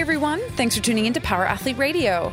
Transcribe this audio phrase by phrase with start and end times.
[0.00, 2.32] Hey everyone, thanks for tuning in to Power Athlete Radio.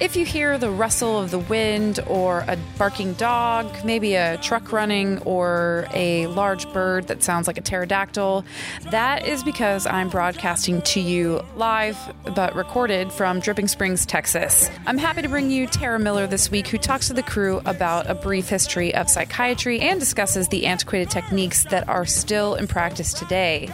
[0.00, 4.72] If you hear the rustle of the wind or a barking dog, maybe a truck
[4.72, 8.44] running or a large bird that sounds like a pterodactyl,
[8.90, 11.96] that is because I'm broadcasting to you live
[12.34, 14.68] but recorded from Dripping Springs, Texas.
[14.84, 18.10] I'm happy to bring you Tara Miller this week, who talks to the crew about
[18.10, 23.14] a brief history of psychiatry and discusses the antiquated techniques that are still in practice
[23.14, 23.70] today.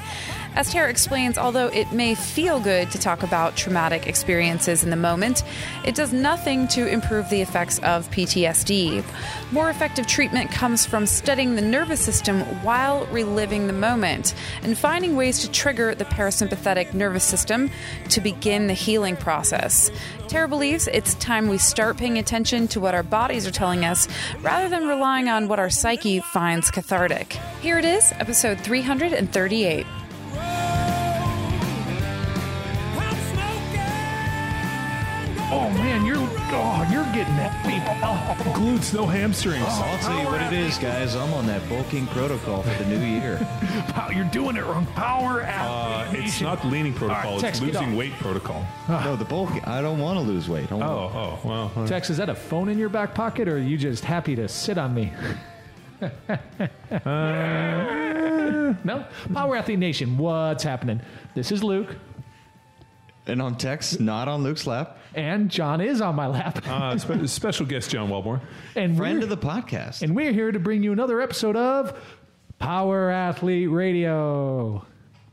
[0.57, 4.97] As Tara explains, although it may feel good to talk about traumatic experiences in the
[4.97, 5.45] moment,
[5.85, 9.05] it does nothing to improve the effects of PTSD.
[9.53, 15.15] More effective treatment comes from studying the nervous system while reliving the moment and finding
[15.15, 17.71] ways to trigger the parasympathetic nervous system
[18.09, 19.91] to begin the healing process.
[20.27, 24.09] Tara believes it's time we start paying attention to what our bodies are telling us
[24.43, 27.35] rather than relying on what our psyche finds cathartic.
[27.63, 29.87] Here it is, episode 338.
[35.53, 37.83] Oh man, you're oh you're getting that beef.
[38.05, 39.65] Oh, glutes, no hamstrings.
[39.67, 41.17] I'll tell you what it is, guys.
[41.17, 43.37] I'm on that bulking protocol for the new year.
[43.89, 44.87] Pow- you're doing it wrong.
[44.95, 47.25] Power Uh, it's not the leaning protocol.
[47.27, 48.65] All right, Tex, it's losing weight protocol.
[48.89, 49.51] no, the bulk.
[49.67, 50.69] I don't want to lose weight.
[50.71, 50.89] Don't worry.
[50.89, 51.73] Oh, oh, well.
[51.75, 54.37] uh, Tex, is that a phone in your back pocket, or are you just happy
[54.37, 55.13] to sit on me?
[58.85, 60.17] no, Power Athlete Nation.
[60.19, 61.01] What's happening?
[61.35, 61.97] This is Luke,
[63.27, 64.99] And on Tex, not on Luke's lap.
[65.15, 68.41] and John is on my lap, Uh, spe- special guest John Welbourn.
[68.77, 70.03] and Friend of the podcast.
[70.03, 71.97] and we're here to bring you another episode of
[72.59, 74.85] Power Athlete Radio,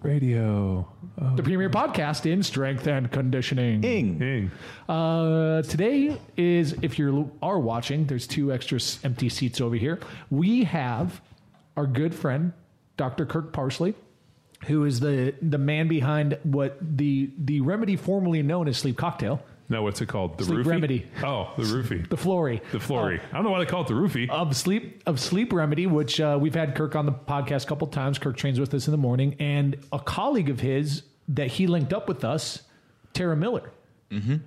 [0.08, 0.88] Radio.
[1.36, 3.84] the premier podcast in strength and conditioning.
[3.84, 4.18] Ing.
[4.18, 4.52] Ding.
[4.88, 10.00] Uh, today is if you are watching, there's two extra empty seats over here.
[10.30, 11.22] We have
[11.76, 12.54] our good friend
[12.96, 13.26] Dr.
[13.26, 13.96] Kirk Parsley,
[14.68, 19.44] who is the the man behind what the the remedy formerly known as sleep cocktail,
[19.70, 20.38] Now, what's it called?
[20.38, 20.66] The Sleep roofie?
[20.66, 21.06] remedy.
[21.24, 22.08] Oh, the roofie.
[22.10, 22.62] the Flory.
[22.72, 23.20] The Flory.
[23.32, 24.30] I don't know why they call it the roofie.
[24.30, 27.88] of sleep of sleep remedy, which uh, we've had Kirk on the podcast a couple
[27.88, 28.18] times.
[28.18, 31.92] Kirk trains with us in the morning, and a colleague of his that he linked
[31.92, 32.64] up with us,
[33.14, 33.70] Tara Miller,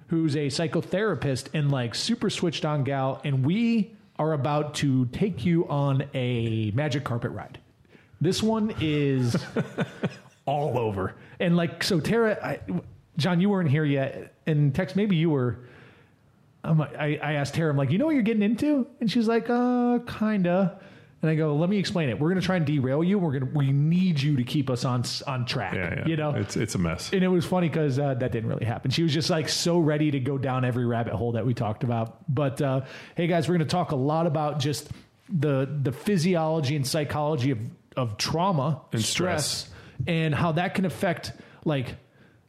[0.09, 5.45] who's a psychotherapist and like super switched on gal, and we are about to take
[5.45, 7.59] you on a magic carpet ride.
[8.23, 9.37] This one is
[10.47, 12.61] all over, and like so, Tara, I,
[13.19, 15.59] John, you weren't here yet, and Tex, maybe you were.
[16.63, 18.87] I'm I, I asked Tara, I'm like, you know what you're getting into?
[19.01, 20.79] And she's like, uh, kinda.
[21.23, 22.19] And I go, let me explain it.
[22.19, 23.19] We're gonna try and derail you.
[23.19, 25.75] We're gonna, we need you to keep us on on track.
[25.75, 26.07] yeah, yeah.
[26.07, 26.31] You know.
[26.35, 27.13] It's, it's a mess.
[27.13, 28.91] and it was funny because uh, that didn't really happen.
[28.91, 31.83] She was just like so ready to go down every rabbit hole that we talked
[31.85, 32.19] about.
[32.33, 32.83] But uh,
[33.17, 34.89] hey, guys, we're going to talk a lot about just
[35.31, 37.59] the the physiology and psychology of
[37.97, 39.69] of trauma And stress.
[40.07, 41.33] and how that can affect
[41.65, 41.97] like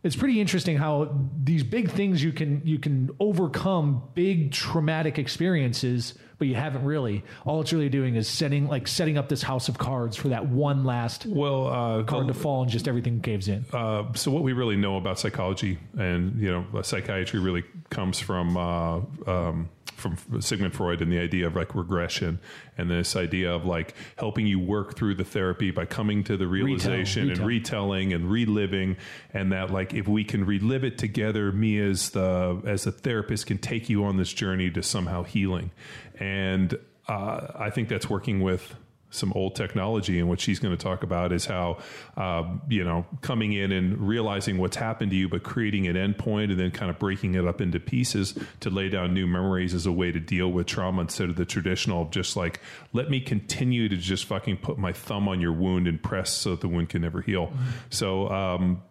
[0.03, 6.15] it's pretty interesting how these big things you can you can overcome big traumatic experiences
[6.41, 7.23] but you haven't really.
[7.45, 10.47] All it's really doing is setting like setting up this house of cards for that
[10.47, 13.63] one last well, uh, card the- to fall and just everything caves in.
[13.71, 18.57] Uh, so what we really know about psychology and you know psychiatry really comes from
[18.57, 19.69] uh, um,
[20.01, 22.39] from Sigmund Freud and the idea of like regression
[22.77, 26.47] and this idea of like helping you work through the therapy by coming to the
[26.47, 27.41] realization retell.
[27.41, 28.97] and retelling and reliving
[29.33, 33.45] and that like if we can relive it together me as the as a therapist
[33.45, 35.71] can take you on this journey to somehow healing
[36.19, 38.75] and uh, I think that's working with
[39.11, 40.19] some old technology.
[40.19, 41.77] And what she's going to talk about is how
[42.17, 46.45] uh, you know coming in and realizing what's happened to you but creating an endpoint
[46.45, 49.85] and then kind of breaking it up into pieces to lay down new memories as
[49.85, 52.59] a way to deal with trauma instead of the traditional just like
[52.93, 56.55] let me continue to just fucking put my thumb on your wound and press so
[56.55, 57.51] the wound can never heal.
[57.89, 58.81] So um,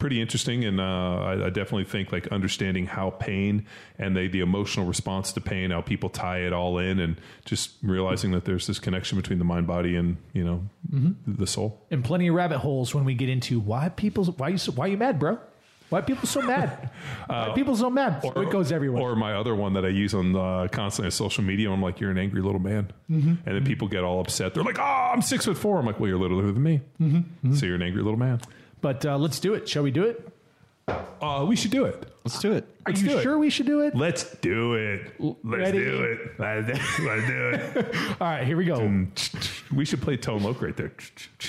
[0.00, 3.66] pretty interesting and uh, I, I definitely think like understanding how pain
[3.98, 7.72] and the, the emotional response to pain how people tie it all in and just
[7.82, 11.12] realizing that there's this connection between the mind body and you know mm-hmm.
[11.26, 11.86] the soul.
[11.90, 14.86] And plenty of rabbit holes when we get into why people why you so, why
[14.86, 15.38] you mad bro?
[15.90, 16.88] Why people so mad?
[17.26, 18.22] Why uh, people so mad?
[18.22, 19.02] So it goes everywhere.
[19.02, 21.98] or my other one that i use on uh, constantly on social media i'm like
[21.98, 22.92] you're an angry little man.
[23.10, 23.28] Mm-hmm.
[23.28, 23.64] And then mm-hmm.
[23.64, 24.54] people get all upset.
[24.54, 25.78] They're like oh i'm six foot four.
[25.78, 26.80] I'm like well you're littler than me.
[27.54, 28.40] So you're an angry little man
[28.80, 29.68] but uh, let's do it.
[29.68, 30.26] Shall we do it?
[31.20, 32.12] Uh, we should do it.
[32.24, 32.64] Let's do it.
[32.86, 33.22] are Let's you do it.
[33.22, 33.94] sure we should do it?
[33.94, 35.12] Let's do it.
[35.18, 35.78] Let's Ready?
[35.78, 36.18] do it.
[36.38, 37.94] Let's let's do it.
[38.20, 39.06] All right here we go.
[39.74, 40.92] We should play tone loc right there.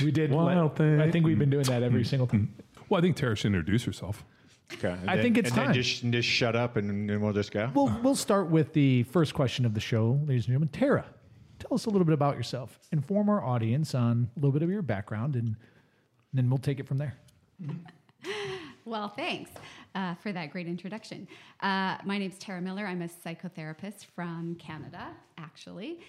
[0.02, 0.32] We did.
[0.32, 1.02] Wild thing.
[1.02, 2.54] i think we've been doing that every single time.
[2.90, 4.24] Well, I think Tara should introduce herself.
[4.74, 4.90] Okay.
[4.90, 5.74] and I then- think it's and then time.
[5.74, 7.70] just, just shut up and, and we'll just go.
[7.74, 10.70] we'll we'll start with the first question of the show ladies and gentlemen.
[10.70, 11.06] Tara
[11.60, 12.80] tell us a little bit about yourself.
[12.92, 15.56] Inform our audience on a little bit of your background and
[16.34, 17.16] then we'll take it from there
[18.84, 19.52] Well, thanks
[19.94, 21.28] uh, for that great introduction.
[21.62, 22.86] Uh, my name's Tara Miller.
[22.88, 26.00] I'm a psychotherapist from Canada, actually.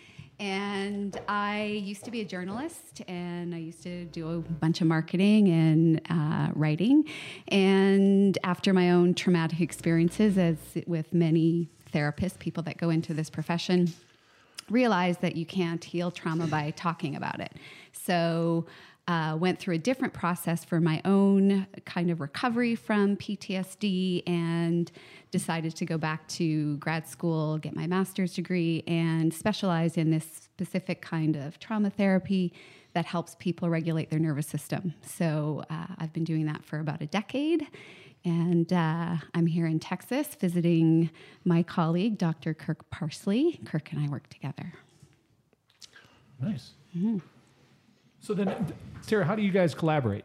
[0.40, 4.86] And I used to be a journalist and I used to do a bunch of
[4.86, 7.04] marketing and uh, writing.
[7.48, 10.56] And after my own traumatic experiences, as
[10.86, 13.92] with many therapists, people that go into this profession,
[14.70, 17.52] realize that you can't heal trauma by talking about it.
[17.92, 18.66] So,
[19.08, 24.92] uh, went through a different process for my own kind of recovery from PTSD and
[25.30, 30.24] decided to go back to grad school, get my master's degree, and specialize in this
[30.24, 32.52] specific kind of trauma therapy
[32.92, 34.94] that helps people regulate their nervous system.
[35.02, 37.66] So, uh, I've been doing that for about a decade.
[38.24, 41.10] And uh, I'm here in Texas visiting
[41.44, 42.54] my colleague, Dr.
[42.54, 43.60] Kirk Parsley.
[43.64, 44.74] Kirk and I work together.
[46.40, 46.72] Nice.
[48.22, 50.24] So then, Sarah, how do you guys collaborate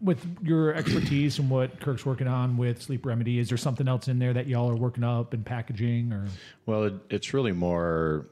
[0.00, 3.38] with your expertise and what Kirk's working on with Sleep Remedy?
[3.38, 6.26] Is there something else in there that y'all are working up and packaging, or
[6.66, 8.26] Well, it, it's really more.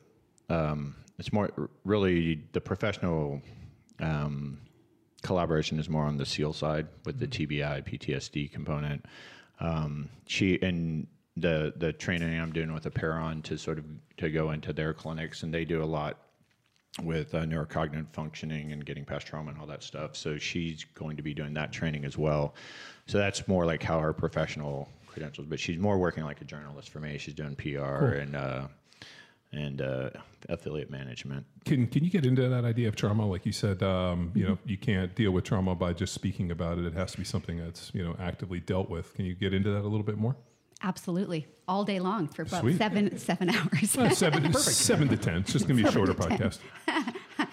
[0.48, 3.40] Um, it's more really the professional
[4.00, 4.58] um,
[5.22, 9.06] collaboration is more on the SEAL side with the TBI PTSD component.
[9.60, 11.06] Um, she and
[11.36, 13.84] the the training I'm doing with Apeiron to sort of
[14.16, 16.18] to go into their clinics, and they do a lot
[17.02, 20.16] with uh, neurocognitive functioning and getting past trauma and all that stuff.
[20.16, 22.54] So she's going to be doing that training as well.
[23.06, 25.46] So that's more like how her professional credentials.
[25.46, 27.18] But she's more working like a journalist for me.
[27.18, 28.68] She's doing PR and uh,
[29.52, 30.10] and uh,
[30.48, 31.44] affiliate management.
[31.64, 33.26] Can can you get into that idea of trauma?
[33.26, 36.78] Like you said, um, you know, you can't deal with trauma by just speaking about
[36.78, 36.84] it.
[36.84, 39.14] It has to be something that's you know actively dealt with.
[39.14, 40.36] Can you get into that a little bit more?
[40.82, 42.78] Absolutely, all day long for about Sweet.
[42.78, 43.96] seven seven hours.
[43.96, 45.38] Uh, seven, seven to ten.
[45.38, 46.58] It's just going to be a shorter podcast.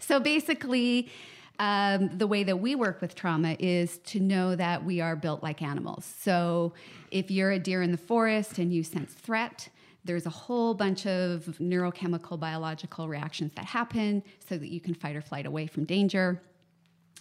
[0.00, 1.10] so basically,
[1.58, 5.42] um, the way that we work with trauma is to know that we are built
[5.42, 6.10] like animals.
[6.20, 6.72] So
[7.10, 9.68] if you're a deer in the forest and you sense threat,
[10.04, 15.14] there's a whole bunch of neurochemical biological reactions that happen so that you can fight
[15.14, 16.42] or flight away from danger.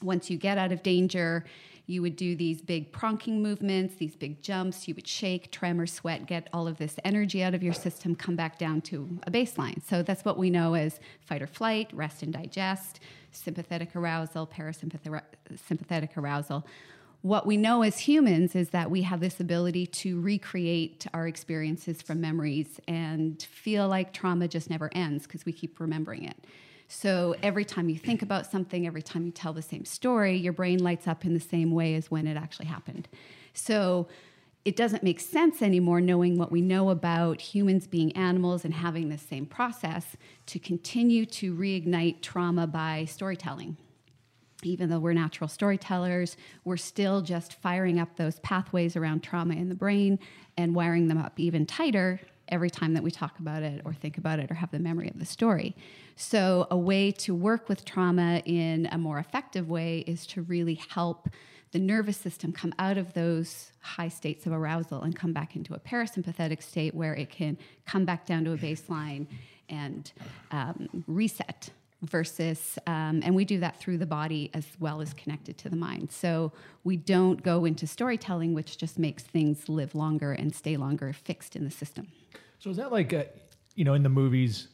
[0.01, 1.45] Once you get out of danger,
[1.85, 4.87] you would do these big pronking movements, these big jumps.
[4.87, 8.35] You would shake, tremor, sweat, get all of this energy out of your system, come
[8.35, 9.83] back down to a baseline.
[9.83, 12.99] So that's what we know as fight or flight, rest and digest,
[13.31, 16.65] sympathetic arousal, parasympathetic arousal.
[17.23, 22.01] What we know as humans is that we have this ability to recreate our experiences
[22.01, 26.37] from memories and feel like trauma just never ends because we keep remembering it.
[26.93, 30.51] So every time you think about something, every time you tell the same story, your
[30.51, 33.07] brain lights up in the same way as when it actually happened.
[33.53, 34.09] So
[34.65, 39.07] it doesn't make sense anymore knowing what we know about humans being animals and having
[39.07, 40.17] the same process
[40.47, 43.77] to continue to reignite trauma by storytelling.
[44.61, 46.35] Even though we're natural storytellers,
[46.65, 50.19] we're still just firing up those pathways around trauma in the brain
[50.57, 52.19] and wiring them up even tighter
[52.51, 55.09] every time that we talk about it or think about it or have the memory
[55.09, 55.75] of the story.
[56.15, 60.75] So, a way to work with trauma in a more effective way is to really
[60.89, 61.29] help
[61.71, 65.73] the nervous system come out of those high states of arousal and come back into
[65.73, 69.25] a parasympathetic state where it can come back down to a baseline
[69.69, 70.11] and
[70.51, 71.69] um, reset
[72.01, 75.75] versus um, and we do that through the body as well as connected to the
[75.75, 76.51] mind so
[76.83, 81.55] we don't go into storytelling which just makes things live longer and stay longer fixed
[81.55, 82.07] in the system
[82.61, 83.25] so is that like a,
[83.75, 84.67] you know in the movies?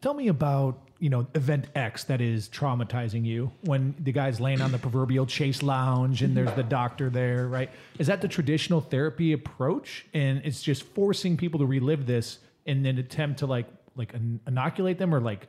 [0.00, 4.60] Tell me about you know event X that is traumatizing you when the guy's laying
[4.60, 7.68] on the proverbial chase lounge and there's the doctor there, right?
[7.98, 12.86] Is that the traditional therapy approach, and it's just forcing people to relive this in
[12.86, 13.66] an attempt to like
[13.96, 14.14] like
[14.46, 15.48] inoculate them or like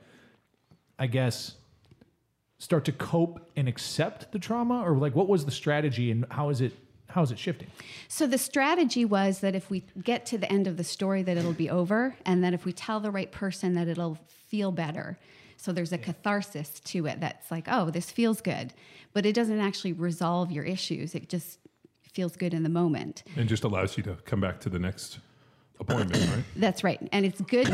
[1.01, 1.55] I guess
[2.59, 6.49] start to cope and accept the trauma or like what was the strategy and how
[6.49, 6.73] is it
[7.07, 7.67] how is it shifting?
[8.07, 11.35] So the strategy was that if we get to the end of the story, that
[11.37, 14.17] it'll be over, and that if we tell the right person, that it'll
[14.47, 15.17] feel better.
[15.57, 18.71] So there's a catharsis to it that's like, oh, this feels good,
[19.11, 21.13] but it doesn't actually resolve your issues.
[21.13, 21.59] It just
[22.13, 23.23] feels good in the moment.
[23.35, 25.19] and just allows you to come back to the next
[25.81, 26.43] appointment, right?
[26.55, 27.67] That's right, and it's good.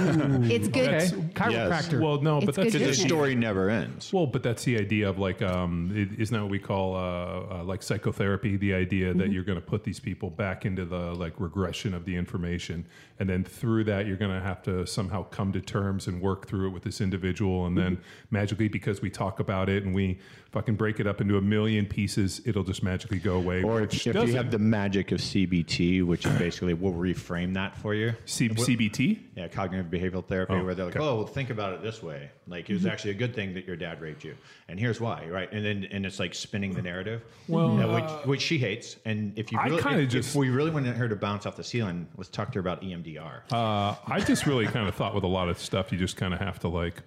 [0.49, 0.87] it's good.
[0.89, 2.01] Okay, chiropractor.
[2.01, 3.07] Well, no, but It's that's good The business.
[3.07, 4.11] story never ends.
[4.11, 7.59] well, but that's the idea of like, um, it, isn't that what we call uh,
[7.59, 8.57] uh, like psychotherapy?
[8.57, 12.05] The idea that you're going to put these people back into the like regression of
[12.05, 12.85] the information,
[13.19, 16.47] and then through that, you're going to have to somehow come to terms and work
[16.47, 17.99] through it with this individual, and then
[18.31, 20.19] magically, because we talk about it and we
[20.51, 23.63] fucking break it up into a million pieces, it'll just magically go away.
[23.63, 27.75] Or if, if you have the magic of CBT, which is basically we'll reframe that
[27.77, 28.13] for you.
[28.25, 29.19] C- CBT.
[29.35, 31.05] Yeah, cognitive behavioral therapy, Oh, where they're like, okay.
[31.05, 32.31] "Oh, well, think about it this way.
[32.47, 34.35] Like it was actually a good thing that your dad raped you,
[34.67, 38.25] and here's why." Right, and then and it's like spinning the narrative, Well, uh, which,
[38.25, 38.97] which she hates.
[39.05, 41.45] And if you I really, kinda if, just- if we really wanted her to bounce
[41.45, 43.41] off the ceiling, let's talk to her about EMDR.
[43.51, 46.33] Uh, I just really kind of thought with a lot of stuff, you just kind
[46.33, 47.03] of have to like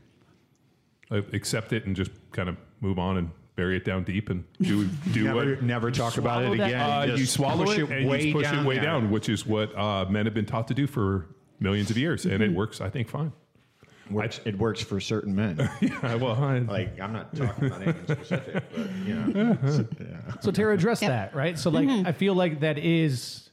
[1.10, 4.86] accept it and just kind of move on and bury it down deep and do
[5.12, 5.62] do never, what.
[5.62, 6.80] never talk about it again.
[6.80, 8.84] Uh, Just you swallow push it, and way you push down it way there.
[8.84, 11.26] down, which is what uh, men have been taught to do for
[11.58, 13.32] millions of years, and it works, I think, fine.
[14.10, 15.70] Works, it works for certain men.
[15.80, 19.58] Yeah, well, I, like I'm not talking about anything specific, but you know,
[20.00, 20.32] yeah.
[20.40, 21.58] So Tara, address that, right?
[21.58, 23.50] So like, I feel like that is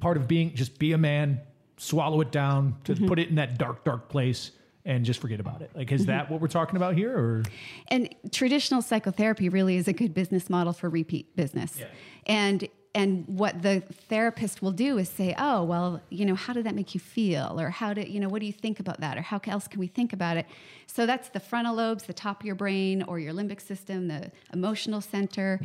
[0.00, 1.40] part of being just be a man,
[1.78, 4.50] swallow it down, to put it in that dark, dark place,
[4.84, 5.70] and just forget about it.
[5.74, 6.10] Like, is mm-hmm.
[6.10, 7.42] that what we're talking about here, or
[7.88, 11.78] And traditional psychotherapy really is a good business model for repeat business.
[12.26, 16.66] And and what the therapist will do is say, "Oh, well, you know, how did
[16.66, 17.58] that make you feel?
[17.58, 19.16] Or how did, you know, what do you think about that?
[19.16, 20.46] Or how else can we think about it?"
[20.86, 24.30] So that's the frontal lobes, the top of your brain or your limbic system, the
[24.52, 25.60] emotional center.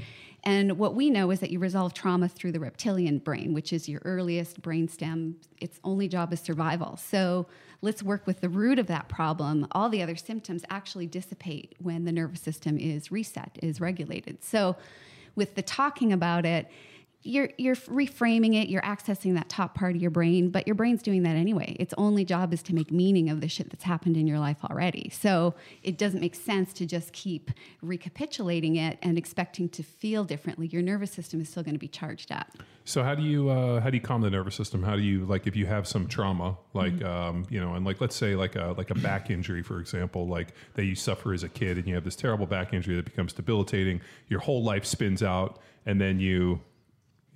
[0.45, 3.89] And what we know is that you resolve trauma through the reptilian brain, which is
[3.89, 5.33] your earliest brainstem.
[5.59, 6.95] Its only job is survival.
[6.95, 7.47] So
[7.81, 9.67] let's work with the root of that problem.
[9.71, 14.43] All the other symptoms actually dissipate when the nervous system is reset, is regulated.
[14.43, 14.75] So
[15.35, 16.67] with the talking about it,
[17.23, 21.01] you're you're reframing it, you're accessing that top part of your brain, but your brain's
[21.01, 21.75] doing that anyway.
[21.79, 24.57] Its only job is to make meaning of the shit that's happened in your life
[24.63, 25.09] already.
[25.09, 30.67] So it doesn't make sense to just keep recapitulating it and expecting to feel differently.
[30.67, 32.47] Your nervous system is still going to be charged up.
[32.85, 34.83] So how do you uh, how do you calm the nervous system?
[34.83, 37.05] How do you like if you have some trauma, like Mm-hmm.
[37.05, 40.27] um, you know, and like let's say like a like a back injury, for example,
[40.27, 43.05] like that you suffer as a kid, and you have this terrible back injury that
[43.05, 43.99] becomes debilitating.
[44.29, 46.61] Your whole life spins out, and then you.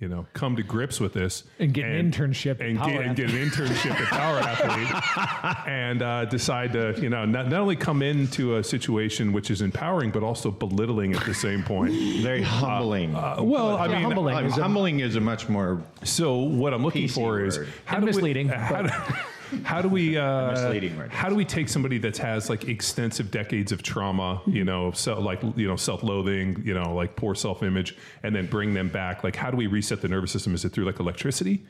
[0.02, 3.06] You know, come to grips with this And get an internship at and Power get,
[3.06, 7.60] and get an internship at Power Athlete, and uh, decide to you know not, not
[7.60, 11.92] only come into a situation which is empowering but also belittling at the same point.
[12.20, 13.14] very humbling.
[13.14, 14.34] Uh, well, I Yeah, mean, humbling.
[14.34, 14.62] Uh, is a-
[14.98, 18.54] is a much more so what I'm looking PC for is how And misleading, We,
[18.54, 18.88] how, do,
[19.64, 21.10] how do we uh, Misleading word.
[21.10, 25.20] how do we take somebody that has like extensive decades of trauma, you know, so
[25.20, 29.22] like you know self-loathing, you know, like poor self-image, and then bring them back?
[29.24, 30.54] Like, how do we reset the nervous system?
[30.54, 31.64] Is it through like electricity?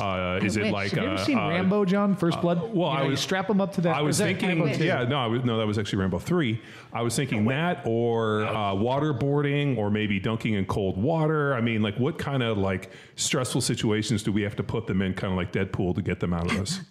[0.00, 2.16] Uh, is it like have you uh, ever seen uh, Rambo, John?
[2.16, 2.60] First Blood.
[2.74, 3.94] well, You I know, you was- strap them up to that.
[3.96, 6.18] I or was is that thinking, yeah, no, I was, no, that was actually Rambo
[6.18, 6.60] three.
[6.92, 11.54] I was thinking that, or uh, waterboarding, or maybe dunking in cold water.
[11.54, 15.02] I mean, like, what kind of like stressful situations do we have to put them
[15.02, 16.80] in, kind of like Deadpool, to get them out of this?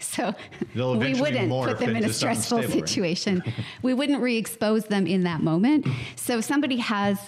[0.00, 0.34] So
[0.74, 2.88] we wouldn't put them in a stressful stable, right?
[2.88, 3.42] situation.
[3.82, 5.86] we wouldn't re-expose them in that moment.
[6.16, 7.18] So if somebody has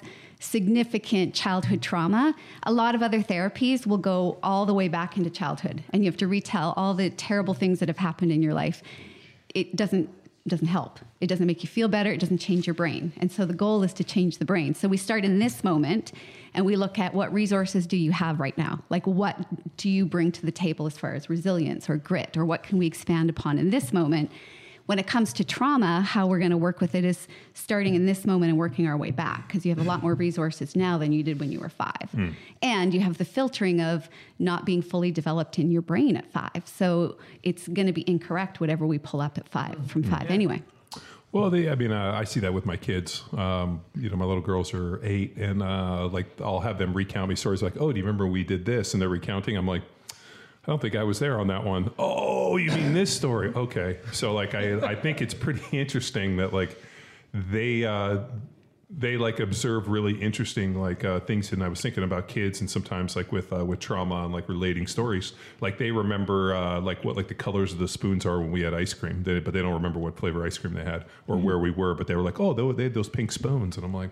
[0.41, 5.31] significant childhood trauma, a lot of other therapies will go all the way back into
[5.31, 8.55] childhood, and you have to retell all the terrible things that have happened in your
[8.55, 8.83] life.
[9.55, 10.11] It doesn't
[10.49, 10.99] doesn't help.
[11.21, 12.13] It doesn't make you feel better.
[12.13, 13.13] It doesn't change your brain.
[13.19, 14.75] And so the goal is to change the brain.
[14.75, 16.13] So we start in this moment
[16.55, 18.83] and we look at what resources do you have right now?
[18.91, 19.39] Like what
[19.77, 22.79] do you bring to the table as far as resilience or grit or what can
[22.79, 24.31] we expand upon in this moment?
[24.87, 28.05] When it comes to trauma, how we're going to work with it is starting in
[28.07, 30.99] this moment and working our way back because you have a lot more resources now
[30.99, 32.09] than you did when you were five.
[32.63, 34.09] And you have the filtering of
[34.39, 36.63] not being fully developed in your brain at five.
[36.65, 40.63] So it's going to be incorrect, whatever we pull up at five from five anyway.
[41.31, 43.23] Well, they, I mean, uh, I see that with my kids.
[43.33, 47.31] Um, you know, my little girls are eight, and uh, like I'll have them recount
[47.31, 49.57] me stories like, "Oh, do you remember we did this?" And they're recounting.
[49.57, 49.81] I'm like,
[50.65, 51.91] I don't think I was there on that one.
[51.99, 53.53] Oh, you mean this story?
[53.55, 56.81] Okay, so like I, I think it's pretty interesting that like
[57.33, 57.85] they.
[57.85, 58.21] Uh,
[58.99, 62.71] they like observe really interesting like uh, things and i was thinking about kids and
[62.71, 67.03] sometimes like with uh, with trauma and like relating stories like they remember uh, like
[67.05, 69.55] what like the colors of the spoons are when we had ice cream they, but
[69.55, 72.15] they don't remember what flavor ice cream they had or where we were but they
[72.15, 74.11] were like oh they, they had those pink spoons and i'm like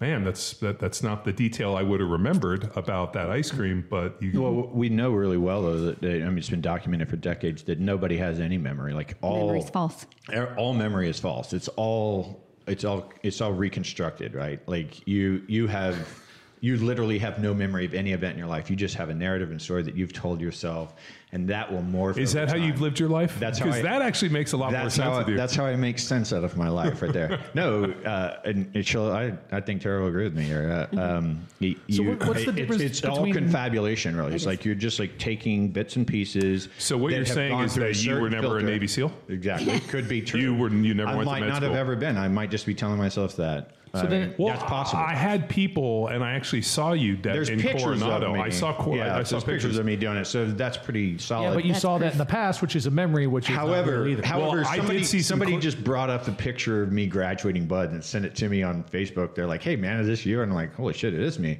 [0.00, 3.84] man that's that, that's not the detail i would have remembered about that ice cream
[3.88, 7.08] but you Well, we know really well though that that- I mean it's been documented
[7.08, 8.92] for decades that nobody has any memory.
[8.92, 10.06] Like all Memory's false.
[10.32, 11.52] er- All memory is false.
[11.52, 14.60] It's all it's all it's all reconstructed, right?
[14.68, 15.96] Like you you have
[16.60, 18.70] you literally have no memory of any event in your life.
[18.70, 20.94] You just have a narrative and story that you've told yourself,
[21.32, 22.16] and that will morph.
[22.18, 22.64] is over that how time.
[22.66, 24.96] you've lived your life That's how because I- that actually makes a lot more sense
[24.96, 27.40] how, with you that's how I make sense out of my life right there.
[27.54, 30.88] no, uh, and it she'll, I, I think Tara will agree with me here.
[30.92, 34.34] Uh, um, you, So what- what's the it- difference It's, it's all between- confabulation, really.
[34.34, 36.68] It's like you're just like taking bits and pieces.
[36.78, 38.62] So what you're saying is that you were certain never a.
[38.62, 39.12] Navy SEAL?
[39.28, 40.40] Exactly, it could be true.
[40.40, 41.68] You were- you never I went to might med not school.
[41.68, 42.16] have ever been.
[42.16, 43.72] I might just be telling myself that.
[44.04, 45.02] I then- mean, Well, that's possible.
[45.02, 48.28] I had people, and I actually saw you that there's in pictures Coronado.
[48.28, 48.40] of me.
[48.40, 49.78] I saw, Cor- yeah, I saw there's pictures.
[49.78, 51.48] of me doing it, so that's pretty solid.
[51.48, 53.56] Yeah, but you That's saw that in the past, which is a memory, which is
[53.56, 54.26] not However, real either.
[54.26, 56.92] however, Well, I did somebody, see some somebody cl- just brought up the picture of
[56.92, 59.34] me graduating Bud and sent it to me on Facebook.
[59.34, 61.58] They're like, "Hey, man, is this you?" And I'm like, "Holy shit, it is me."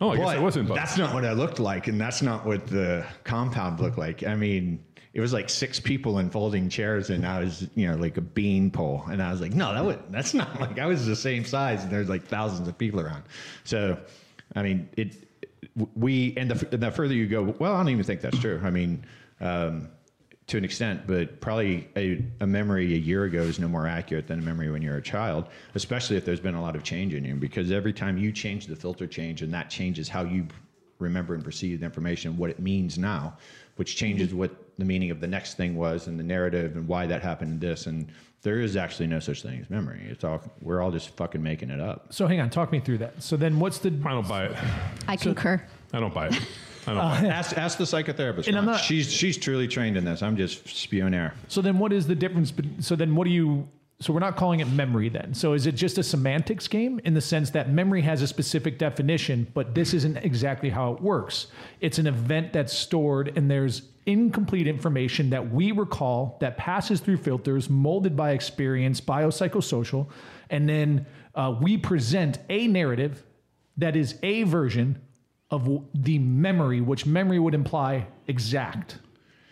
[0.00, 0.76] Oh, I guess it wasn't Bud.
[0.76, 4.24] That's not what I looked like, and that's not what the compound looked like.
[4.24, 4.78] I mean,
[5.16, 8.20] it was like six people in folding chairs, and I was, you know, like a
[8.20, 11.16] bean pole, and I was like, "No, that would, that's not like I was the
[11.16, 13.22] same size, and there's like thousands of people around."
[13.64, 13.98] So,
[14.54, 15.16] I mean, it.
[15.94, 18.60] We and the, and the further you go, well, I don't even think that's true.
[18.62, 19.06] I mean,
[19.40, 19.88] um,
[20.48, 24.26] to an extent, but probably a, a memory a year ago is no more accurate
[24.26, 27.14] than a memory when you're a child, especially if there's been a lot of change
[27.14, 27.34] in you.
[27.36, 30.46] Because every time you change, the filter change, and that changes how you
[30.98, 33.36] remember and perceive the information, what it means now,
[33.76, 37.06] which changes what the meaning of the next thing was and the narrative and why
[37.06, 37.86] that happened and this.
[37.86, 38.08] And
[38.42, 40.02] there is actually no such thing as memory.
[40.08, 42.12] It's all we're all just fucking making it up.
[42.12, 43.22] so hang on, talk me through that.
[43.22, 43.88] So then, what's the?
[44.04, 44.56] I don't buy it.
[45.08, 45.62] I concur.
[45.92, 46.34] I don't buy it.
[46.86, 47.30] I don't uh, buy it.
[47.30, 48.46] Ask, ask the psychotherapist.
[48.46, 50.22] And I'm not- she's she's truly trained in this.
[50.22, 51.34] I'm just spewing air.
[51.48, 52.52] So then, what is the difference?
[52.80, 53.68] So then, what do you?
[53.98, 55.32] So we're not calling it memory then.
[55.32, 58.78] So is it just a semantics game in the sense that memory has a specific
[58.78, 61.46] definition, but this isn't exactly how it works.
[61.80, 67.16] It's an event that's stored, and there's incomplete information that we recall that passes through
[67.18, 70.06] filters, molded by experience, biopsychosocial,
[70.50, 73.24] and then uh, we present a narrative
[73.76, 75.00] that is a version
[75.50, 78.98] of w- the memory, which memory would imply exact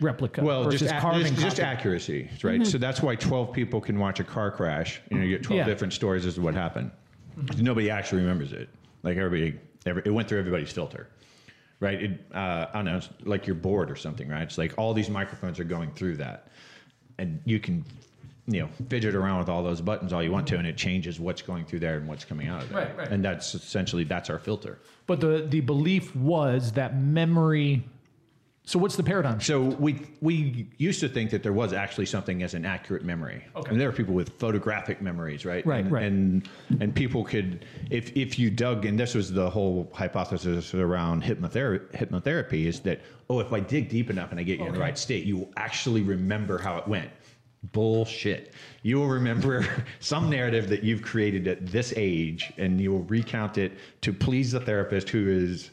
[0.01, 0.87] replica Well, just, a-
[1.19, 2.65] just, just accuracy, right?
[2.65, 5.01] So that's why 12 people can watch a car crash.
[5.11, 5.65] You know, you get 12 Yeah.
[5.65, 6.91] different stories as to what happened.
[7.57, 8.69] Nobody actually remembers it.
[9.03, 11.07] Like everybody, every, it went through everybody's filter,
[11.79, 12.01] right?
[12.03, 14.43] It, uh, I don't know, it's like you're bored or something, right?
[14.43, 16.47] It's like all these microphones are going through that,
[17.17, 17.85] and you can,
[18.47, 21.19] you know, fidget around with all those buttons all you want to, and it changes
[21.19, 22.85] what's going through there and what's coming out of there.
[22.85, 23.07] Right, right.
[23.09, 24.79] And that's essentially that's our filter.
[25.07, 27.83] But the the belief was that memory.
[28.67, 29.39] So what's the paradigm?
[29.39, 33.43] So we we used to think that there was actually something as an accurate memory.
[33.55, 33.71] Okay.
[33.71, 35.63] And there are people with photographic memories, right?
[35.65, 36.03] Right, and, right.
[36.03, 41.23] And and people could if if you dug and this was the whole hypothesis around
[41.23, 44.73] hypnotherapy hypnotherapy is that oh if I dig deep enough and I get you in
[44.73, 47.11] the right state, you will actually remember how it went.
[47.71, 48.53] Bullshit.
[48.81, 49.65] You will remember
[49.99, 54.51] some narrative that you've created at this age and you will recount it to please
[54.51, 55.69] the therapist who is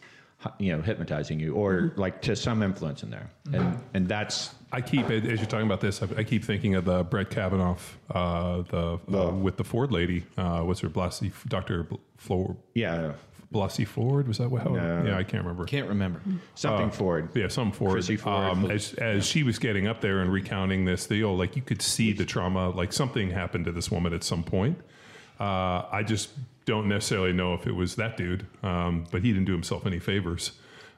[0.58, 2.00] you know hypnotizing you or Mm-hmm.
[2.00, 5.82] like to some influence in there and and that's I keep as you're talking about
[5.82, 6.02] this.
[6.02, 7.76] I, I keep thinking of the Brett Kavanaugh,
[8.10, 10.24] uh, the uh, with the Ford lady.
[10.38, 13.12] Uh, what's her Blasey, Doctor Ford, yeah
[13.52, 14.26] Blasey Ford?
[14.26, 14.62] Was that what?
[14.62, 15.04] How, No.
[15.06, 15.66] Yeah, I can't remember.
[15.66, 16.22] Can't remember.
[16.54, 17.92] something Uh, Ford Yeah, some Ford.
[17.92, 18.34] Chrissy Ford.
[18.44, 21.82] Um, as, as she was getting up there and recounting this deal, like you could
[21.82, 22.70] see the trauma.
[22.70, 24.78] Like something happened to this woman at some point.
[25.40, 26.30] Uh, I just
[26.64, 29.98] don't necessarily know if it was that dude, um, but he didn't do himself any
[29.98, 30.52] favors.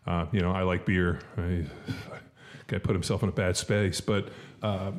[0.06, 1.20] Uh, you know, I like beer.
[1.38, 1.64] I,
[2.66, 4.28] guy put himself in a bad space, but.
[4.62, 4.92] Uh,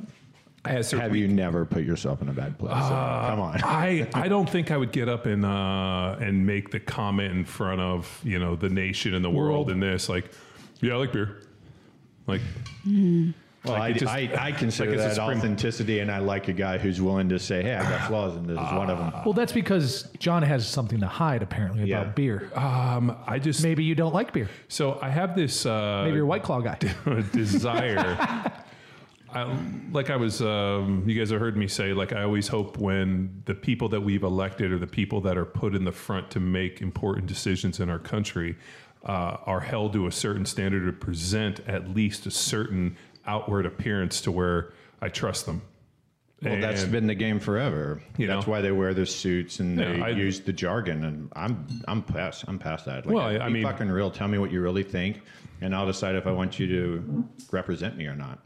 [0.63, 4.27] as her have you never put yourself in a bad place come on I, I
[4.27, 8.19] don't think I would get up and uh, and make the comment in front of
[8.23, 9.69] you know the nation and the world, World.
[9.69, 10.31] in this like
[10.81, 11.41] yeah I like beer
[12.25, 12.41] like
[13.65, 16.53] well like it just- I, I, I consider like that authenticity and i like a
[16.53, 19.11] guy who's willing to say hey i got flaws and this is one of them
[19.25, 22.11] Well, that's because John has something to hide apparently about Yeah.
[22.13, 22.51] beer.
[22.55, 24.49] um, I just Maybe you don't like beer.
[24.67, 26.77] so I have this uh, Maybe you're a White Claw guy.
[27.31, 28.51] desire.
[29.33, 29.53] I,
[29.91, 33.41] like I was, um, you guys have heard me say, like I always hope when
[33.45, 36.39] the people that we've elected or the people that are put in the front to
[36.39, 38.55] make important decisions in our country
[39.05, 42.95] uh, are held to a certain standard to present at least a certain
[43.27, 45.61] outward appearance to where I trust them.
[46.43, 48.51] well that's been the game forever You that's know.
[48.51, 52.43] why they wear the suits and they I- use the jargon and i'm i'm past
[52.47, 54.61] i'm past that like, Well, I- I be mean- fucking real tell me what you
[54.61, 55.21] really think
[55.61, 58.39] and i'll decide if i want you to represent me or not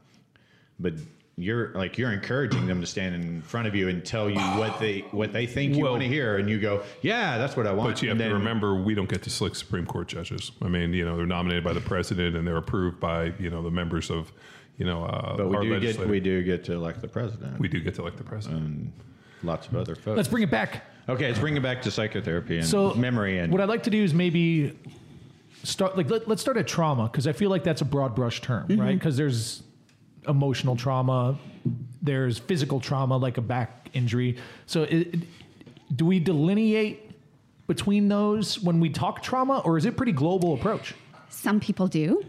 [0.79, 0.93] but
[1.35, 4.79] you're like you're encouraging them to stand in front of you and tell you what
[4.79, 7.65] they what they think you Well- want to hear, and you go, "Yeah, that's what
[7.65, 10.09] I want." But you have And to remember, we don't get to select Supreme Court
[10.09, 10.51] judges.
[10.61, 13.61] I mean, you know, they're nominated by the president and they're approved by you know
[13.63, 14.33] the members of,
[14.79, 17.59] you know, uh, But we our do get we do get to elect the president.
[17.59, 18.61] we do get to elect the president.
[18.65, 18.93] and
[19.43, 20.17] lots of other folks.
[20.17, 20.85] Let's bring it back.
[21.07, 23.89] okay, let's bring it back to psychotherapy and So memory and what I'd like to
[23.91, 24.77] do is maybe
[25.63, 28.41] start like let, let's start at trauma because I feel like that's a broad brush
[28.41, 28.97] term, right?
[28.97, 29.61] Because there's
[30.27, 31.37] emotional trauma,
[32.01, 34.37] there's physical trauma like a back injury.
[34.65, 35.19] So it, it-
[35.95, 37.11] do we delineate
[37.65, 40.93] between those when we talk trauma, or is it pretty global approach?
[41.31, 42.23] Some people do.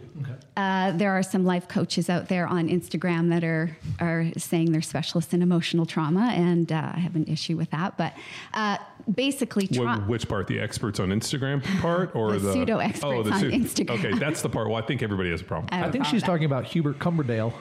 [0.57, 4.83] Uh, there are some life coaches out there on Instagram that are are saying they're
[4.83, 7.97] specialists in emotional trauma, and uh, I have an issue with that.
[7.97, 8.13] But
[8.53, 8.77] uh,
[9.13, 10.05] basically, Wh- trauma.
[10.07, 10.47] which part?
[10.47, 13.99] The experts on Instagram part, or The the, pseudo-experts oh, the on pseudo- Instagram.
[13.99, 14.69] Okay, that's the part.
[14.69, 15.69] Well, I think everybody has a problem.
[15.73, 17.53] I think she's talking about Hubert Cumberdale,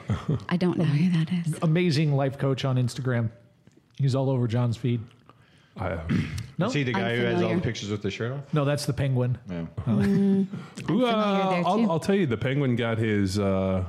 [0.48, 1.56] I don't know who that is.
[1.62, 3.30] amazing life coach on Instagram.
[3.98, 5.00] He's all over John's feed.
[5.80, 6.00] I,
[6.58, 8.52] No, See the guy who has all the pictures with the shirt off?
[8.52, 9.38] no, that's the penguin.
[9.48, 9.64] Yeah.
[9.86, 10.46] Who,
[10.84, 11.90] familiar uh, there, I'll.
[11.92, 13.84] I'll tell you, the Penguin got his uh,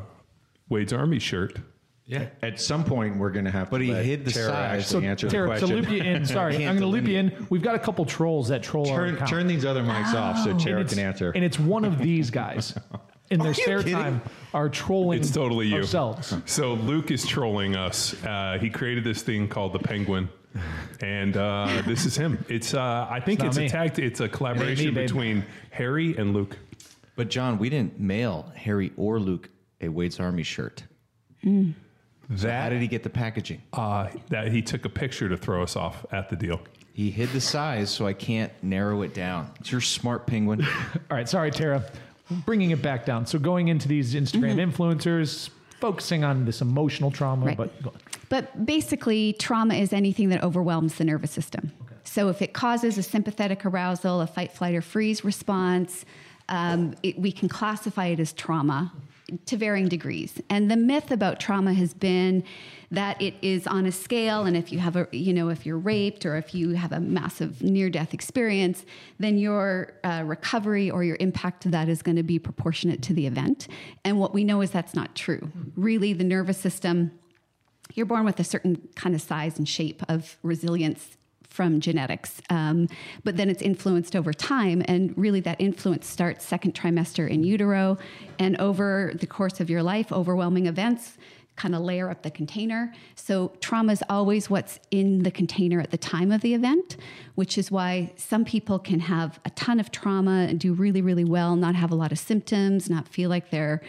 [0.70, 1.58] Wade's Army shirt.
[2.06, 2.28] Yeah.
[2.42, 4.82] At some point, we're going to have to But he let hid the Tara size.
[4.86, 5.76] actually answer Tara, the to question.
[5.78, 7.48] loop you in, sorry, I'm Can't going to loop you in.
[7.50, 9.30] We've got a couple trolls that troll our turn, account.
[9.30, 11.32] turn these other mics off so And Tara it's- can answer.
[11.32, 12.78] And it's one of these guys
[13.32, 13.94] in their spare kidding?
[13.94, 14.22] time
[14.54, 15.76] are trolling It's totally you.
[15.78, 16.36] ourselves.
[16.46, 18.14] So Luke is trolling us.
[18.26, 20.28] Uh, he created this thing called the Penguin,
[21.02, 22.44] and uh, this is him.
[22.50, 23.70] It's uh, I think It's it's, not a me.
[23.70, 24.00] tact.
[24.00, 25.08] It's a collaboration babe.
[25.08, 26.58] between Harry and Luke.
[27.16, 29.50] But John, we didn't mail Harry or Luke
[29.82, 30.84] a Wade's Army shirt.
[31.44, 31.64] How
[32.30, 33.62] That did he get the packaging?
[33.74, 36.62] uh, that he took a picture to throw us off at the deal.
[36.94, 39.52] He hid the size so I can't narrow it down.
[39.60, 40.62] It's your smart penguin.
[41.12, 41.84] All right, sorry, Tara.
[42.46, 43.26] Bringing it back down.
[43.26, 47.58] So going into these Instagram influencers, focusing on this emotional trauma, Right.
[47.58, 47.96] but go on.
[48.32, 51.74] But basically, trauma is anything that overwhelms the nervous system.
[52.06, 56.06] So if it causes a sympathetic arousal, a fight, flight, or freeze response,
[56.48, 58.94] um, it, we can classify it as trauma
[59.48, 60.42] to varying degrees.
[60.50, 62.46] And the myth about trauma has been
[62.90, 65.78] that it is on a scale, and if you have a, you know, if you're
[65.78, 68.86] raped or if you have a massive near-death experience,
[69.20, 73.14] then your uh, recovery or your impact to that is going to be proportionate to
[73.14, 73.68] the event.
[74.06, 75.52] And what we know is that's not true.
[75.76, 77.12] Really, the nervous system
[77.94, 81.18] you're born with a certain kind of size and shape of resilience
[81.52, 82.88] from genetics, um,
[83.26, 84.82] but then it's influenced over time.
[84.88, 87.98] And really, that influence starts second trimester in utero.
[88.40, 91.18] And over the course of your life, overwhelming events
[91.58, 92.94] kind of layer up the container.
[93.16, 96.96] So, trauma is always what's in the container at the time of the event,
[97.36, 101.26] which is why some people can have a ton of trauma and do really, really
[101.26, 103.82] well, not have a lot of symptoms, not feel like they're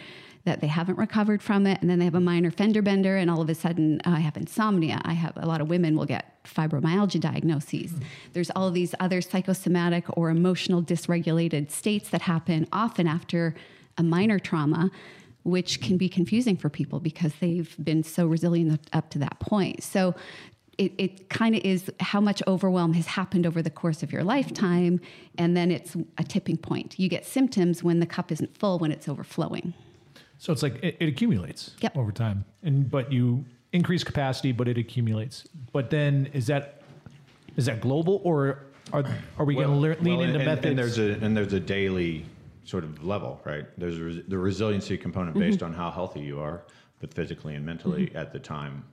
[0.45, 3.29] that they haven't recovered from it and then they have a minor fender bender and
[3.29, 5.01] all of a sudden i have insomnia.
[5.05, 7.93] I have a lot of women will get fibromyalgia diagnoses.
[8.33, 13.55] There's all these other psychosomatic or emotional dysregulated states that happen often after
[13.97, 14.91] a minor trauma
[15.43, 19.83] which can be confusing for people because they've been so resilient up to that point.
[19.83, 20.15] So
[20.77, 24.23] it, it kind of is how much overwhelm has happened over the course of your
[24.23, 24.99] lifetime
[25.37, 26.97] and then it's a tipping point.
[26.97, 29.73] You get symptoms when the cup isn't full when it's overflowing
[30.43, 31.95] So it's like it, it accumulates Yep.
[31.95, 35.47] over time, and but you increase capacity, but it accumulates.
[35.71, 36.81] But then is that
[37.55, 39.05] is that global, or are
[39.39, 40.65] are we going to lean well, into and, methods?
[40.65, 42.25] And there's a and there's a daily
[42.65, 43.65] sort of level, right?
[43.77, 45.49] There's a res- the resiliency component Mm-hmm.
[45.49, 46.63] based on how healthy you are,
[46.99, 48.83] but physically and mentally at the time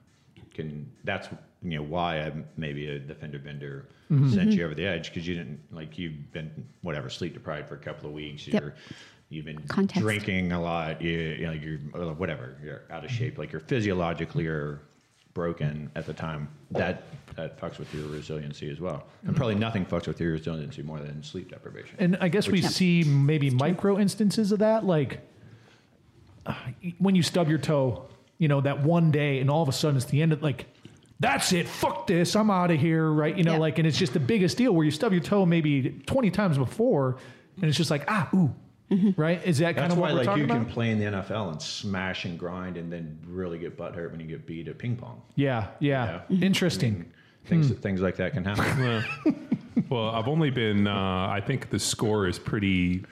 [0.54, 1.26] can that's
[1.64, 4.30] you know why I'm maybe a defender bender Mm-hmm.
[4.34, 6.50] sent you over the edge because you didn't like you've been
[6.82, 8.46] whatever sleep deprived for a couple of weeks.
[8.46, 8.62] Yep.
[8.62, 8.74] You're
[9.30, 10.02] you've been Context.
[10.02, 11.00] drinking a lot.
[11.00, 11.78] You, you know you're
[12.14, 13.38] whatever you're out of shape.
[13.38, 14.80] Like you're physiologically or
[15.32, 16.48] broken at the time.
[16.72, 17.04] That
[17.36, 19.04] that fucks with your resiliency as well.
[19.24, 21.96] And probably nothing fucks with your resiliency more than sleep deprivation.
[21.98, 25.20] And I guess we see maybe micro instances of that, like
[26.46, 26.54] uh,
[26.98, 28.06] when you stub your toe,
[28.38, 30.66] you know, that one day, and all of a sudden it's the end of like,
[31.20, 33.36] that's it, fuck this, I'm out of here, right?
[33.36, 33.58] You know, Yeah.
[33.58, 36.56] like, and it's just the biggest deal where you stub your toe maybe 20 times
[36.58, 37.18] before,
[37.56, 38.52] and it's just like, ah, ooh,
[38.90, 39.20] Mm-hmm.
[39.20, 39.40] right?
[39.46, 40.56] Is that kind That's of why what we're like you about?
[40.56, 44.10] can play in the NFL and smash and grind and then really get butt hurt
[44.10, 45.22] when you get beat at ping pong.
[45.36, 46.44] yeah, yeah, Yeah.
[46.44, 47.04] interesting.
[47.46, 49.04] Things that things like that can happen.
[49.88, 50.86] Well, I've only been.
[50.86, 50.92] Uh,
[51.30, 53.04] I think the score is pretty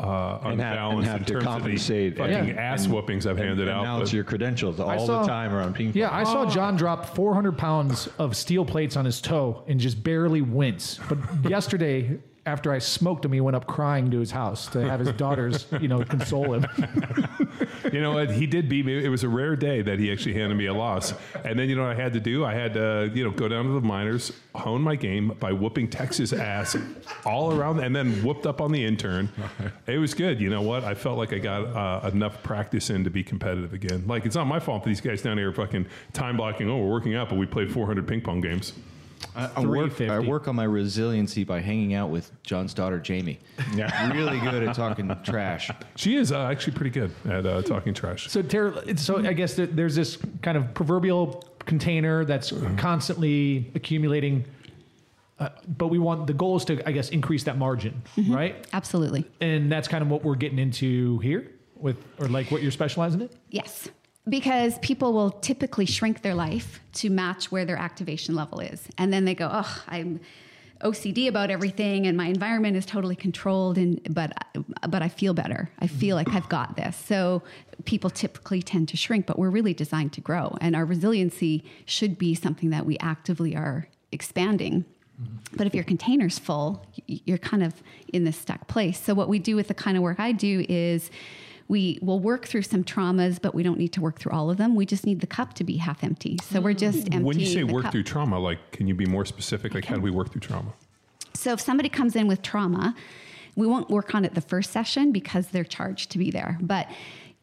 [0.00, 2.86] uh, And have- and unbalanced have in to terms compensate of the fucking and- ass
[2.86, 3.80] whoopings I've handed out.
[3.82, 5.98] Announce but- your credentials all saw- the time around ping pong.
[6.00, 10.02] Yeah, I saw John drop 400 pounds of steel plates on his toe and just
[10.02, 11.00] barely wince.
[11.08, 11.18] But
[11.50, 15.12] yesterday, after I smoked him, he went up crying to his house to have his
[15.12, 16.66] daughters, you know, console him.
[17.92, 18.30] You know what?
[18.30, 19.02] He did beat me.
[19.04, 21.14] It was a rare day that he actually handed me a loss.
[21.44, 22.44] And then you know what I had to do?
[22.44, 25.88] I had to you know go down to the minors, hone my game by whooping
[25.88, 26.76] Texas ass
[27.24, 29.30] all around, and then whooped up on the intern.
[29.86, 30.40] It was good.
[30.40, 30.84] You know what?
[30.84, 34.04] I felt like I got uh, enough practice in to be competitive again.
[34.06, 36.68] Like it's not my fault that these guys down here are fucking time blocking.
[36.68, 38.72] Oh, we're working out, but we played 400 ping pong games.
[39.36, 43.38] I, I work, I work on my resiliency by hanging out with John's daughter, Jamie.
[43.74, 43.92] Yeah.
[44.16, 45.70] Really good at talking trash.
[45.96, 48.30] She is uh, actually pretty good at uh, talking trash.
[48.30, 54.44] So, Tara, so I guess that there's this kind of proverbial container that's constantly accumulating
[55.38, 58.66] uh, but we want the goal is to, I guess, increase that margin, right?
[58.72, 59.26] Absolutely.
[59.40, 63.20] And that's kind of what we're getting into here with, or like what you're specializing
[63.20, 63.28] in.
[63.50, 63.90] Yes.
[64.28, 68.88] Because people will typically shrink their life to match where their activation level is.
[68.98, 70.20] And then they go, oh, I'm
[70.82, 74.32] OCD about everything and my environment is totally controlled and but
[74.88, 75.70] but I feel better.
[75.78, 76.96] I feel like I've got this.
[76.96, 77.42] So
[77.84, 82.18] people typically tend to shrink, but we're really designed to grow and our resiliency should
[82.18, 84.84] be something that we actively are expanding.
[85.56, 89.00] But if your container's full, you're kind of in this stuck place.
[89.00, 91.10] So what we do with the kind of work I do is
[91.68, 94.56] we will work through some traumas, but we don't need to work through all of
[94.56, 94.74] them.
[94.74, 96.38] We just need the cup to be half empty.
[96.44, 96.78] So we're mm.
[96.78, 97.92] just emptying When you say the work cup.
[97.92, 99.74] through trauma, like, can you be more specific?
[99.74, 100.72] Like, how do we work through trauma?
[101.34, 102.94] So if somebody comes in with trauma,
[103.56, 106.58] we won't work on it the first session because they're charged to be there.
[106.60, 106.88] But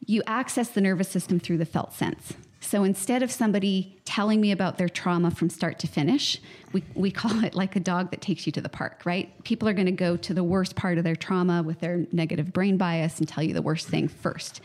[0.06, 2.34] you access the nervous system through the felt sense.
[2.64, 6.40] So instead of somebody telling me about their trauma from start to finish,
[6.72, 9.44] we, we call it like a dog that takes you to the park, right?
[9.44, 12.52] People are going to go to the worst part of their trauma with their negative
[12.52, 14.62] brain bias and tell you the worst thing first.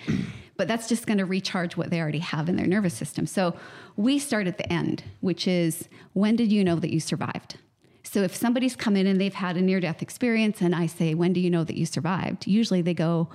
[0.55, 3.27] But that's just going to recharge what they already have in their nervous system.
[3.27, 3.55] So
[3.97, 7.57] we start at the end, which is when did you know that you survived?
[8.03, 11.13] So if somebody's come in and they've had a near death experience and I say,
[11.13, 12.47] when do you know that you survived?
[12.47, 13.29] Usually they go,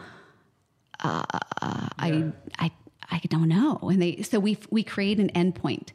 [1.01, 1.23] uh,
[1.61, 2.71] I, I,
[3.11, 3.79] I don't know.
[3.83, 5.89] And they, so we, we create an endpoint.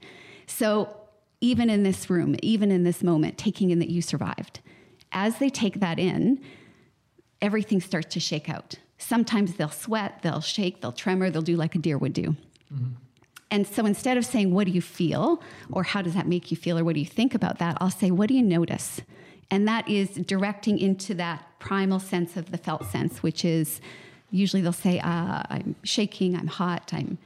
[0.48, 0.96] So
[1.42, 4.60] even in this room, even in this moment, taking in that you survived,
[5.12, 6.40] as they take that in,
[7.42, 8.76] everything starts to shake out.
[8.98, 12.36] Sometimes they'll sweat, they'll shake, they'll tremor, they'll do like a deer would do.
[12.74, 12.90] Mm-hmm.
[13.52, 15.42] And so instead of saying, What do you feel?
[15.72, 16.78] or How does that make you feel?
[16.78, 17.78] or What do you think about that?
[17.82, 19.02] I'll say, What do you notice?
[19.50, 23.82] And that is directing into that primal sense of the felt sense, which is
[24.32, 27.18] usually they'll say, uh, I'm shaking, I'm hot, I'm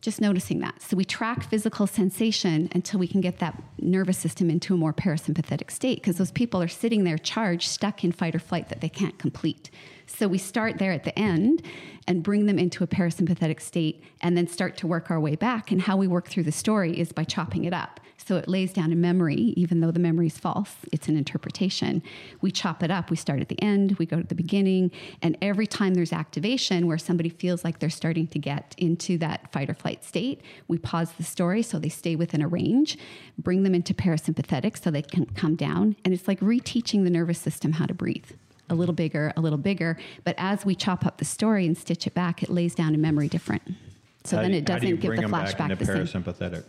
[0.00, 0.80] just noticing that.
[0.80, 4.92] So we track physical sensation until we can get that nervous system into a more
[4.92, 8.80] parasympathetic state because those people are sitting there charged, stuck in fight or flight that
[8.80, 9.68] they can't complete.
[10.06, 11.62] So we start there at the end
[12.06, 15.72] and bring them into a parasympathetic state and then start to work our way back.
[15.72, 17.98] And how we work through the story is by chopping it up.
[18.26, 22.02] So it lays down a memory, even though the memory is false, it's an interpretation.
[22.40, 23.08] We chop it up.
[23.08, 24.90] We start at the end, we go to the beginning.
[25.22, 29.52] And every time there's activation where somebody feels like they're starting to get into that
[29.52, 32.98] fight or flight state, we pause the story so they stay within a range,
[33.38, 35.94] bring them into parasympathetic so they can come down.
[36.04, 38.32] And it's like reteaching the nervous system how to breathe.
[38.68, 39.96] A little bigger, a little bigger.
[40.24, 42.98] But as we chop up the story and stitch it back, it lays down a
[42.98, 43.62] memory different.
[44.24, 46.06] So How then it how do you doesn't give the them back flashback into the
[46.06, 46.64] same parasympathetic.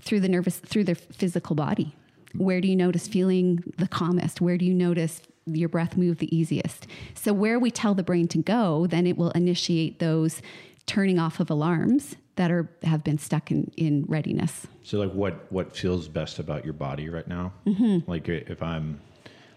[0.00, 1.94] Through the nervous through their physical body
[2.36, 6.34] where do you notice feeling the calmest where do you notice your breath move the
[6.36, 10.42] easiest so where we tell the brain to go then it will initiate those
[10.86, 15.50] turning off of alarms that are have been stuck in in readiness So, like, what
[15.52, 17.52] what feels best about your body right now?
[17.66, 18.10] Mm-hmm.
[18.10, 19.00] Like, if I'm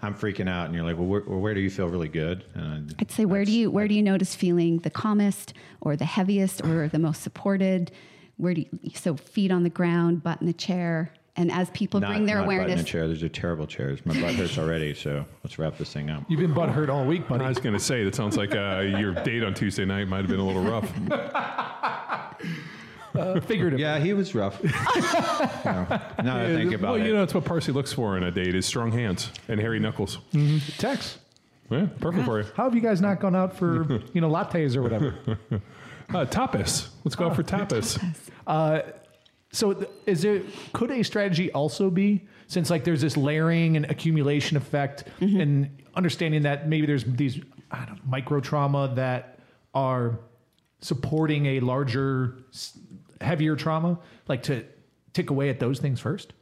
[0.01, 2.43] I'm freaking out, and you're like, well, where, where do you feel really good?
[2.53, 6.05] And i'd say where do you where do you notice feeling the calmest or the
[6.05, 7.91] heaviest or the most supported
[8.37, 11.99] where do you so feet on the ground butt in the chair and as people
[11.99, 13.07] not, bring their not butt in awareness a chair.
[13.07, 14.05] Those are terrible chairs.
[14.05, 14.93] My butt hurts already.
[14.93, 16.23] So let's wrap this thing up.
[16.29, 17.43] You've been butthurt all week, buddy.
[17.43, 20.21] I was going to say, that sounds like uh, your date on Tuesday night might
[20.21, 20.91] have been a little rough.
[23.45, 23.81] Figuratively.
[23.81, 24.61] Yeah, he was rough.
[24.63, 24.71] no,
[25.63, 28.17] now that I think about well, it, Well, you know, that's what Parsi looks for
[28.17, 30.17] in a date is strong hands and hairy knuckles.
[30.77, 31.19] Tex.
[31.69, 32.47] Yeah, perfect for you.
[32.55, 35.15] How have you guys not gone out for you know lattes or whatever?
[36.09, 36.89] Uh, tapas.
[37.03, 37.99] Let's go out for tapas.
[39.53, 40.41] So th- is there
[40.73, 46.41] could a strategy also be since like there's this layering and accumulation effect and understanding
[46.41, 47.39] that maybe there's these
[47.71, 49.39] I don't know, micro trauma that
[49.75, 50.19] are
[50.81, 52.39] supporting a larger
[53.21, 54.65] heavier trauma like to
[55.13, 56.33] tick away at those things first?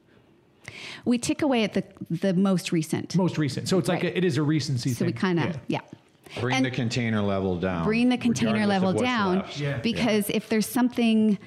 [1.04, 3.18] We tick away at the the most recent.
[3.18, 3.68] Most recent.
[3.68, 5.08] So it's like a, it is a recency so thing.
[5.08, 5.82] we kind of yeah.
[6.40, 7.84] Bring And- the container level down.
[7.84, 9.44] bring the container level down.
[9.58, 9.78] Yeah.
[9.80, 11.38] because if there's something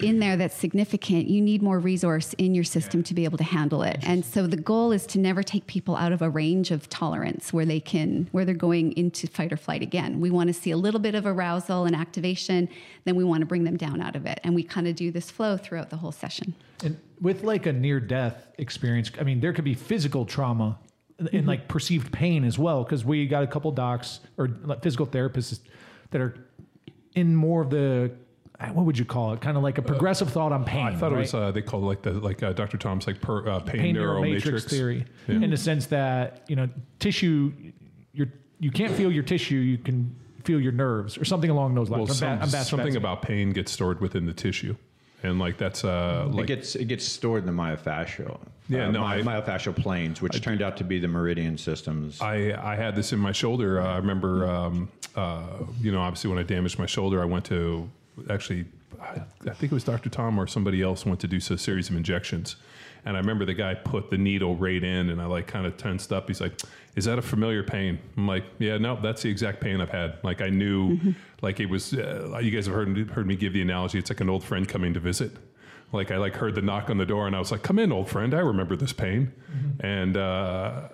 [0.00, 3.44] in there that's significant you need more resource in your system to be able to
[3.44, 6.72] handle it and so the goal is to never take people out of a range
[6.72, 10.48] of tolerance where they can where they're going into fight or flight again we want
[10.48, 12.68] to see a little bit of arousal and activation
[13.04, 15.12] then we want to bring them down out of it and we kind of do
[15.12, 16.52] this flow throughout the whole session
[16.82, 20.78] And with like a near death experience, I mean, there could be physical trauma
[21.18, 22.84] and, and like perceived pain as well.
[22.84, 25.60] Cause we got a couple docs or like physical therapists
[26.10, 26.34] that are
[27.14, 28.12] in more of the,
[28.72, 29.40] what would you call it?
[29.40, 30.86] Kind of like a progressive thought on pain.
[30.86, 32.78] I thought it was uh, they called it like the like uh, Dr.
[32.78, 35.34] Tom's like per, uh, pain, pain neuro neuromatrix matrix theory Yeah.
[35.36, 36.68] in the sense that, you know,
[37.00, 37.52] tissue,
[38.12, 38.28] you're,
[38.60, 39.56] you can't feel your tissue.
[39.56, 42.02] You can feel your nerves or something along those lines.
[42.02, 44.76] Well, I'm some, ba- I'm bad something about pain gets stored within the tissue,
[45.22, 48.40] and like that's uh it like gets it gets stored in the myofascial.
[48.68, 52.20] Yeah, uh, no, my, I- myofascial planes, which turned out to be the meridian systems.
[52.20, 53.80] I, I had this in my shoulder.
[53.80, 55.42] Uh, I remember, um, uh,
[55.80, 57.90] you know, obviously when I damaged my shoulder, I went to
[58.30, 58.64] actually,
[59.00, 60.08] I, I think it was Dr.
[60.10, 62.56] Tom or somebody else went to do a series of injections.
[63.04, 65.76] And I remember the guy put the needle right in, and I like kind of
[65.76, 66.28] tensed up.
[66.28, 66.60] He's like,
[66.94, 70.18] "Is that a familiar pain?" I'm like, "Yeah, no, that's the exact pain I've had."
[70.22, 70.98] Like I knew,
[71.40, 71.94] like it was.
[71.94, 73.98] Uh, you guys have heard heard me give the analogy.
[73.98, 75.32] It's like an old friend coming to visit.
[75.92, 77.90] Like I like heard the knock on the door, and I was like, "Come in,
[77.90, 78.34] old friend.
[78.34, 79.32] I remember this pain."
[79.80, 80.88] And uh,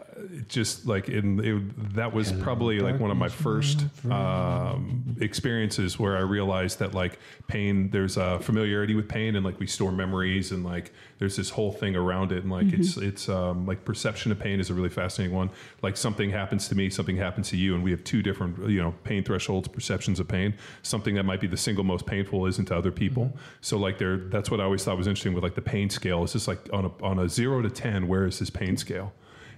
[0.48, 6.16] just like in it, that was probably like one of my first um, experiences where
[6.16, 10.52] I realized that like pain, there's a familiarity with pain, and like we store memories,
[10.52, 14.32] and like there's this whole thing around it, and like it's it's um, like perception
[14.32, 15.50] of pain is a really fascinating one.
[15.82, 18.82] Like something happens to me, something happens to you, and we have two different you
[18.82, 20.54] know pain thresholds, perceptions of pain.
[20.82, 23.36] Something that might be the single most painful isn't to other people.
[23.60, 26.24] So like there, that's what I always thought was interesting with like the pain scale.
[26.24, 29.12] It's just like on a on a zero to ten, where is this pain scale?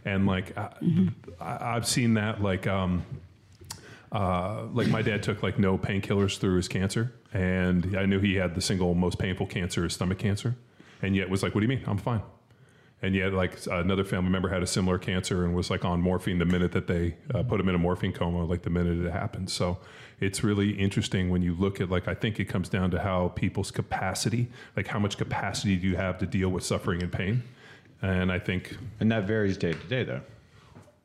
[0.04, 0.70] And like I,
[1.40, 2.66] I've seen that like.
[2.66, 3.04] Um,
[4.12, 8.34] uh, like my dad took like no painkillers through his cancer, and I knew he
[8.34, 10.56] had the single most painful cancer, is stomach cancer,
[11.00, 11.84] and yet was like, "What do you mean?
[11.86, 12.22] I'm fine."
[13.02, 16.38] And yet, like another family member had a similar cancer and was like on morphine
[16.38, 19.10] the minute that they uh, put him in a morphine coma, like the minute it
[19.10, 19.48] happened.
[19.48, 19.78] So
[20.20, 23.28] it's really interesting when you look at like I think it comes down to how
[23.28, 27.42] people's capacity, like how much capacity do you have to deal with suffering and pain,
[28.02, 30.20] and I think and that varies day to day, though.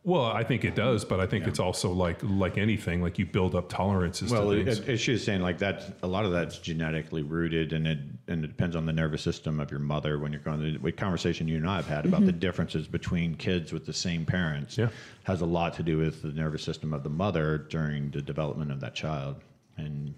[0.04, 3.26] well, I think it does, but I think it's also like like anything, like you
[3.26, 4.80] build up tolerances Well, to it, things.
[4.80, 5.84] it, it's just saying like that.
[6.04, 9.60] A lot of that's genetically rooted, and it and it depends on the nervous system
[9.60, 10.20] of your mother.
[10.20, 13.36] When you're going to the conversation you and I have had about the differences between
[13.36, 14.90] kids with the same parents, Yeah.
[15.24, 18.72] has a lot to do with the nervous system of the mother during the development
[18.72, 19.38] of that child.
[19.78, 20.14] And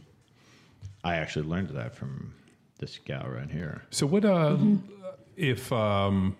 [1.04, 2.34] I actually learned that from
[2.80, 3.82] this gal right here.
[3.90, 4.58] So what uh
[5.36, 6.36] if um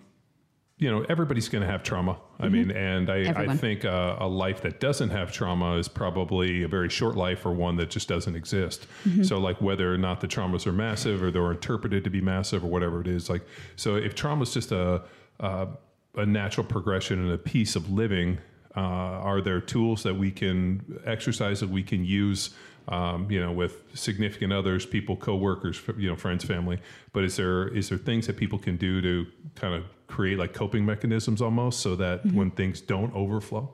[0.78, 2.18] you know everybody's going to have trauma.
[2.40, 6.62] I mean, and I, I think uh, a life that doesn't have trauma is probably
[6.62, 8.86] a very short life or one that just doesn't exist.
[9.24, 12.62] So, like whether or not the traumas are massive or they're interpreted to be massive
[12.64, 13.42] or whatever it is, like
[13.74, 15.02] so, if trauma is just a
[15.40, 15.66] uh,
[16.14, 18.38] a natural progression and a piece of living,
[18.76, 22.50] uh, are there tools that we can exercise that we can use?
[22.88, 26.80] um, you know, with significant others, people, coworkers, you know, friends, family.
[27.12, 30.52] But is there is there things that people can do to kind of create like
[30.52, 33.72] coping mechanisms almost, so that when things don't overflow?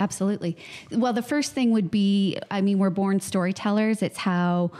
[0.00, 0.56] Absolutely.
[0.90, 4.02] Well, the first thing would be I mean, we're born storytellers.
[4.02, 4.70] It's how,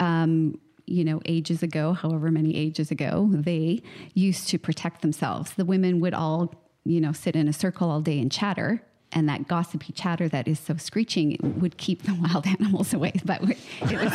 [0.00, 3.82] um, you know, ages ago, however many ages ago, they
[4.14, 5.52] used to protect themselves.
[5.52, 8.82] The women would all, you know, sit in a circle all day and chatter.
[9.12, 13.12] And that gossipy chatter that is so screeching would keep the wild animals away.
[13.24, 14.12] But it was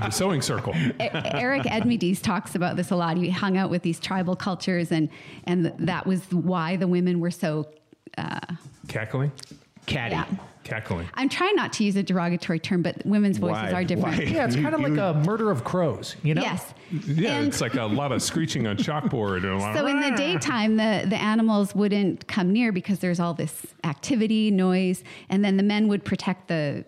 [0.00, 0.72] The sewing circle.
[1.00, 3.16] Eric Edmeades talks about this a lot.
[3.18, 5.10] He hung out with these tribal cultures, and
[5.44, 7.68] and that was why the women were so.
[8.16, 8.40] Uh,
[8.88, 9.32] Cackling,
[9.84, 10.14] catty.
[10.14, 10.24] Yeah.
[10.66, 11.08] Cackling.
[11.14, 13.72] I'm trying not to use a derogatory term, but women's voices Why?
[13.72, 14.18] are different.
[14.18, 14.24] Why?
[14.24, 16.42] Yeah, it's kind of like a murder of crows, you know?
[16.42, 16.74] Yes.
[17.06, 19.88] Yeah, And- it's like a lot of screeching on chalkboard and a lot So of,
[19.90, 25.02] in the daytime, the, the animals wouldn't come near because there's all this activity, noise,
[25.28, 26.84] and then the men would protect the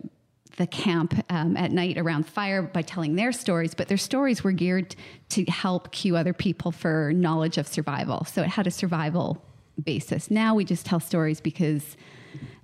[0.57, 3.75] the camp um, at night around fire by telling their stories.
[3.75, 4.97] But their stories were geared
[5.29, 8.25] to help cue other people for knowledge of survival.
[8.25, 9.41] So it had a survival
[9.85, 10.33] basis.
[10.33, 11.97] Now we just tell stories because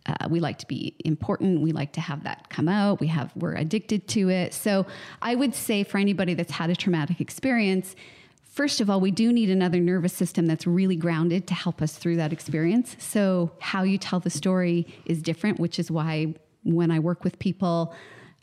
[0.06, 1.60] uh, we like to be important.
[1.60, 3.00] We like to have that come out.
[3.00, 4.52] We have we're addicted to it.
[4.52, 4.86] So
[5.22, 7.96] I would say for anybody that's had a traumatic experience,
[8.44, 11.96] first of all, we do need another nervous system that's really grounded to help us
[11.96, 12.96] through that experience.
[12.98, 17.38] So how you tell the story is different, which is why when I work with
[17.38, 17.94] people,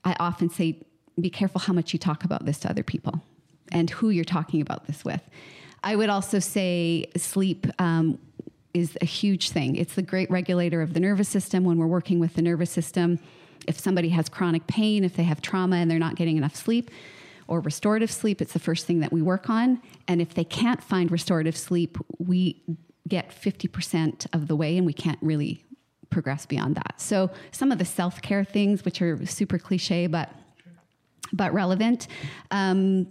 [0.03, 0.81] I often say,
[1.19, 3.21] be careful how much you talk about this to other people
[3.71, 5.21] and who you're talking about this with.
[5.83, 8.19] I would also say sleep um,
[8.73, 9.75] is a huge thing.
[9.75, 13.19] It's the great regulator of the nervous system when we're working with the nervous system.
[13.67, 16.89] If somebody has chronic pain, if they have trauma and they're not getting enough sleep,
[17.47, 19.81] or restorative sleep, it's the first thing that we work on.
[20.07, 22.63] And if they can't find restorative sleep, we
[23.07, 25.65] get 50% of the way and we can't really
[26.09, 27.01] progress beyond that.
[27.01, 30.29] So some of the self-care things, which are super cliche, but
[31.33, 32.07] but relevant.
[32.51, 33.07] Um,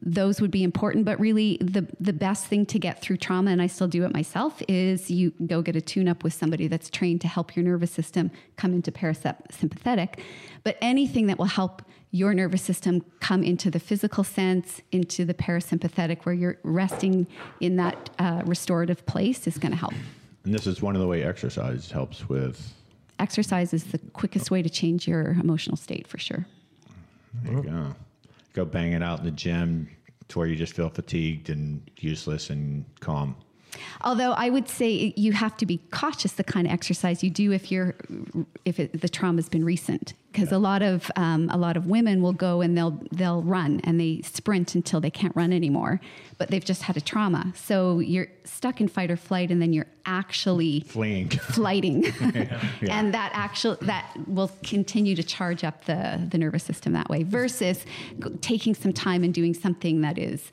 [0.00, 3.60] those would be important, but really the the best thing to get through trauma, and
[3.60, 6.88] I still do it myself, is you go get a tune up with somebody that's
[6.88, 10.20] trained to help your nervous system come into parasympathetic.
[10.62, 15.34] But anything that will help your nervous system come into the physical sense, into the
[15.34, 17.26] parasympathetic, where you're resting
[17.60, 19.94] in that uh, restorative place, is going to help.
[20.44, 22.72] And this is one of the way exercise helps with.
[23.18, 26.46] Exercise is the quickest way to change your emotional state for sure.
[27.42, 27.94] There you go.
[28.54, 29.88] Go bang it out in the gym
[30.28, 33.36] to where you just feel fatigued and useless and calm.
[34.02, 37.52] Although I would say you have to be cautious the kind of exercise you do
[37.52, 37.94] if you're
[38.64, 42.20] if it, the trauma's been recent, because a lot of um, a lot of women
[42.20, 46.00] will go and they'll they'll run and they sprint until they can't run anymore,
[46.38, 47.52] but they've just had a trauma.
[47.54, 51.28] So you're stuck in fight or flight, and then you're actually Fleeing.
[51.56, 52.06] flighting,
[52.90, 57.22] and that actual that will continue to charge up the the nervous system that way.
[57.22, 57.84] Versus
[58.18, 60.50] g- taking some time and doing something that is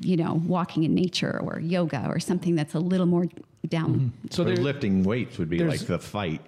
[0.00, 3.26] you know, walking in nature or yoga or something that's a little more
[3.68, 4.12] down.
[4.30, 6.40] So So there, lifting weights would be like the fight,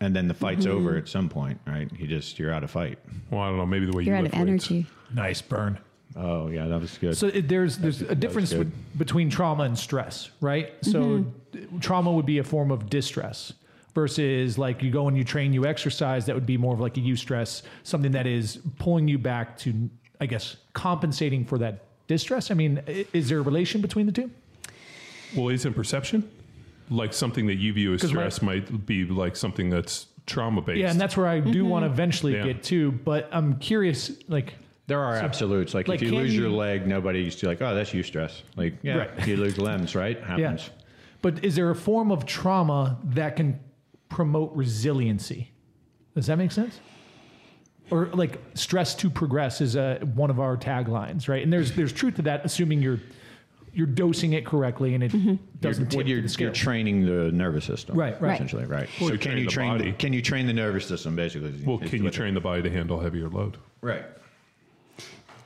[0.00, 0.98] and then the fight's over mm-hmm.
[0.98, 1.90] at some point, right?
[1.98, 2.98] You just you're out of fight.
[3.30, 3.66] Well, I don't know.
[3.66, 4.70] Maybe the way You're you out of lift weights.
[4.70, 4.86] energy.
[5.14, 5.78] nice burn.
[6.16, 7.16] Oh yeah, that was good.
[7.16, 10.72] So it, there's there's a difference with, between trauma and stress, right?
[10.82, 11.78] So mm-hmm.
[11.78, 13.52] trauma would be a form of distress
[13.94, 16.26] versus like you go and you train, you exercise.
[16.26, 19.90] That would be more of like a eustress, something that is pulling you back to,
[20.20, 22.50] I guess, compensating for that distress.
[22.50, 22.82] I mean,
[23.12, 24.30] is there a relation between the two?
[25.36, 26.28] Well, isn't perception
[26.90, 30.60] like something that you view as 'Cause my- stress might be like something that's trauma
[30.60, 30.78] based?
[30.78, 31.68] Yeah, and that's where I do mm-hmm.
[31.68, 32.44] want to eventually Yeah.
[32.44, 32.92] get to.
[32.92, 34.54] But I'm curious, like,
[34.86, 35.72] there are absolutes.
[35.72, 38.02] Like, like, if you can lose your you- leg, nobody's to like, oh, that's you
[38.02, 38.42] stress.
[38.56, 39.26] Like, yeah, Right.
[39.28, 40.18] you lose limbs, right?
[40.20, 40.26] yeah.
[40.26, 40.70] Happens.
[41.22, 43.60] But is there a form of trauma that can
[44.08, 45.52] promote resiliency?
[46.14, 46.80] Does that make sense?
[47.90, 51.42] Or like stress to progress is a, one of our taglines, right?
[51.42, 53.00] And there's there's truth to that, assuming you're
[53.72, 55.34] you're dosing it correctly and it mm-hmm.
[55.60, 56.46] doesn't You're, tip you're, the scale.
[56.46, 58.34] you're training the nervous system, Right, right.
[58.34, 58.88] Essentially, right.
[59.00, 59.70] Well, so you can train you the train?
[59.70, 59.90] body.
[59.90, 61.16] The, can you train the nervous system?
[61.16, 63.56] Basically, well, is can you what- train the body to handle heavier load?
[63.80, 64.04] Right.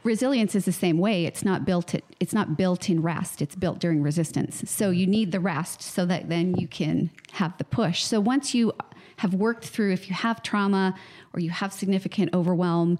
[0.02, 1.24] Resilience is the same way.
[1.24, 1.94] It's not built.
[1.94, 3.40] It, it's not built in rest.
[3.40, 4.68] It's built during resistance.
[4.70, 8.04] So you need the rest so that then you can have the push.
[8.04, 8.72] So once you
[9.16, 10.94] have worked through, if you have trauma
[11.32, 12.98] or you have significant overwhelm,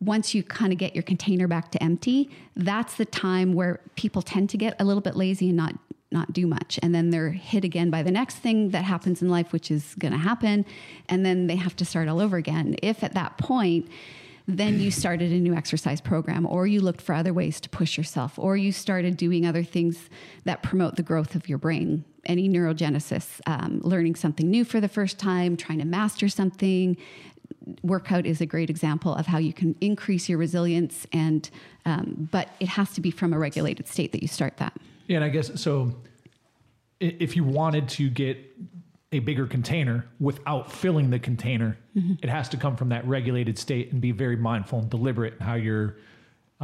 [0.00, 4.22] once you kind of get your container back to empty, that's the time where people
[4.22, 5.74] tend to get a little bit lazy and not
[6.10, 6.78] not do much.
[6.80, 9.96] And then they're hit again by the next thing that happens in life which is
[9.98, 10.64] going to happen.
[11.08, 12.76] And then they have to start all over again.
[12.82, 13.88] If at that point
[14.46, 17.96] then you started a new exercise program or you looked for other ways to push
[17.96, 20.10] yourself or you started doing other things
[20.44, 22.04] that promote the growth of your brain.
[22.26, 26.96] Any neurogenesis um, learning something new for the first time trying to master something
[27.82, 31.50] workout is a great example of how you can increase your resilience and
[31.86, 34.72] um, but it has to be from a regulated state that you start that
[35.06, 35.94] Yeah, and I guess so.
[37.00, 38.38] If you wanted to get
[39.12, 41.76] a bigger container without filling the container,
[42.22, 45.40] it has to come from that regulated state and be very mindful and deliberate in
[45.40, 45.96] how you're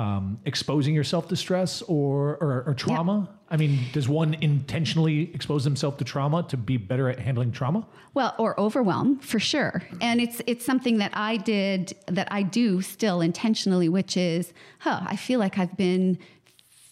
[0.01, 3.28] um, exposing yourself to stress or, or, or trauma.
[3.51, 7.86] I mean, does one intentionally expose themselves to trauma to be better at handling trauma?
[8.14, 9.82] Well, or overwhelm for sure.
[10.01, 15.01] And it's it's something that I did that I do still intentionally, which is, huh,
[15.05, 16.18] I feel like I've been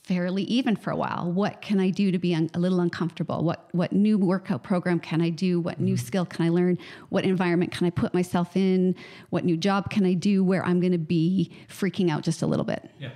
[0.09, 1.31] fairly even for a while.
[1.31, 3.45] What can I do to be un- a little uncomfortable?
[3.45, 5.61] What what new workout program can I do?
[5.61, 6.07] What new mm-hmm.
[6.07, 6.79] skill can I learn?
[7.11, 8.97] What environment can I put myself in?
[9.29, 12.47] What new job can I do where I'm going to be freaking out just a
[12.47, 12.91] little bit?
[12.99, 13.11] Yeah.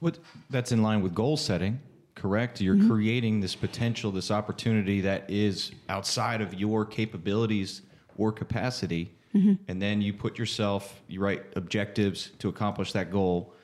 [0.00, 0.18] What
[0.50, 1.80] that's in line with goal setting,
[2.14, 2.60] correct?
[2.60, 2.90] You're mm-hmm.
[2.90, 7.80] creating this potential, this opportunity that is outside of your capabilities
[8.18, 9.54] or capacity, mm-hmm.
[9.68, 13.54] and then you put yourself, you write objectives to accomplish that goal.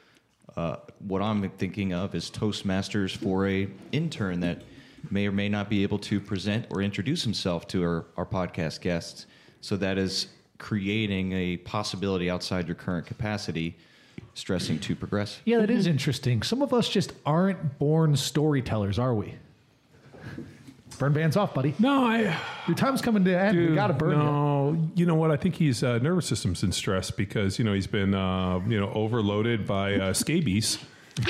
[0.57, 0.77] Uh,
[1.07, 4.63] what I'm thinking of is Toastmasters for a intern that
[5.11, 8.81] may or may not be able to present or introduce himself to our, our podcast
[8.81, 9.27] guests.
[9.61, 10.29] So that is
[10.59, 13.77] creating a possibility outside your current capacity,
[14.35, 15.41] stressing to progress.
[15.45, 16.43] Yeah, that is interesting.
[16.43, 19.35] Some of us just aren't born storytellers, are we?
[20.99, 21.75] Burn bands off, buddy.
[21.79, 22.37] No, I.
[22.67, 23.57] Your time's coming to end.
[23.71, 24.19] we got to burn you.
[24.95, 25.31] You know what?
[25.31, 28.79] I think he's uh, nervous system's in stress because you know he's been uh, you
[28.79, 30.79] know overloaded by uh, scabies.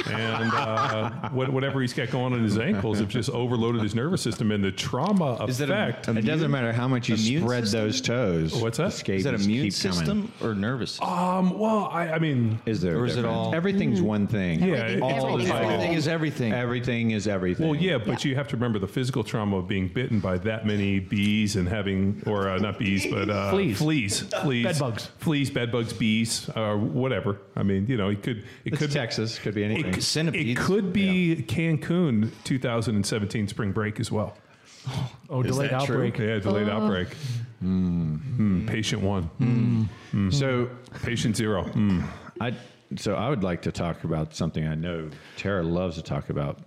[0.07, 3.95] And uh, what, whatever he's got going on in his ankles have just overloaded his
[3.95, 6.09] nervous system, and the trauma Is it a- effect.
[6.09, 7.81] a It doesn't matter how much you Immune spread system?
[7.81, 8.55] those toes.
[8.63, 8.93] What's that?
[8.93, 9.97] the Is Is that scabies immune keep coming.
[9.99, 10.91] system or nervous?
[10.93, 11.09] system?
[11.09, 12.97] um, well, I, I mean, Is there?
[12.97, 13.37] a Or is it difference?
[13.37, 14.61] all- Everything's one thing.
[14.61, 15.71] yeah, Everything- it's all everything's tied in.
[15.71, 16.53] everything is everything.
[16.53, 17.69] Everything is everything.
[17.69, 20.67] Well, yeah, but you have to remember the physical trauma of being bitten by that
[20.67, 23.79] many bees and having, or uh, not bees, but uh, Fleas.
[23.79, 25.07] fleas, fleas, Bedbugs.
[25.19, 27.39] fleas, bedbugs, bees, or whatever.
[27.57, 29.39] I mean, you know, it could, it It's could, Texas.
[29.39, 29.95] Could be anything.
[30.35, 34.37] it, it could be Cancun 2017 spring break as well.
[35.29, 35.97] Oh, delayed that true?
[36.07, 36.19] outbreak.
[36.19, 37.09] Yeah, delayed outbreak.
[37.63, 39.89] Mm, patient one,
[40.31, 40.71] so
[41.03, 41.65] patient zero.
[41.65, 42.05] Mm.
[42.41, 42.55] I
[42.97, 46.61] so I would like to talk about something I know Tara loves to talk about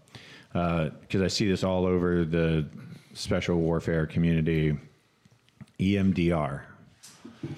[0.54, 2.68] because I see this all over the
[3.14, 4.78] special warfare community.
[5.80, 6.62] EMDR.
[7.42, 7.50] Why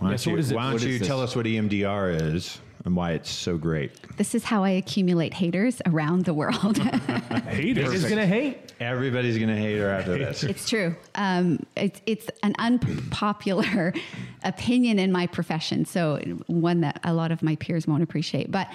[0.00, 0.54] don't Yeah, so you, what is it?
[0.56, 1.30] why don't What you is tell this?
[1.30, 3.92] us what EMDR is, and why it's so great.
[4.16, 6.78] This is how I accumulate haters around the world.
[7.48, 7.92] Haters.
[7.92, 8.72] Is gonna hate.
[8.80, 10.42] Everybody's gonna hate her after this.
[10.44, 10.94] it's true.
[11.14, 13.92] Um, it's, it's an unpopular
[14.44, 18.50] opinion in my profession, so one that a lot of my peers won't appreciate.
[18.50, 18.68] But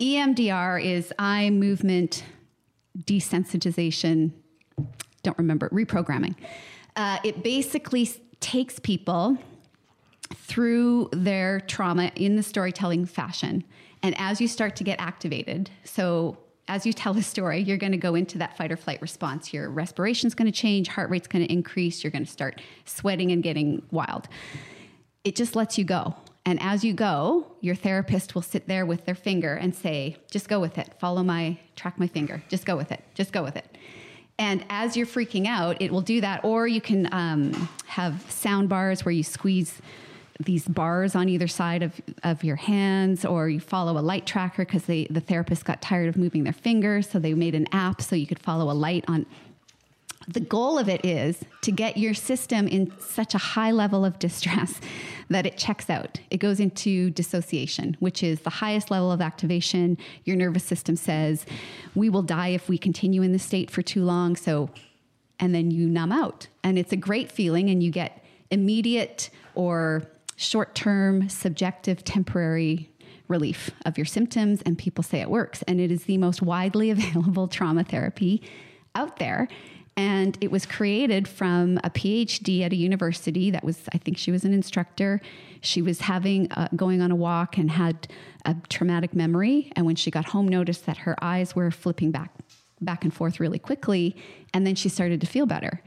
[0.00, 2.24] EMDR is eye movement
[2.98, 4.30] desensitization.
[5.22, 6.34] Don't remember reprogramming.
[6.96, 8.08] Uh, it basically
[8.40, 9.36] takes people
[10.34, 13.64] through their trauma in the storytelling fashion.
[14.02, 17.92] And as you start to get activated, so as you tell a story, you're going
[17.92, 19.52] to go into that fight or flight response.
[19.52, 23.32] Your respiration's going to change, heart rate's going to increase, you're going to start sweating
[23.32, 24.28] and getting wild.
[25.24, 26.14] It just lets you go.
[26.46, 30.48] And as you go, your therapist will sit there with their finger and say, just
[30.48, 30.94] go with it.
[30.98, 32.42] Follow my, track my finger.
[32.48, 33.04] Just go with it.
[33.14, 33.76] Just go with it.
[34.38, 36.44] And as you're freaking out, it will do that.
[36.44, 39.82] Or you can um, have sound bars where you squeeze
[40.40, 44.64] these bars on either side of, of your hands, or you follow a light tracker
[44.64, 47.08] because the therapist got tired of moving their fingers.
[47.08, 49.26] So they made an app so you could follow a light on.
[50.28, 54.18] The goal of it is to get your system in such a high level of
[54.18, 54.80] distress
[55.28, 56.20] that it checks out.
[56.30, 59.98] It goes into dissociation, which is the highest level of activation.
[60.24, 61.46] Your nervous system says,
[61.94, 64.36] We will die if we continue in this state for too long.
[64.36, 64.70] So,
[65.38, 66.48] and then you numb out.
[66.62, 70.02] And it's a great feeling, and you get immediate or
[70.40, 72.90] short term, subjective, temporary
[73.28, 74.62] relief of your symptoms.
[74.62, 75.62] And people say it works.
[75.68, 78.42] And it is the most widely available trauma therapy
[78.94, 79.48] out there.
[79.96, 84.30] And it was created from a PhD at a university that was, I think she
[84.30, 85.20] was an instructor.
[85.60, 88.08] She was having, uh, going on a walk and had
[88.46, 89.70] a traumatic memory.
[89.76, 92.32] And when she got home, noticed that her eyes were flipping back,
[92.80, 94.16] back and forth really quickly.
[94.54, 95.82] And then she started to feel better.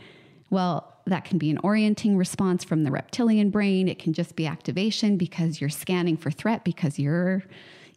[0.51, 3.87] Well, that can be an orienting response from the reptilian brain.
[3.87, 7.43] It can just be activation because you're scanning for threat because you're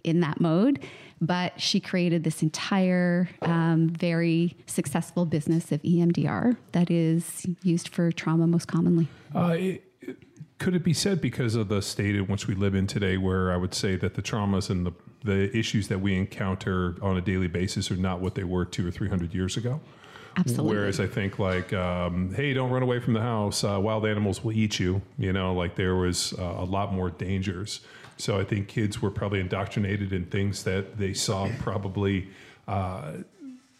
[0.04, 0.84] in that mode.
[1.20, 8.12] But she created this entire, um, very successful business of EMDR that is used for
[8.12, 9.08] trauma most commonly.
[9.34, 10.16] Uh, it, it-
[10.58, 13.52] could it be said because of the state in which we live in today, where
[13.52, 14.92] I would say that the traumas and the
[15.22, 18.86] the issues that we encounter on a daily basis are not what they were two
[18.86, 19.80] or three hundred years ago?
[20.36, 20.76] Absolutely.
[20.76, 23.64] Whereas I think like, um, hey, don't run away from the house.
[23.64, 25.00] Uh, wild animals will eat you.
[25.18, 27.80] You know, like there was uh, a lot more dangers.
[28.18, 32.28] So I think kids were probably indoctrinated in things that they saw probably.
[32.68, 33.12] Uh,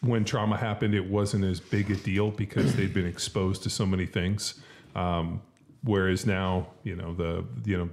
[0.01, 3.85] when trauma happened, it wasn't as big a deal because they'd been exposed to so
[3.85, 4.55] many things.
[4.95, 5.41] Um,
[5.83, 7.89] whereas now, you know, the you know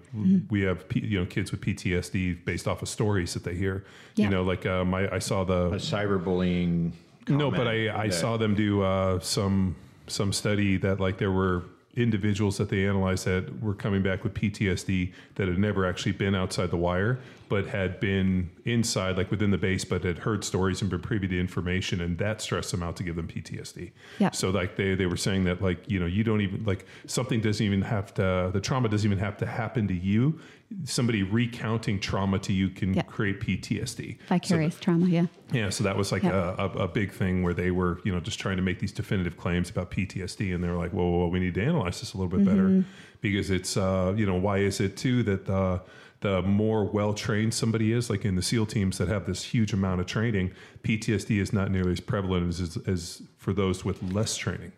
[0.50, 3.84] we have P, you know kids with PTSD based off of stories that they hear.
[4.16, 4.24] Yeah.
[4.24, 6.92] You know, like um, I, I saw the A cyberbullying.
[7.28, 11.32] No, but I, I that- saw them do uh, some some study that like there
[11.32, 11.62] were
[11.96, 16.34] individuals that they analyzed that were coming back with PTSD that had never actually been
[16.34, 17.18] outside the wire,
[17.54, 21.28] but had been inside, like within the base, but had heard stories and been privy
[21.28, 23.92] to information, and that stressed them out to give them PTSD.
[24.18, 24.32] Yeah.
[24.32, 27.40] So like they they were saying that like you know you don't even like something
[27.40, 30.40] doesn't even have to the trauma doesn't even have to happen to you.
[30.82, 33.02] Somebody recounting trauma to you can Yeah.
[33.02, 34.16] create PTSD.
[34.18, 35.26] So Vicarious trauma, yeah.
[35.52, 36.56] yeah, so that was like Yeah.
[36.58, 38.90] a, a, a big thing where they were, you know, just trying to make these
[38.90, 42.18] definitive claims about PTSD, and they were like, well, we need to analyze this a
[42.18, 42.82] little bit better
[43.20, 45.78] because it's, uh, you know, why is it too that uh,
[46.24, 49.74] the more well trained somebody is, like in the SEAL teams that have this huge
[49.74, 50.52] amount of training,
[50.82, 54.72] PTSD is not nearly as prevalent as, as, for those with less training.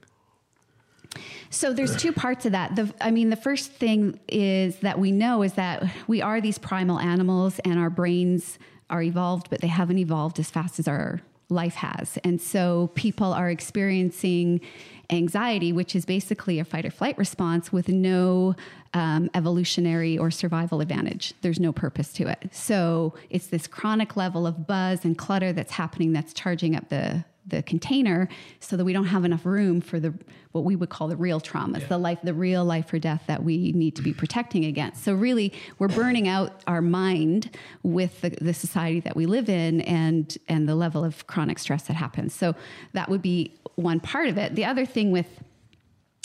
[1.51, 2.75] So there's two parts of that.
[2.75, 6.59] The, I mean, the first thing is that we know is that we are these
[6.59, 8.59] primal animals, and our brains
[8.91, 12.19] are evolved, but they haven't evolved as fast as our life has.
[12.25, 14.63] And so people are experiencing
[15.11, 18.55] anxiety, which is basically a fight or flight response with no
[18.95, 21.35] um, evolutionary or survival advantage.
[21.43, 22.49] There's no purpose to it.
[22.53, 27.25] So it's this chronic level of buzz and clutter that's happening that's charging up the
[27.47, 28.29] the container
[28.61, 30.13] so that we don't have enough room for the
[30.53, 33.45] what we would call the real traumas the life the real life or death that
[33.45, 35.05] we need to be protecting against.
[35.05, 39.81] So really we're burning out our mind with the, the society that we live in
[39.83, 42.35] and and the level of chronic stress that happens.
[42.35, 42.55] So
[42.93, 44.55] that would be one part of it.
[44.55, 45.27] The other thing with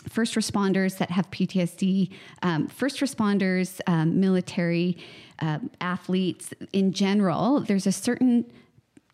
[0.09, 2.11] first responders that have PTSD,
[2.41, 4.97] um, first responders, um, military,
[5.39, 8.45] um, athletes in general, there's a certain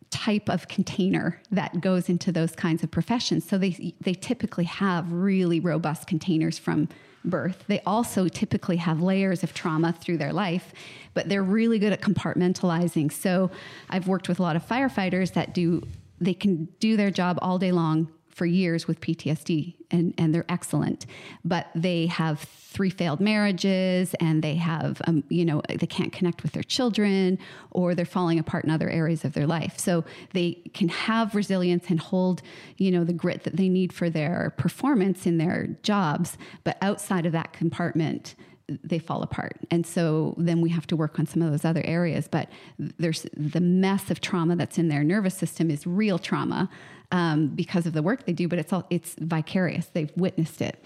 [0.09, 3.47] type of container that goes into those kinds of professions.
[3.47, 6.89] So they they typically have really robust containers from
[7.25, 7.65] birth.
[7.67, 10.73] They also typically have layers of trauma through their life,
[11.13, 13.11] but they're really good at compartmentalizing.
[13.11, 13.51] So
[13.89, 15.83] I've worked with a lot of firefighters that do
[16.19, 20.45] they can do their job all day long for years with PTSD and, and they're
[20.49, 21.05] excellent,
[21.45, 26.43] but they have three failed marriages and they have, um, you know, they can't connect
[26.43, 27.39] with their children
[27.71, 29.79] or they're falling apart in other areas of their life.
[29.79, 32.41] So they can have resilience and hold,
[32.77, 37.25] you know, the grit that they need for their performance in their jobs, but outside
[37.25, 38.35] of that compartment,
[38.83, 39.57] they fall apart.
[39.71, 42.27] And so then we have to work on some of those other areas.
[42.27, 46.69] But there's the mess of trauma that's in their nervous system is real trauma
[47.11, 49.87] um, because of the work they do, but it's all it's vicarious.
[49.87, 50.83] They've witnessed it.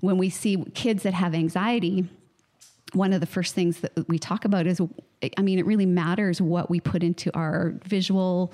[0.00, 2.08] When we see kids that have anxiety,
[2.92, 4.80] one of the first things that we talk about is
[5.36, 8.52] I mean, it really matters what we put into our visual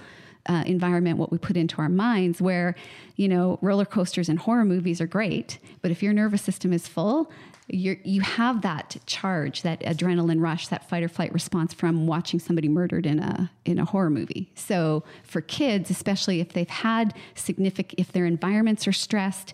[0.49, 2.75] uh, environment, what we put into our minds, where,
[3.17, 6.87] you know, roller coasters and horror movies are great, but if your nervous system is
[6.87, 7.31] full,
[7.69, 12.39] you you have that charge, that adrenaline rush, that fight or flight response from watching
[12.39, 14.51] somebody murdered in a in a horror movie.
[14.55, 19.53] So for kids, especially if they've had significant, if their environments are stressed,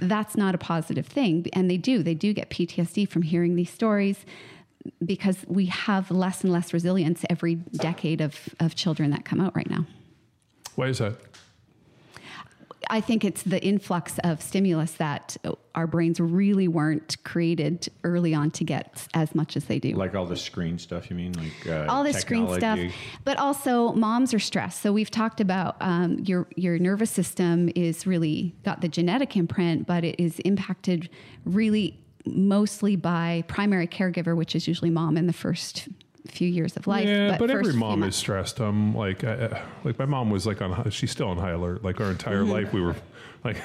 [0.00, 1.46] that's not a positive thing.
[1.52, 4.24] And they do, they do get PTSD from hearing these stories
[5.04, 9.54] because we have less and less resilience every decade of, of children that come out
[9.54, 9.86] right now.
[10.74, 11.16] Why is that?
[12.90, 15.36] I think it's the influx of stimulus that
[15.74, 19.94] our brains really weren't created early on to get as much as they do.
[19.94, 21.32] Like all the screen stuff, you mean?
[21.32, 22.78] Like uh, all the screen stuff,
[23.24, 24.82] but also moms are stressed.
[24.82, 29.86] So we've talked about um, your your nervous system is really got the genetic imprint,
[29.86, 31.08] but it is impacted
[31.44, 35.88] really mostly by primary caregiver, which is usually mom in the first
[36.28, 37.06] few years of life.
[37.06, 38.60] Yeah, but, first every mom is stressed.
[38.60, 40.90] Um, like, uh, like my mom was like on.
[40.90, 41.82] She's still on high alert.
[41.84, 42.50] Like our entire Mm-hmm.
[42.52, 42.96] life, we were
[43.44, 43.56] like,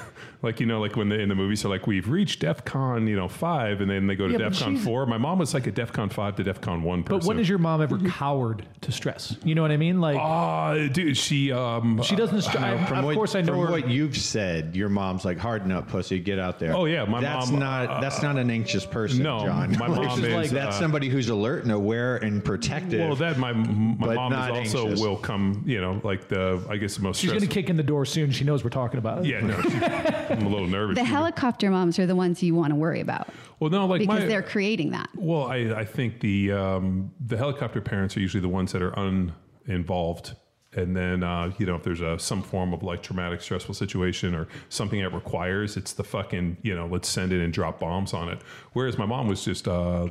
[0.41, 3.15] like you know, like when the, in the movies are like, we've reached DefCon, you
[3.15, 5.05] know, five, and then they go to Yeah, DefCon four.
[5.05, 7.19] My mom was like a DefCon five to DefCon one person.
[7.19, 9.35] But when has your mom ever cowered to stress?
[9.43, 9.99] You know what I mean?
[9.99, 12.41] Like Ah, dude, she um, she doesn't.
[12.41, 13.71] Str- I, From of what, course, I know from her.
[13.71, 16.75] what you've said, your mom's like harden up, pussy, get out there.
[16.75, 19.23] Oh, yeah, my that's mom, not that's not an anxious person.
[19.23, 19.75] no, John.
[19.77, 22.99] my mom is is like- that's uh, somebody who's alert and aware and protective.
[22.99, 25.01] Well, that my my mom is also anxious.
[25.01, 25.63] will come.
[25.65, 27.19] You know, like the I guess the most.
[27.19, 28.31] She's going to kick in the door soon.
[28.31, 29.19] She knows we're talking about.
[29.19, 29.25] it.
[29.25, 29.69] Yeah, no, she,
[30.29, 30.95] I'm a little nervous.
[30.95, 34.21] the helicopter moms are the ones you want to worry about well, no, like because
[34.21, 35.09] my, they're creating that.
[35.15, 38.93] Well, I, I think the um, the helicopter parents are usually the ones that are
[38.97, 40.35] uninvolved,
[40.73, 44.35] and then uh, you know if there's a some form of like traumatic, stressful situation
[44.35, 48.13] or something that requires, it's the fucking you know let's send it and drop bombs
[48.13, 48.41] on it.
[48.73, 49.67] Whereas my mom was just.
[49.67, 50.07] Uh,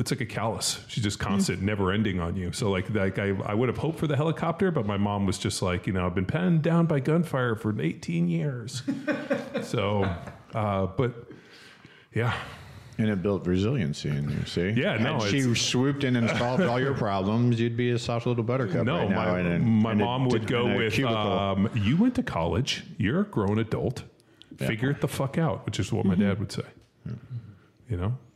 [0.00, 0.80] it's like a callus.
[0.88, 2.52] She's just constant, never ending on you.
[2.52, 5.38] So like, like I, I would have hoped for the helicopter, but my mom was
[5.38, 8.82] just like, you know, I've been penned down by gunfire for 18 years.
[9.62, 10.04] so,
[10.54, 11.12] uh, but
[12.14, 12.34] yeah,
[12.98, 14.44] and it built resiliency in you.
[14.46, 14.70] See?
[14.70, 18.26] Yeah, no, Had she swooped in and solved all your problems, you'd be a soft
[18.26, 19.16] little buttercup No, right now.
[19.32, 22.84] my, in a- my in a- mom would go with, um, "You went to college.
[22.98, 24.02] You're a grown adult.
[24.56, 26.64] Figure it the fuck out," which is what my dad would say.
[27.88, 28.29] You know, but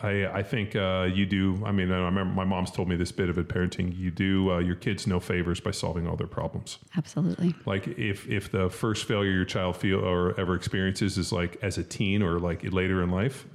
[0.00, 1.62] I I think uh, you do.
[1.64, 3.96] I mean, I remember my mom's told me this bit of it parenting.
[3.96, 6.78] You do uh, your kids no favors by solving all their problems.
[6.96, 7.54] Absolutely.
[7.66, 11.78] Like if if the first failure your child feel or ever experiences is like as
[11.78, 13.46] a teen or like later in life,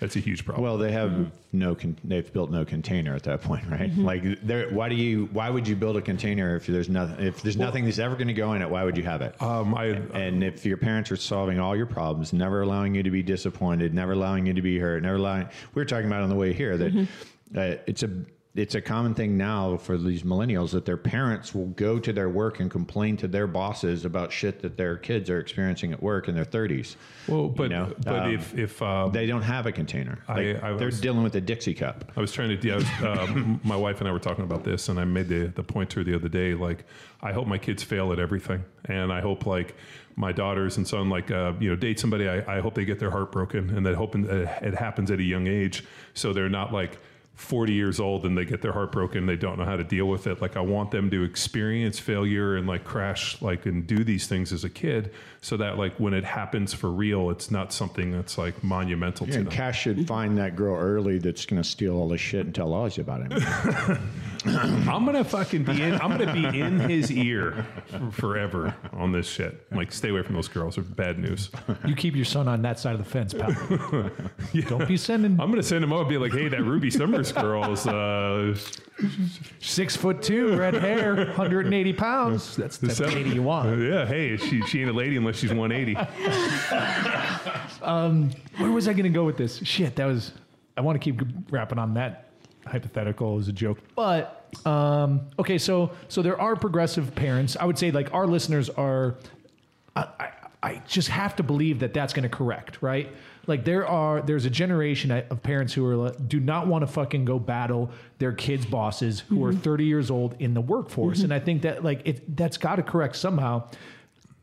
[0.00, 0.64] that's a huge problem.
[0.64, 1.74] Well, they have no.
[1.74, 3.90] Con- they've built no container at that point, right?
[3.96, 5.28] Like, there- why do you?
[5.32, 7.24] Why would you build a container if there's nothing?
[7.26, 9.40] If there's nothing that's ever going to go in it, why would you have it?
[9.42, 13.10] um, I and if your parents are solving all your problems, never allowing you to
[13.10, 15.48] be disappointed, never allowing you to be hurt, never allowing.
[15.74, 17.08] We were talking about on the way here that
[17.56, 18.10] uh, it's a
[18.56, 22.28] it's a common thing now for these millennials that their parents will go to their
[22.28, 26.26] work and complain to their bosses about shit that their kids are experiencing at work
[26.28, 26.96] in their 30s.
[27.28, 30.18] well, but know, but um, if if uh, They don't have a container.
[30.28, 32.10] I- Like, I they're dealing with a Dixie cup.
[32.16, 32.66] I was trying to.
[32.66, 33.26] Yeah, was, uh,
[33.64, 36.00] my wife and I were talking about this, and I made the the point to
[36.00, 36.54] her the other day.
[36.54, 36.84] Like,
[37.22, 39.74] I hope my kids fail at everything, and I hope like
[40.16, 42.26] my daughters and son like uh, you know date somebody.
[42.28, 45.22] I, I hope they get their heart broken, and that hoping it happens at a
[45.22, 45.84] young age,
[46.14, 46.98] so they're not like.
[47.36, 50.06] 40 years old and they get their heart broken they don't know how to deal
[50.06, 54.02] with it like i want them to experience failure and like crash like and do
[54.02, 55.12] these things as a kid
[55.42, 59.34] so that like when it happens for real it's not something that's like monumental to
[59.34, 62.46] And them Cash should find that girl early that's going to steal all this shit
[62.46, 63.98] and tell Ozzy about it.
[64.88, 65.94] I'm gonna fucking be in.
[65.94, 67.66] I'm gonna be in his ear
[68.12, 69.66] forever on this shit.
[69.72, 70.76] Like, stay away from those girls.
[70.76, 71.50] They're bad news.
[71.84, 73.50] You keep your son on that side of the fence, pal.
[74.68, 77.25] Don't be sending I'm gonna send him over and be like, "Hey, that Ruby Summers
[77.32, 78.56] girl's uh,
[79.60, 82.56] six foot two, red hair, 180 pounds.
[82.56, 83.80] That's the seven- lady you want.
[83.80, 85.94] yeah, hey, she she ain't a lady unless she's 180.
[88.58, 89.58] Where was I going to go with this?
[89.64, 90.32] Shit, that was.
[90.76, 92.28] I want to keep wrapping on that
[92.66, 95.58] hypothetical as a joke, but um, okay.
[95.58, 97.56] So so there are progressive parents.
[97.58, 99.16] I would say like our listeners are
[99.94, 100.30] I, I,
[100.62, 103.10] I just have to believe that that's going to correct, right?
[103.46, 107.24] Like there are, there's a generation of parents who are do not want to fucking
[107.24, 111.38] go battle their kids' bosses who are 30 years old in the workforce, and I
[111.38, 113.68] think that like it that's got to correct somehow.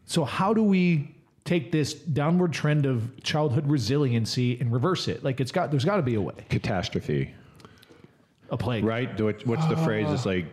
[0.05, 5.23] So how do we take this downward trend of childhood resiliency and reverse it?
[5.23, 6.33] Like it's got, there's got to be a way.
[6.49, 7.33] Catastrophe,
[8.49, 9.19] A plague, right?
[9.45, 10.07] What's the phrase?
[10.09, 10.45] It's like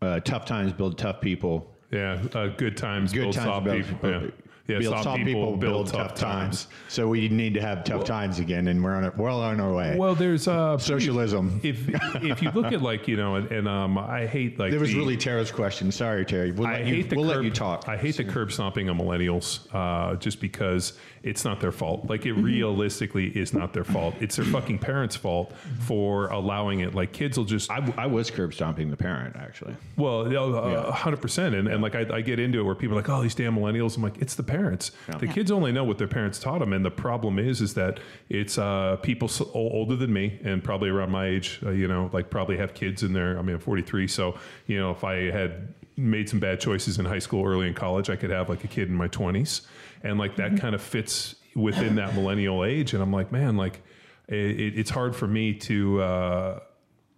[0.00, 1.68] uh, tough times build tough people.
[1.90, 4.10] Yeah, uh, good times Good build times soft build, people.
[4.10, 4.30] Yeah,
[4.68, 6.68] yeah build soft people, build tough times.
[6.88, 9.16] So we need to have tough times again, and we're on it.
[9.16, 9.96] We're all on our way.
[9.98, 11.60] Well, there's uh, Socialism.
[11.62, 11.88] If
[12.22, 14.90] if you look at like you know, and, and um, I hate like It was
[14.90, 15.90] the- really Tara's question.
[15.92, 16.52] Sorry, Terry.
[16.52, 17.88] We'll, I let, hate you, the we'll curb, let you talk.
[17.88, 20.92] I hate the curb stomping of millennials, uh, just because
[21.22, 22.06] it's not their fault.
[22.08, 22.38] Like Mm-hmm.
[22.38, 24.14] it realistically is not their fault.
[24.20, 26.94] It's their fucking parents' fault for allowing it.
[26.94, 29.74] Like kids will just I, I was curb stomping the parent, actually.
[29.96, 33.00] well, a hundred percent, and and like I, I get into it where people are
[33.00, 33.96] like, oh, these damn millennials.
[33.96, 34.92] I'm like, it's the parents.
[35.18, 38.00] The kids only know what their parents taught them, and the problem is, is that
[38.28, 41.60] it's uh, people so, older than me and probably around my age.
[41.64, 43.38] Uh, you know, like probably have kids in there.
[43.38, 47.06] I mean, I'm 43, so you know, if I had made some bad choices in
[47.06, 49.62] high school, early in college, I could have like a kid in my 20s,
[50.02, 52.92] and like that kind of fits within that millennial age.
[52.92, 53.82] And I'm like, man, like
[54.28, 56.02] it, it's hard for me to.
[56.02, 56.60] Uh,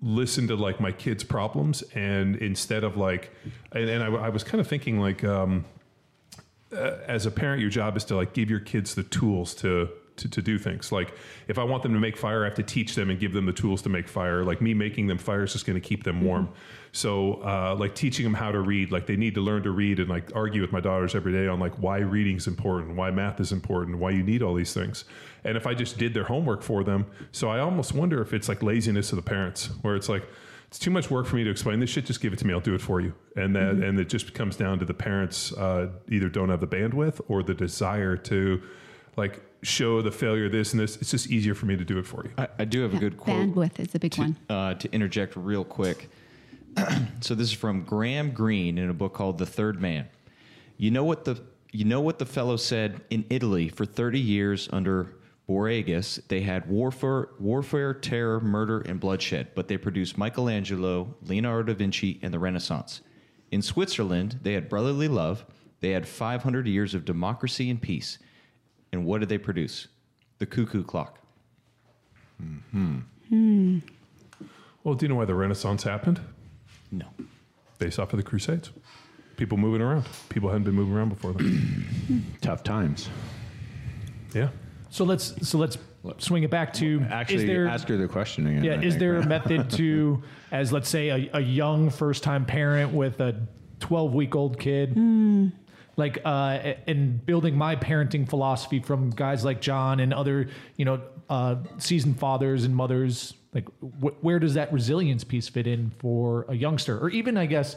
[0.03, 3.31] listen to like my kids' problems and instead of like,
[3.73, 5.65] and, and I, I was kind of thinking like, um,
[6.75, 9.89] uh, as a parent, your job is to like give your kids the tools to,
[10.17, 10.93] to to do things.
[10.93, 11.15] Like
[11.49, 13.47] if I want them to make fire, I have to teach them and give them
[13.47, 14.45] the tools to make fire.
[14.45, 16.49] Like me making them fire is just going to keep them warm.
[16.93, 19.99] So uh, like teaching them how to read, like they need to learn to read
[19.99, 23.11] and like argue with my daughters every day on like why reading is important, why
[23.11, 25.05] math is important, why you need all these things.
[25.43, 28.49] And if I just did their homework for them, so I almost wonder if it's
[28.49, 30.25] like laziness of the parents, where it's like
[30.75, 32.05] it's too much work for me to explain this shit.
[32.05, 32.53] Just give it to me.
[32.53, 33.15] I'll do it for you.
[33.37, 36.67] And that, and it just comes down to the parents uh, either don't have the
[36.67, 38.61] bandwidth or the desire to
[39.17, 40.97] like show the failure of this and this.
[40.97, 42.33] It's just easier for me to do it for you.
[42.37, 43.55] I, I do have a good quote.
[43.55, 44.37] Bandwidth is a big one.
[44.51, 46.11] uh, to interject real quick.
[47.21, 50.09] so this is from Graham Greene in a book called The Third Man.
[50.77, 54.69] You know what the you know what the fellow said in Italy for 30 years
[54.73, 55.15] under
[55.49, 61.79] Borgias, they had warfare, warfare, terror, murder, and bloodshed, but they produced Michelangelo, Leonardo da
[61.79, 63.03] Vinci, and the Renaissance.
[63.51, 65.45] In Switzerland, they had brotherly love.
[65.81, 68.19] They had 500 years of democracy and peace.
[68.91, 69.89] And what did they produce?
[70.39, 71.19] The cuckoo clock.
[72.71, 73.01] Hmm.
[73.29, 73.79] Hmm.
[74.83, 76.21] Well, do you know why the Renaissance happened?
[76.91, 77.07] No.
[77.79, 78.71] Based off of the Crusades.
[79.37, 80.05] People moving around.
[80.31, 82.25] People hadn't been moving around before them.
[82.41, 83.09] Tough times.
[84.33, 84.49] yeah.
[84.95, 85.77] So let's so let's
[86.19, 88.63] swing it back to Actually, there, ask her the question again.
[88.63, 90.23] Yeah, I is think, there a method to,
[90.53, 93.35] as let's say, a, a young first time parent with a
[93.81, 94.97] 12 week old kid,
[95.97, 101.01] like, uh, and building my parenting philosophy from guys like John and other, you know,
[101.29, 103.35] uh, seasoned fathers and mothers?
[103.53, 107.01] Like, wh- where does that resilience piece fit in for a youngster?
[107.01, 107.75] Or even, I guess,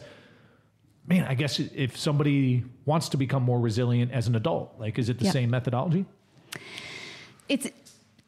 [1.07, 5.09] man, I guess if somebody wants to become more resilient as an adult, like, is
[5.09, 5.31] it the Yeah.
[5.31, 6.05] same methodology?
[7.49, 7.67] It's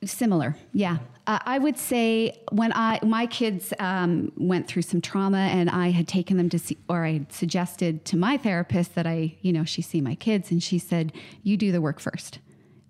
[0.03, 0.97] similar, yeah.
[1.27, 5.89] Uh, I would say when I my kids um, went through some trauma, and I
[5.91, 9.63] had taken them to see, or I suggested to my therapist that I, you know,
[9.63, 11.13] she see my kids, and she said,
[11.43, 12.39] "You do the work first,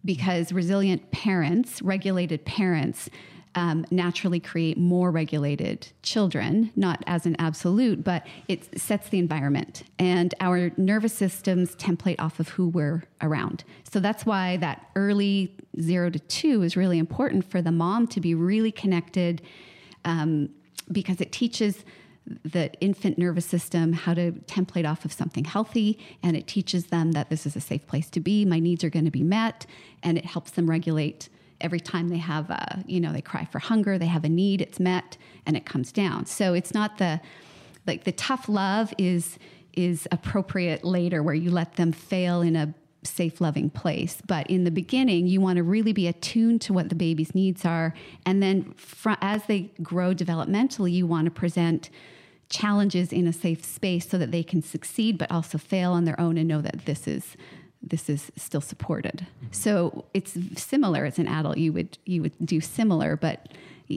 [0.06, 3.10] because resilient parents, regulated parents."
[3.56, 9.84] Um, naturally create more regulated children, not as an absolute, but it sets the environment.
[9.98, 13.64] And our nervous systems template off of who we're around.
[13.92, 18.22] So that's why that early zero to two is really important for the mom to
[18.22, 19.42] be really connected
[20.06, 20.50] um,
[20.92, 21.84] because it teaches
[22.44, 27.14] the infant nervous system how to template off of something healthy and it teaches them
[27.14, 29.66] that this is a safe place to be my needs are going to be met
[30.04, 31.30] and it helps them regulate
[31.62, 34.62] every time they have a you know they cry for hunger they have a need
[34.62, 36.26] it's met and it comes down.
[36.26, 37.20] So it's not the
[37.88, 39.38] like the tough love is
[39.74, 44.22] is appropriate later where you let them fail in a safe loving place.
[44.28, 47.66] But in the beginning you want to really be attuned to what the baby's needs
[47.66, 47.94] are.
[48.26, 51.90] And then fr- as they grow developmentally you want to present
[52.50, 56.20] challenges in a safe space so that they can succeed but also fail on their
[56.20, 57.38] own and know that this is
[57.82, 59.26] this is still supported.
[59.38, 59.52] Mm-hmm.
[59.52, 63.50] So it's similar as an adult you would you would do similar but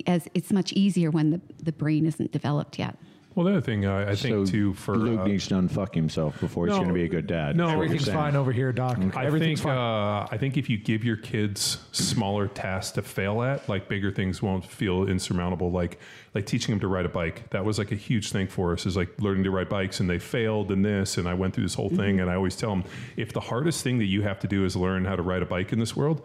[0.07, 2.97] as it's much easier when the, the brain isn't developed yet
[3.35, 5.95] Well, the other thing uh, I think so too for Luke uh, needs to unfuck
[5.95, 7.57] himself before he's going to be a good dad.
[7.57, 8.99] no, is what you're Everything's fine over here, Doc.
[9.17, 9.79] I Everything's think fine.
[9.79, 14.11] uh, I think if you give your kids smaller tasks to fail at, like bigger
[14.11, 15.71] things won't feel insurmountable.
[15.71, 15.99] Like
[16.35, 17.49] like teaching them to ride a bike.
[17.51, 18.87] That was like a huge thing for us.
[18.87, 21.65] Is like learning to ride bikes, and they failed in this, and I went through
[21.65, 22.21] this whole thing.
[22.21, 22.85] And I always tell them,
[23.17, 25.47] if the hardest thing that you have to do is learn how to ride a
[25.47, 26.23] bike in this world.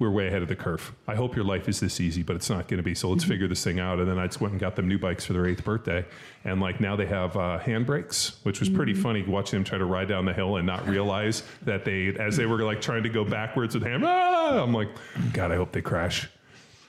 [0.00, 0.92] We're way ahead of the curve.
[1.06, 2.96] I hope your life is this easy, but it's not going to be.
[2.96, 4.00] So let's figure this thing out.
[4.00, 6.04] And then I just went and got them new bikes for their eighth birthday,
[6.44, 9.84] and like now they have uh, handbrakes, which was pretty funny watching them try to
[9.84, 13.08] ride down the hill and not realize that they, as they were like trying to
[13.08, 14.04] go backwards with hand.
[14.04, 14.62] Ah!
[14.62, 14.88] I'm like,
[15.32, 16.28] God, I hope they crash.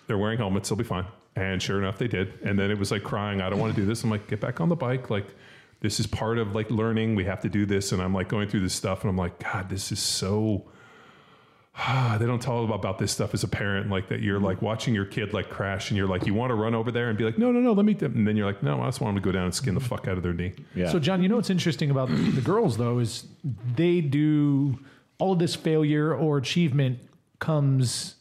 [0.07, 1.05] They're wearing helmets; they'll be fine.
[1.35, 2.39] And sure enough, they did.
[2.43, 4.03] And then it was like crying, I don't want to do this.
[4.03, 5.27] I'm like, get back on the bike, like.
[5.81, 7.15] This is part of like learning.
[7.15, 9.37] We have to do this, and I'm like going through this stuff, and I'm like,
[9.43, 10.65] God, this is so
[12.17, 15.03] they don't tell about this stuff as a parent like that you're like watching your
[15.05, 17.37] kid like crash and you're like you want to run over there and be like
[17.37, 19.27] no no no let me and then you're like no i just want them to
[19.27, 20.89] go down and skin the fuck out of their knee Yeah.
[20.89, 23.25] So, John, you know what's interesting about the girls, though, is
[23.75, 24.79] they do
[25.19, 26.99] all of this failure or achievement
[27.39, 28.15] comes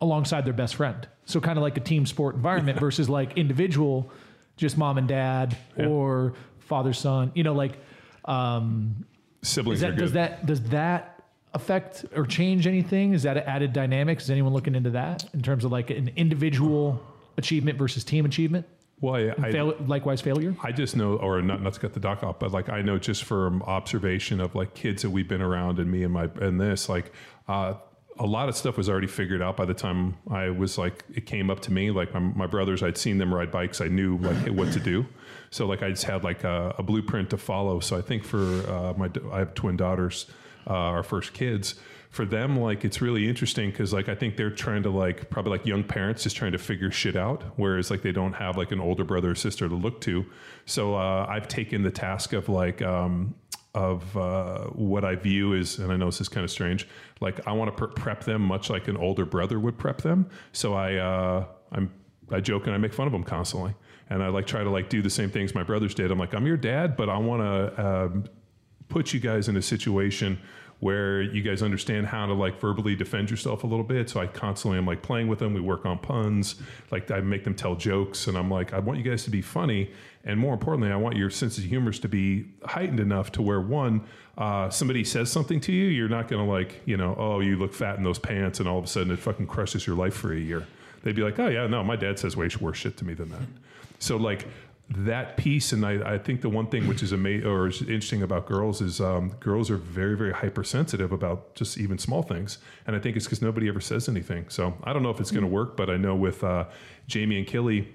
[0.00, 1.06] alongside their best friend.
[1.26, 4.10] So, kind of like a team sport environment versus like individual,
[4.56, 5.86] just mom and dad Yeah.
[5.86, 7.30] or father son.
[7.34, 7.78] You know, like
[8.24, 9.06] um,
[9.42, 11.13] siblings that are good does that does that
[11.54, 13.14] affect or change anything?
[13.14, 14.20] Is that an added dynamic?
[14.20, 17.00] Is anyone looking into that in terms of like an individual
[17.36, 18.66] achievement versus team achievement?
[19.00, 20.56] well I, I, Fail, likewise, failure.
[20.62, 22.98] I just know, or not, not to cut the doc off, but like I know
[22.98, 26.60] just from observation of like kids that we've been around and me and my and
[26.60, 27.12] this, like
[27.48, 27.74] uh,
[28.18, 31.26] a lot of stuff was already figured out by the time I was like it
[31.26, 31.90] came up to me.
[31.90, 35.06] Like my, my brothers, I'd seen them ride bikes, I knew like what to do.
[35.50, 37.80] So like I just had like a, a blueprint to follow.
[37.80, 40.26] So I think for uh, my I have twin daughters,
[40.66, 41.74] uh, our first kids.
[42.10, 45.50] For them, like it's really interesting because like I think they're trying to like probably
[45.50, 48.70] like young parents just trying to figure shit out, whereas like they don't have like
[48.70, 50.24] an older brother or sister to look to.
[50.64, 53.34] So uh, I've taken the task of like um,
[53.74, 56.86] of uh, what I view is, and I know this is kind of strange.
[57.20, 60.30] Like I want to prep them much like an older brother would prep them.
[60.52, 61.90] So I uh, I'm
[62.30, 63.74] I joke and I make fun of them constantly,
[64.08, 66.10] and I like try to like do the same things my brothers did.
[66.10, 68.24] I'm like I'm your dad, but I want to um,
[68.88, 70.38] put you guys in a situation
[70.80, 74.10] where you guys understand how to like verbally defend yourself a little bit.
[74.10, 75.54] So I constantly am like playing with them.
[75.54, 76.56] We work on puns.
[76.90, 79.40] Like I make them tell jokes, and I'm like, I want you guys to be
[79.40, 79.90] funny,
[80.24, 83.60] and more importantly, I want your sense of humor to be heightened enough to where
[83.60, 84.04] one,
[84.36, 87.72] uh, somebody says something to you, you're not gonna like, you know, oh, you look
[87.72, 90.32] fat in those pants, and all of a sudden it fucking crushes your life for
[90.32, 90.66] a year.
[91.02, 93.30] They'd be like, oh yeah, no, my dad says way worse shit to me than
[93.30, 93.42] that.
[93.98, 94.46] So like
[94.90, 98.22] that piece, and I, I think the one thing which is amazing or is interesting
[98.22, 102.94] about girls is um, girls are very, very hypersensitive about just even small things, and
[102.94, 104.48] I think it's because nobody ever says anything.
[104.50, 106.66] So I don't know if it's going to work, but I know with uh,
[107.06, 107.88] Jamie and Killy,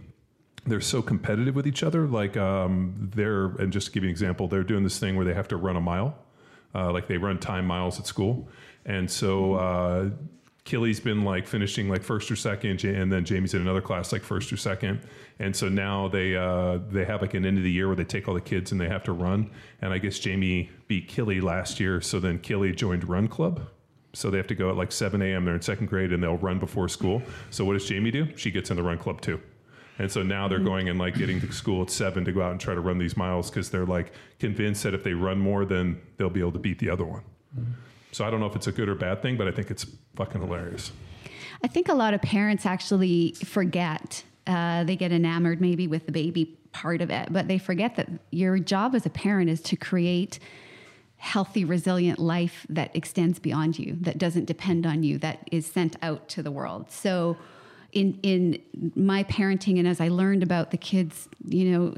[0.66, 2.08] they're so competitive with each other.
[2.08, 5.26] Like um, they're, and just to give you an example, they're doing this thing where
[5.26, 6.18] they have to run a mile,
[6.74, 8.50] uh, like they run time miles at school,
[8.86, 9.54] and so.
[9.54, 10.10] Uh,
[10.64, 14.24] Killy's been like finishing like first or second, and then Jamie's in another class like
[14.24, 15.02] first or second,
[15.40, 18.04] and so now they uh, they have like an end of the year where they
[18.04, 19.50] take all the kids and they have to run.
[19.82, 23.62] And I guess Jamie beat Killy last year, so then Killy joined Run Club.
[24.14, 25.46] So they have to go at like 7 a.m.
[25.46, 27.22] They're in second grade and they'll run before school.
[27.52, 28.36] So what does Jamie do?
[28.36, 29.40] She gets in the Run Club too.
[30.00, 32.52] And so now they're going and like getting to school at seven to go out
[32.52, 35.66] and try to run these miles because they're like convinced that if they run more,
[35.66, 37.24] then they'll be able to beat the other one.
[38.12, 39.86] So I don't know if it's a good or bad thing, but I think it's
[40.16, 40.92] fucking hilarious.
[41.64, 44.24] I think a lot of parents actually forget.
[44.48, 48.10] Uh, they get enamored maybe with the baby part of it, but they forget that
[48.32, 50.40] your job as a parent is to create
[51.18, 55.98] healthy, resilient life that extends beyond you, that doesn't depend on you, that is sent
[56.02, 56.90] out to the world.
[56.90, 57.38] So,
[57.92, 58.62] in in
[58.96, 61.96] my parenting, and as I learned about the kids, you know,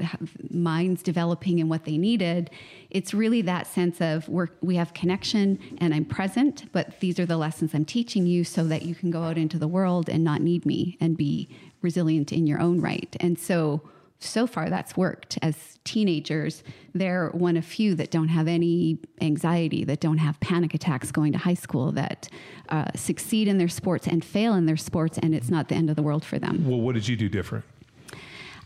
[0.50, 2.50] minds developing and what they needed,
[2.90, 7.26] it's really that sense of we're, we have connection and I'm present, but these are
[7.26, 10.24] the lessons I'm teaching you so that you can go out into the world and
[10.24, 11.48] not need me and be
[11.82, 13.14] resilient in your own right.
[13.20, 13.82] And so
[14.24, 16.62] so far that's worked as teenagers
[16.94, 21.32] they're one of few that don't have any anxiety that don't have panic attacks going
[21.32, 22.28] to high school that
[22.68, 25.90] uh, succeed in their sports and fail in their sports and it's not the end
[25.90, 27.64] of the world for them Well, what did you do different?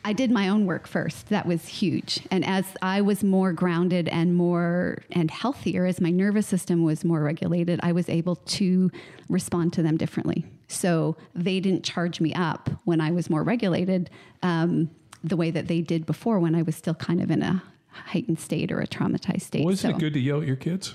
[0.07, 1.30] I did my own work first.
[1.30, 2.20] That was huge.
[2.30, 7.04] And as I was more grounded and more and healthier, as my nervous system was
[7.04, 8.92] more regulated, I was able to
[9.28, 10.44] respond to them differently.
[10.68, 14.09] So they didn't charge me up when I was more regulated
[14.44, 14.90] um,
[15.25, 18.39] the way that they did before when I was still kind of in a heightened
[18.39, 19.64] state or a traumatized state.
[19.64, 20.95] Wasn't So- it good to yell at your kids?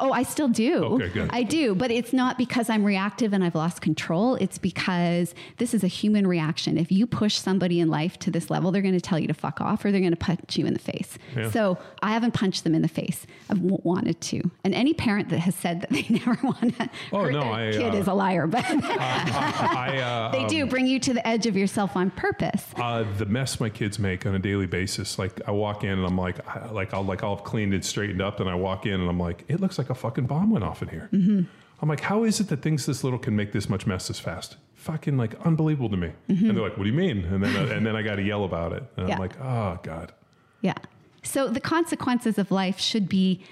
[0.00, 0.84] Oh, I still do.
[0.84, 1.30] Okay, good.
[1.32, 4.34] I do, but it's not because I'm reactive and I've lost control.
[4.36, 6.78] It's because this is a human reaction.
[6.78, 9.34] If you push somebody in life to this level, they're going to tell you to
[9.34, 11.18] fuck off or they're going to punch you in the face.
[11.36, 11.50] Yeah.
[11.50, 13.26] So I haven't punched them in the face.
[13.50, 14.50] I've w- wanted to.
[14.64, 17.52] And any parent that has said that they never want to Oh, hurt no, their
[17.52, 18.46] I, kid uh, is a liar.
[18.46, 22.64] But I, uh, they do bring you to the edge of yourself on purpose.
[22.76, 25.18] Uh, the mess my kids make on a daily basis.
[25.18, 27.84] Like I walk in and I'm like, I- like I'll like I'll have cleaned and
[27.84, 30.50] straightened up, and I walk in and I'm like, it looks like a fucking bomb
[30.50, 31.08] went off in here.
[31.12, 31.42] Mm-hmm.
[31.82, 34.20] I'm like, how is it that things this little can make this much mess this
[34.20, 34.56] fast?
[34.74, 36.12] Fucking like unbelievable to me.
[36.28, 37.24] And they're like, what do you mean?
[37.24, 39.08] And then uh, and then I got to yell about it, and Mm-hmm.
[39.08, 39.14] Yeah.
[39.14, 40.12] I'm like, oh god.
[40.60, 40.74] Yeah.
[41.22, 43.42] So the consequences of life should be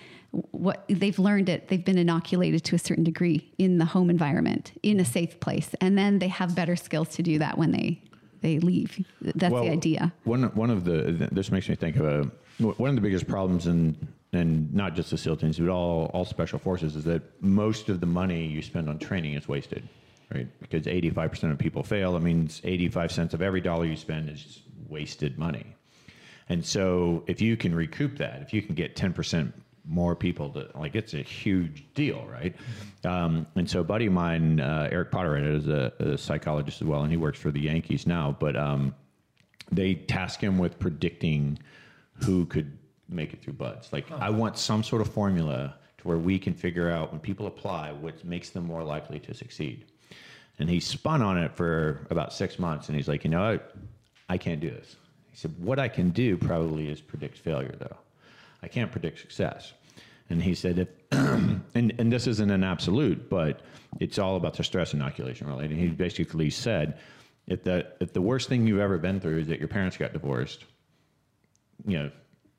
[0.51, 1.69] what they've learned it.
[1.69, 5.75] They've been inoculated to a certain degree in the home environment, in a safe place,
[5.81, 8.03] and then they have better skills to do that when they
[8.41, 9.05] they leave.
[9.21, 10.13] That's the idea.
[10.25, 12.23] One one of the this makes me think of a
[12.59, 13.97] one of the biggest problems in
[14.33, 18.01] and not just the SEAL teams, but all all special forces is that most of
[18.01, 19.89] the money you spend on training is wasted,
[20.35, 20.49] right?
[20.61, 22.13] Because eighty five percent of people fail.
[22.13, 25.67] That means eighty five cents of every dollar you spend is wasted money.
[26.49, 29.55] And so if you can recoup that, if you can get ten percent
[29.87, 32.55] more people to like, it's a huge deal, right?
[33.05, 37.03] Um, and so buddy of mine, uh, Eric Potter, is a, a psychologist as well,
[37.03, 38.37] and he works for the Yankees now.
[38.39, 38.95] But um,
[39.73, 41.59] they task him with predicting
[42.25, 42.78] who could
[43.09, 43.93] make it through buds.
[43.93, 47.47] Like, I want some sort of formula to where we can figure out when people
[47.47, 49.87] apply what makes them more likely to succeed.
[50.59, 53.77] And he spun on it for about six months, and he's like, you know, what?
[54.29, 54.97] I can't do this.
[55.31, 57.97] He said, what I can do probably is predict failure, though.
[58.63, 59.73] I can't predict success.
[60.31, 63.61] And he said, if, and, and this isn't an absolute, but
[64.01, 65.65] it's all about the stress inoculation, really.
[65.65, 66.99] And he basically said,
[67.47, 70.13] if the, if the worst thing you've ever been through is that your parents got
[70.13, 70.65] divorced,
[71.87, 72.11] you know,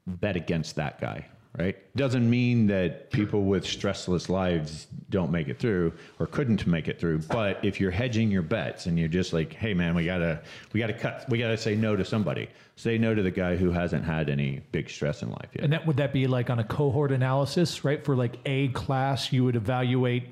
[0.10, 1.26] bet against that guy,
[1.58, 1.78] right?
[1.96, 7.00] Doesn't mean that people with stressless lives don't make it through or couldn't make it
[7.00, 7.20] through.
[7.20, 10.42] But if you're hedging your bets and you're just like, hey man, we gotta
[10.74, 12.50] we gotta cut we gotta say no to somebody.
[12.76, 15.66] Say no to the guy who hasn't had any big stress in life yet.
[15.66, 18.04] And that would that be like on a cohort analysis, right?
[18.04, 20.24] For like a class, you would evaluate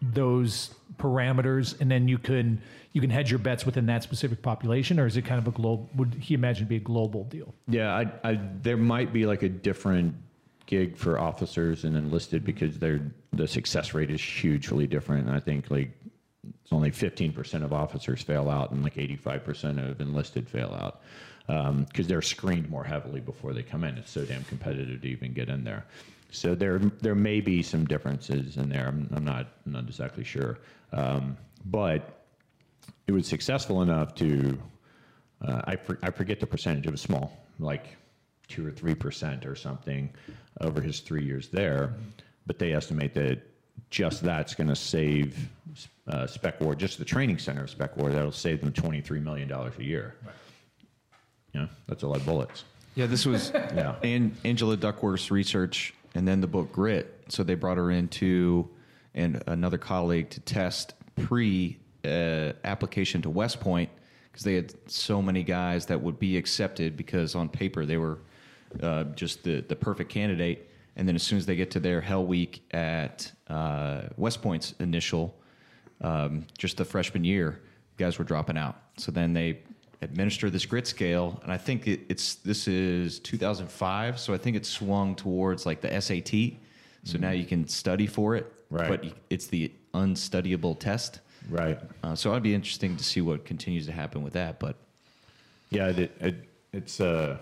[0.00, 2.60] those parameters, and then you can
[2.98, 5.52] you can hedge your bets within that specific population, or is it kind of a
[5.52, 5.88] global?
[5.94, 7.54] Would he imagine be a global deal?
[7.68, 10.16] Yeah, I, I, there might be like a different
[10.66, 15.28] gig for officers and enlisted because they're the success rate is hugely different.
[15.28, 15.92] And I think like
[16.44, 21.00] it's only 15% of officers fail out and like 85% of enlisted fail out
[21.86, 23.96] because they're screened more heavily before they come in.
[23.96, 25.86] It's so damn competitive to even get in there.
[26.32, 28.88] So there there may be some differences in there.
[28.88, 30.58] I'm, I'm not not exactly sure,
[30.92, 32.17] um, but
[33.08, 34.56] it was successful enough to
[35.40, 36.86] uh, I, for, I forget the percentage.
[36.86, 37.96] It was small, like
[38.48, 40.10] two or three percent or something
[40.60, 41.94] over his three years there.
[42.46, 43.40] But they estimate that
[43.90, 45.48] just that's going to save
[46.06, 49.20] uh, Spec War, just the training center of Spec War, that'll save them twenty three
[49.20, 50.14] million dollars a year.
[51.54, 52.64] Yeah, that's a lot of bullets.
[52.94, 53.94] Yeah, this was Yeah.
[54.02, 57.24] An- Angela Duckworth's research, and then the book Grit.
[57.28, 58.68] So they brought her into
[59.14, 61.78] and another colleague to test pre
[62.08, 63.90] uh, application to West Point
[64.30, 68.18] because they had so many guys that would be accepted because on paper they were
[68.82, 70.70] uh, just the the perfect candidate.
[70.96, 74.74] And then as soon as they get to their Hell Week at uh, West Point's
[74.80, 75.32] initial,
[76.00, 77.60] um, just the freshman year,
[77.98, 78.76] guys were dropping out.
[78.96, 79.60] So then they
[80.02, 84.56] administer this grit scale, and I think it, it's this is 2005, so I think
[84.56, 86.58] it swung towards like the SAT.
[87.04, 88.88] So now you can study for it, Right.
[88.88, 91.20] But it's the unstudyable test.
[91.48, 91.78] Right.
[92.02, 94.60] Uh, so it'd be interesting to see what continues to happen with that.
[94.60, 94.76] But
[95.70, 97.40] Yeah, it, it it's a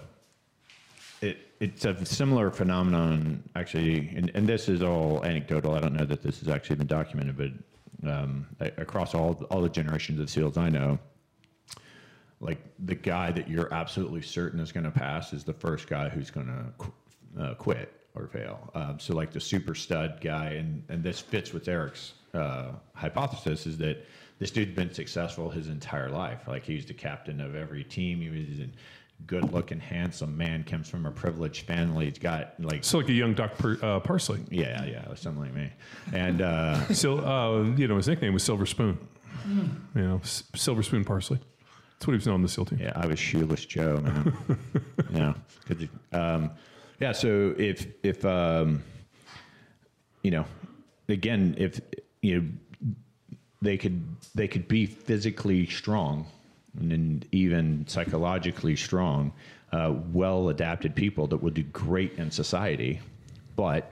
[1.21, 5.75] it it's a similar phenomenon actually, and, and this is all anecdotal.
[5.75, 9.69] I don't know that this has actually been documented, but um, across all all the
[9.69, 10.99] generations of SEALs I know,
[12.41, 16.09] like the guy that you're absolutely certain is going to pass is the first guy
[16.09, 16.93] who's going to qu-
[17.41, 18.71] uh, quit or fail.
[18.75, 23.67] Um, so like the super stud guy, and and this fits with Eric's uh, hypothesis
[23.67, 24.05] is that
[24.39, 26.41] this dude's been successful his entire life.
[26.47, 28.21] Like he's the captain of every team.
[28.21, 28.69] He was a
[29.27, 30.63] good looking, handsome man.
[30.65, 32.07] Comes from a privileged family.
[32.07, 34.41] He's got like So like a young Doc per, uh, Parsley.
[34.51, 35.71] yeah, yeah, something like me.
[36.13, 38.99] And uh, So uh, you know his nickname was Silver Spoon.
[39.49, 41.39] You know, S- Silver Spoon Parsley.
[41.39, 42.79] That's what he was known on the SEAL team.
[42.83, 44.37] Yeah, I was shoeless Joe, man.
[45.13, 45.33] yeah,
[46.13, 46.51] um,
[47.01, 47.13] yeah.
[47.13, 48.83] So if if um,
[50.23, 50.45] you know,
[51.09, 51.81] again, if
[52.27, 52.49] you know,
[53.63, 54.03] they could
[54.35, 56.27] they could be physically strong
[56.79, 59.33] and even psychologically strong,
[59.73, 63.01] uh, well adapted people that would do great in society,
[63.55, 63.91] but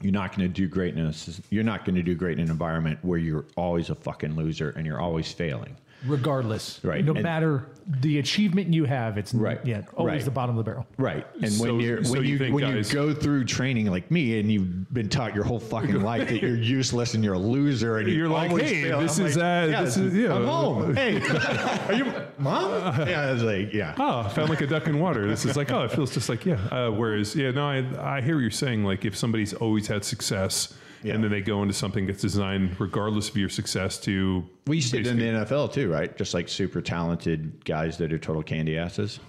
[0.00, 2.38] you're not going to do great in a, s- you're not going to do great
[2.38, 5.76] in an environment where you're always a fucking loser and you're always failing.
[6.06, 6.80] Regardless.
[6.82, 7.04] Right.
[7.04, 7.66] No And- matter
[8.00, 9.60] the achievement you have, it's Right.
[9.64, 10.24] yeah always Right.
[10.24, 10.86] the bottom of the barrel.
[10.98, 11.24] Right.
[11.40, 13.86] And So- when you're so when you you, think when guys- you go through training
[13.86, 17.34] like me and you've been taught your whole fucking life that you're useless and you're
[17.34, 19.96] a loser and you You're like, "Hey, fail," this I'm is, like, uh, yeah, this
[19.96, 20.34] is- yeah.
[20.34, 20.96] I'm home.
[20.96, 21.20] Hey,
[21.88, 22.72] are you mom?
[23.08, 23.94] Yeah, I was like, yeah.
[23.98, 25.26] oh, I found like a duck in water.
[25.28, 26.54] This is like, oh, it feels just like, yeah.
[26.72, 28.82] Uh, whereas, yeah, no, I, I hear what you're saying.
[28.84, 30.74] Like, if somebody's always had success
[31.06, 31.14] Yeah.
[31.14, 34.98] and then they go into something that's designed, regardless of your success, to We see
[34.98, 36.16] it in the NFL too, right?
[36.16, 39.20] Just like super talented guys that are total candy asses.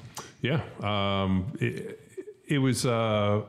[0.42, 2.00] Yeah, um, it,
[2.48, 3.44] it was uh,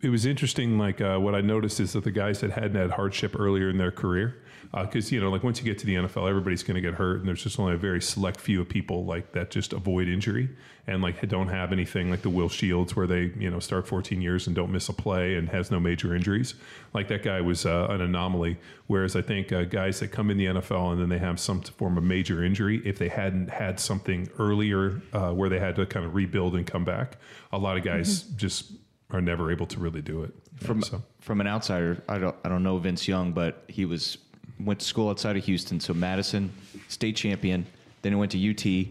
[0.00, 0.78] it was interesting.
[0.78, 3.78] Like uh, what I noticed is that the guys that hadn't had hardship earlier in
[3.78, 4.42] their career,
[4.82, 7.20] because you know, like once you get to the NFL, everybody's going to get hurt,
[7.20, 10.48] and there's just only a very select few of people like that just avoid injury
[10.86, 14.20] and like don't have anything like the Will Shields where they you know start 14
[14.20, 16.54] years and don't miss a play and has no major injuries.
[16.92, 18.58] Like that guy was uh, an anomaly.
[18.86, 21.62] Whereas I think uh, guys that come in the NFL and then they have some
[21.62, 25.86] form of major injury, if they hadn't had something earlier uh, where they had to
[25.86, 27.16] kind of rebuild and come back,
[27.52, 28.72] a lot of guys just
[29.10, 30.34] are never able to really do it.
[30.56, 31.02] From so.
[31.20, 34.18] from an outsider, I don't I don't know Vince Young, but he was
[34.60, 36.52] went to school outside of Houston, so Madison,
[36.88, 37.66] state champion.
[38.02, 38.88] Then he went to UT,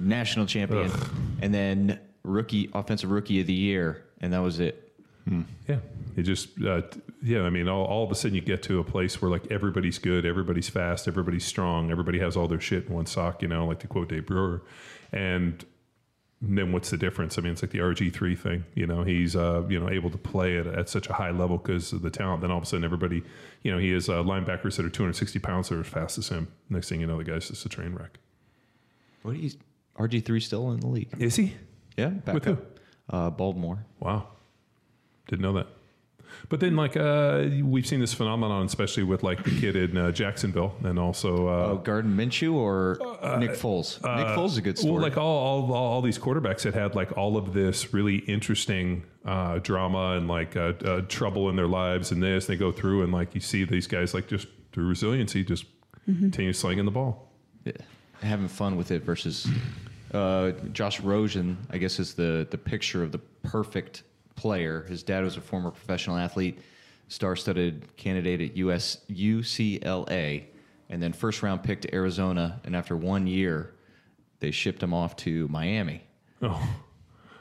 [0.00, 0.90] national champion,
[1.42, 4.88] and then rookie offensive rookie of the year, and that was it.
[5.68, 5.78] Yeah,
[6.16, 6.82] it just uh,
[7.22, 7.42] yeah.
[7.42, 9.98] I mean, all, all of a sudden you get to a place where like everybody's
[9.98, 13.42] good, everybody's fast, everybody's strong, everybody has all their shit in one sock.
[13.42, 14.62] You know, like to quote Dave Brewer,
[15.12, 15.64] and
[16.40, 17.36] then what's the difference?
[17.36, 18.64] I mean, it's like the RG three thing.
[18.74, 21.58] You know, he's uh, you know able to play at, at such a high level
[21.58, 22.42] because of the talent.
[22.42, 23.22] Then all of a sudden, everybody,
[23.62, 26.28] you know, he has uh, linebackers that are 260 pounds that are as fast as
[26.28, 26.48] him.
[26.70, 28.18] Next thing you know, the guy's just a train wreck.
[29.22, 29.50] What you
[29.98, 31.10] RG three still in the league?
[31.18, 31.54] Is he?
[31.96, 32.78] Yeah, back With up.
[33.10, 33.84] Uh, Baltimore.
[33.98, 34.28] Wow.
[35.26, 35.66] Didn't know that.
[36.50, 40.10] But then, like, uh, we've seen this phenomenon, especially with like the kid in uh,
[40.12, 42.96] Jacksonville, and also, uh, Oh, Gardner Minshew or
[43.38, 44.02] Nick Foles?
[44.02, 44.94] Nick Foles is a good story.
[44.94, 48.16] well, like all, all all all these quarterbacks that had like all of this really
[48.20, 52.72] interesting uh, drama and like uh, uh, trouble in their lives, and this they go
[52.72, 55.66] through, and like you see these guys like just through resiliency, just
[56.06, 57.30] continue slinging the ball.
[57.66, 57.72] Yeah,
[58.22, 59.46] having fun with it versus
[60.14, 64.04] uh, Josh Rosen, I guess, is the the picture of the perfect
[64.38, 64.84] player.
[64.88, 66.60] His dad was a former professional athlete,
[67.08, 70.44] star-studded candidate at US UCLA,
[70.88, 72.60] and then first round pick to Arizona.
[72.64, 73.74] And after one year,
[74.38, 76.02] they shipped him off to Miami.
[76.40, 76.62] Oh,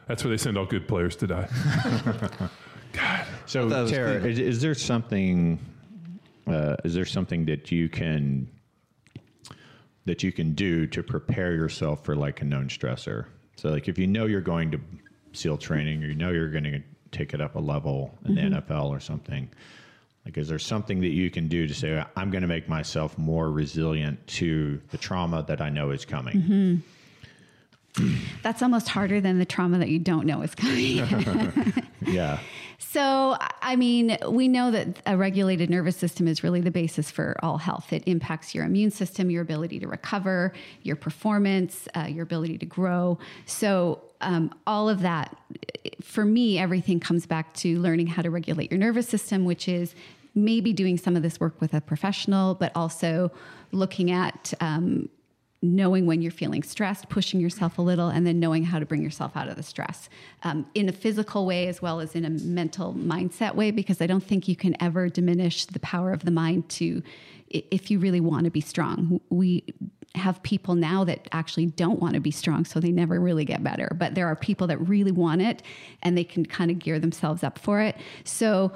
[0.07, 1.47] that's where they send all good players to die.
[2.93, 3.25] God.
[3.45, 5.59] So, Tara, is, is there something?
[6.47, 8.49] Uh, is there something that you can
[10.05, 13.25] that you can do to prepare yourself for like a known stressor?
[13.55, 14.79] So, like if you know you're going to
[15.37, 16.81] SEAL training, or you know you're going to
[17.11, 18.73] take it up a level in the mm-hmm.
[18.73, 19.49] NFL or something.
[20.25, 23.17] Like, is there something that you can do to say, I'm going to make myself
[23.17, 26.81] more resilient to the trauma that I know is coming?
[27.95, 28.15] Mm-hmm.
[28.43, 31.73] That's almost harder than the trauma that you don't know is coming.
[32.05, 32.39] Yeah.
[32.79, 37.35] So, I mean, we know that a regulated nervous system is really the basis for
[37.41, 37.91] all health.
[37.91, 40.53] It impacts your immune system, your ability to recover,
[40.83, 43.17] your performance, uh, your ability to grow.
[43.45, 45.35] So, um, all of that,
[46.01, 49.95] for me, everything comes back to learning how to regulate your nervous system, which is
[50.35, 53.31] maybe doing some of this work with a professional, but also
[53.71, 55.09] looking at um,
[55.61, 59.01] knowing when you're feeling stressed, pushing yourself a little, and then knowing how to bring
[59.01, 60.09] yourself out of the stress
[60.43, 64.07] um, in a physical way as well as in a mental mindset way, because I
[64.07, 67.01] don't think you can ever diminish the power of the mind to,
[67.49, 69.19] if you really want to be strong.
[69.29, 69.63] We
[70.15, 73.63] have people now that actually don't want to be strong, so they never really get
[73.63, 73.95] better.
[73.97, 75.63] But there are people that really want it
[76.03, 77.95] and they can kind of gear themselves up for it.
[78.23, 78.71] So,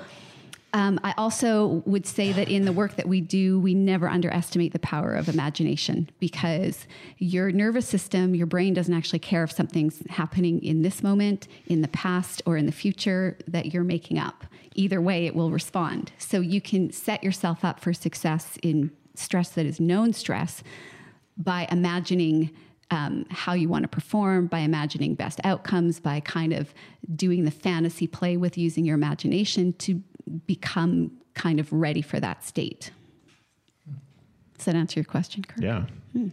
[0.73, 4.71] um, I also would say that in the work that we do, we never underestimate
[4.71, 10.01] the power of imagination because your nervous system, your brain doesn't actually care if something's
[10.09, 14.45] happening in this moment, in the past, or in the future that you're making up.
[14.73, 16.13] Either way, it will respond.
[16.17, 20.63] So you can set yourself up for success in stress that is known stress
[21.37, 22.51] by imagining
[22.91, 26.73] um, how you want to perform, by imagining best outcomes, by kind of
[27.15, 30.03] doing the fantasy play with using your imagination to
[30.47, 32.91] become kind of ready for that state.
[34.57, 35.63] Does that answer your question, Kurt?
[35.63, 35.85] Yeah.
[36.13, 36.27] Hmm.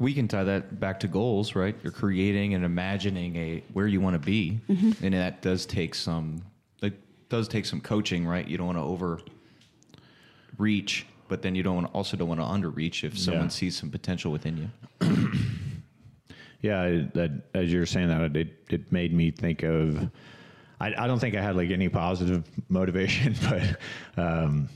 [0.00, 1.74] we can tie that back to goals, right?
[1.82, 5.04] You're creating and imagining a where you want to be, mm-hmm.
[5.04, 6.42] and that does take some.
[6.82, 6.94] It
[7.30, 8.46] does take some coaching, right?
[8.46, 9.20] You don't want to over
[10.58, 13.48] reach, but then you don't want, also don't want to underreach if someone Yeah.
[13.48, 14.70] sees some potential within you.
[16.62, 20.10] Yeah, I- that, as you're saying that, it it made me think of
[20.80, 24.68] I, I don't think I had like any positive motivation, but um,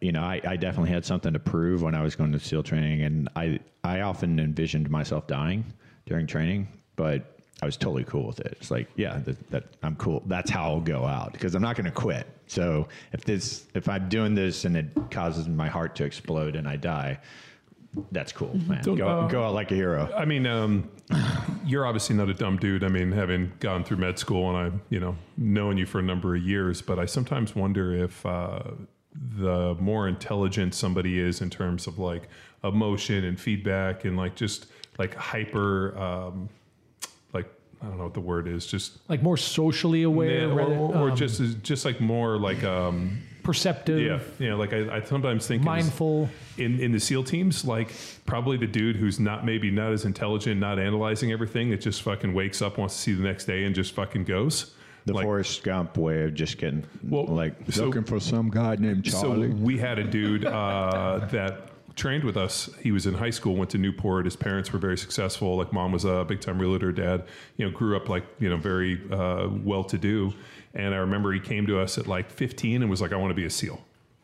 [0.00, 2.62] you know, I, I definitely had something to prove when I was going to SEAL
[2.62, 5.64] training, and I I often envisioned myself dying
[6.06, 8.56] during training, but I was totally cool with it.
[8.60, 10.22] It's like, yeah, that, that I'm cool.
[10.26, 12.26] That's how I'll go out because I'm not going to quit.
[12.46, 16.68] So if this, if I'm doing this and it causes my heart to explode and
[16.68, 17.18] I die,
[18.12, 18.82] that's cool, man.
[18.82, 20.10] Go, uh, go out like a hero.
[20.16, 20.90] I mean, um,
[21.64, 22.84] you're obviously not a dumb dude.
[22.84, 26.02] I mean, having gone through med school and I, you know, knowing you for a
[26.02, 28.62] number of years, but I sometimes wonder if uh,
[29.14, 32.28] the more intelligent somebody is in terms of like
[32.62, 34.66] emotion and feedback and like just
[34.98, 36.48] like hyper, um,
[37.32, 37.46] like
[37.82, 40.94] I don't know what the word is, just Like more socially aware, yeah, or, or,
[40.94, 45.02] or um, just just like more like um, perceptive, yeah, you know, like I, I
[45.02, 46.28] sometimes think mindful.
[46.58, 47.92] in in the SEAL teams, like
[48.26, 52.34] probably the dude who's not maybe not as intelligent, not analyzing everything, that just fucking
[52.34, 54.74] wakes up, wants to see the next day, and just fucking goes.
[55.06, 58.76] The like, Forrest Gump way of just getting Well, like so- looking for some guy
[58.76, 59.50] named Charlie.
[59.50, 62.70] So we had a dude uh, that trained with us.
[62.80, 64.24] He was in high school, went to Newport.
[64.24, 65.56] His parents were very successful.
[65.56, 66.92] Like mom was a big time realtor.
[66.92, 67.24] Dad,
[67.56, 70.32] you know, grew up like you know very uh, well to do.
[70.74, 73.30] And I remember he came to us at like 15 and was like, "I want
[73.30, 73.80] to be a SEAL."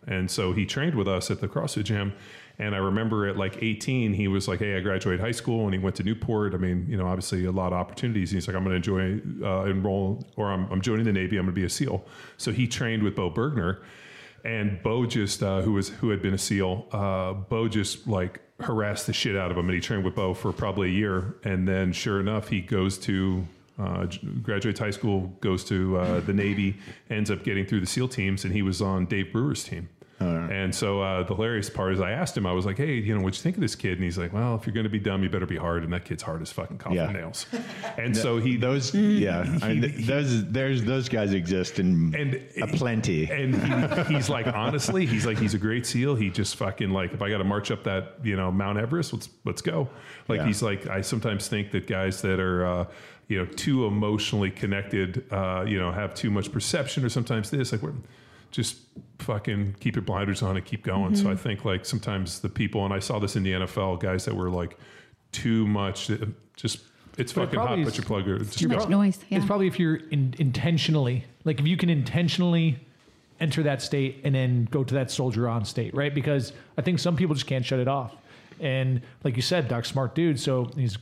[0.06, 2.12] And so he trained with us at the CrossFit gym.
[2.58, 5.72] And I remember at like 18, he was like, Hey, I graduated high school and
[5.72, 6.54] he went to Newport.
[6.54, 8.30] I mean, you know, obviously a lot of opportunities.
[8.30, 11.38] And He's like, I'm going to enjoy, uh, enroll, or I'm, I'm joining the Navy.
[11.38, 12.04] I'm going to be a SEAL.
[12.36, 13.78] So he trained with Bo Bergner.
[14.44, 18.40] And Bo just, uh, who was who had been a SEAL, uh, Bo just like
[18.58, 21.34] harassed the shit out of him, and he trained with Bo for probably a year.
[21.44, 23.46] And then, sure enough, he goes to
[23.80, 24.06] uh,
[24.42, 26.76] graduates high school, goes to uh, the Navy,
[27.08, 29.88] ends up getting through the SEAL teams, and he was on Dave Brewer's team.
[30.22, 33.14] And so uh, the hilarious part is, I asked him, I was like, "Hey, you
[33.14, 34.90] know, what'd you think of this kid?" And he's like, "Well, if you're going to
[34.90, 37.10] be dumb, you better be hard." And that kid's hard as fucking coffin Yeah.
[37.10, 37.46] nails.
[37.96, 38.94] And so he those,
[39.26, 43.30] yeah, I mean, th- those, there's those guys exist in and a plenty.
[43.30, 43.54] And
[44.06, 46.16] he, he's like, honestly, he's like, he's a great SEAL.
[46.16, 49.14] He just fucking like, if I got to march up that, you know, Mount Everest,
[49.14, 49.88] let's let's go.
[50.28, 50.46] Like Yeah.
[50.48, 52.84] he's like, I sometimes think that guys that are, uh,
[53.30, 57.70] you know, too emotionally connected, uh, you know, have too much perception, or sometimes this,
[57.70, 57.94] like, we're
[58.50, 58.78] just
[59.20, 61.12] fucking keep your blinders on and keep going.
[61.12, 61.22] Mm-hmm.
[61.22, 64.24] So I think like sometimes the people, and I saw this in the NFL, guys
[64.24, 64.76] that were like
[65.32, 66.16] too much, uh,
[66.56, 66.80] just.
[67.18, 67.66] It's But it fucking hot.
[67.66, 68.28] probably Put your plug.
[68.28, 69.18] or Just Too much noise.
[69.28, 69.38] Yeah.
[69.38, 72.78] It's probably if you're in, intentionally, like if you can intentionally
[73.40, 76.14] enter that state and then go to that soldier on state, right?
[76.14, 78.14] Because I think some people just can't shut it off.
[78.58, 80.38] And like you said, Doc's smart dude.
[80.40, 80.98] So he's,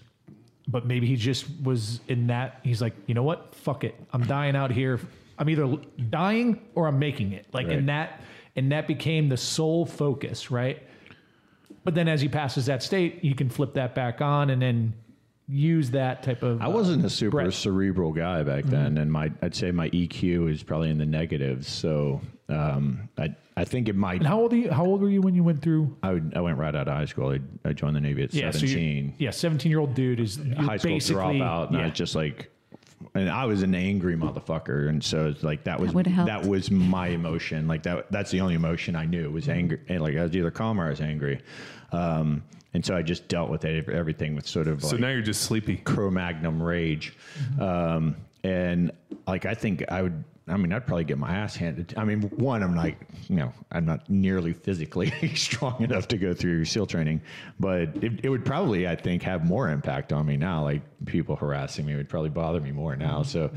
[0.71, 2.61] but maybe he just was in that.
[2.63, 3.55] He's like, you know what?
[3.55, 3.95] Fuck it.
[4.13, 5.01] I'm dying out here.
[5.39, 5.67] I'm either
[6.11, 7.47] dying or I'm making it.
[7.53, 7.79] Like, Right.
[7.79, 8.21] and that,
[8.55, 10.83] and that became the sole focus, right?
[11.85, 14.93] But then as he passes that state, you can flip that back on and then
[15.47, 16.61] use that type of.
[16.61, 17.55] I wasn't a super breadth.
[17.55, 18.71] cerebral guy back Mm-hmm.
[18.71, 21.67] then, and my I'd say my EQ is probably in the negatives.
[21.69, 24.19] So um, I I think it might.
[24.21, 24.71] And how old are you?
[24.71, 25.97] How old were you when you went through?
[26.03, 27.31] I, would, I went right out of high school.
[27.31, 29.15] I, I joined the Navy at so you're- seventeen.
[29.19, 32.51] yeah, seventeen year old dude is high school dropout, and I was just like,
[33.15, 36.71] and I was an angry motherfucker, and so it's like that was would've that was
[36.71, 37.69] my emotion.
[37.69, 39.81] Like that that's the only emotion I knew was anger.
[39.89, 41.41] And like I was either calm or I was angry,
[41.93, 42.43] um,
[42.75, 45.21] and so I just dealt with it, everything with sort of So like now you're
[45.21, 45.77] just sleepy.
[45.79, 47.15] Cro-Magnon rage,
[47.61, 48.93] um, and
[49.27, 50.25] like I think I would.
[50.51, 51.95] I mean, I'd probably get my ass handed.
[51.97, 52.99] I mean, one, I'm like,
[53.29, 57.21] you know, I'm not nearly physically strong enough to go through SEAL training,
[57.61, 60.63] but it, it would probably, I think, have more impact on me now.
[60.65, 63.23] Like people harassing me would probably bother me more now.
[63.23, 63.51] So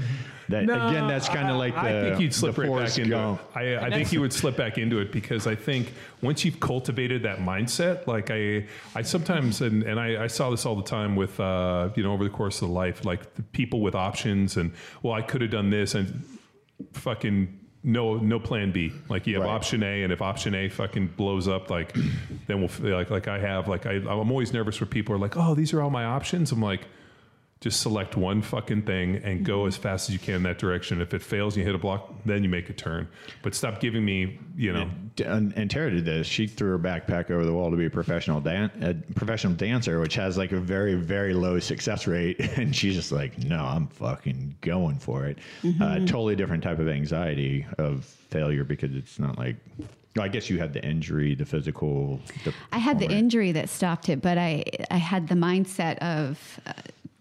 [0.49, 3.39] that again, that's kind of like the, I think you'd slip right back into it.
[3.55, 7.23] I, I think you would slip back into it because I think once you've cultivated
[7.23, 11.15] that mindset, like I, I sometimes and, and I, I saw this all the time
[11.15, 14.73] with uh, you know over the course of life, like the people with options and
[15.01, 16.23] well, I could have done this and
[16.93, 18.91] fucking no no plan B.
[19.09, 19.49] Like you have Right.
[19.51, 21.93] option A, and if option A fucking blows up, like
[22.47, 25.19] then we'll feel like like I have like I I'm always nervous where people are
[25.19, 26.51] like, oh, these are all my options.
[26.51, 26.81] I'm like.
[27.61, 30.99] Just select one fucking thing and go as fast as you can in that direction.
[30.99, 33.07] If it fails, you hit a block, then you make a turn.
[33.43, 34.89] But stop giving me, you know,
[35.23, 36.25] and, and Tara did this.
[36.25, 39.99] She threw her backpack over the wall to be a professional dan- a professional dancer,
[39.99, 42.39] which has like a very very low success rate.
[42.57, 45.37] And she's just like, no, I'm fucking going for it.
[45.79, 49.55] Uh, totally different type of anxiety of failure because it's not like.
[50.15, 52.19] well, I guess you had the injury, the physical.
[52.43, 56.59] The I had the injury that stopped it, but I I had the mindset of
[56.65, 56.73] uh,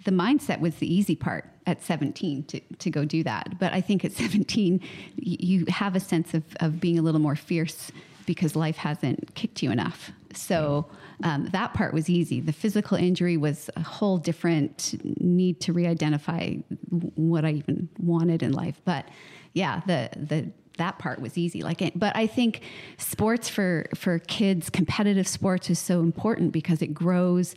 [0.05, 3.59] the mindset was the easy part at 17 to, to go do that.
[3.59, 4.81] But I think at 17
[5.17, 7.93] you have a sense of, of being a little more fierce
[8.27, 10.87] because life hasn't kicked you enough So
[11.23, 12.41] um, that part was easy.
[12.41, 16.55] The physical injury was a whole different need to re-identify
[16.89, 18.81] what I even wanted in life.
[18.85, 19.07] But
[19.53, 21.63] yeah, the the that part was easy.
[21.63, 22.63] Like, it, but I think
[22.97, 27.55] sports for for kids, competitive sports is so important because it grows.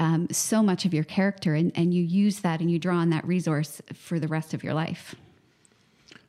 [0.00, 3.10] Um, so much of your character, and, and you use that and you draw on
[3.10, 5.14] that resource for the rest of your life.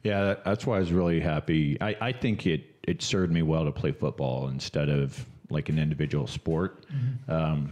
[0.04, 1.78] Yeah, that's why I was really happy.
[1.80, 5.80] I, I think it, it served me well to play football instead of like an
[5.80, 6.86] individual sport.
[7.28, 7.72] Um,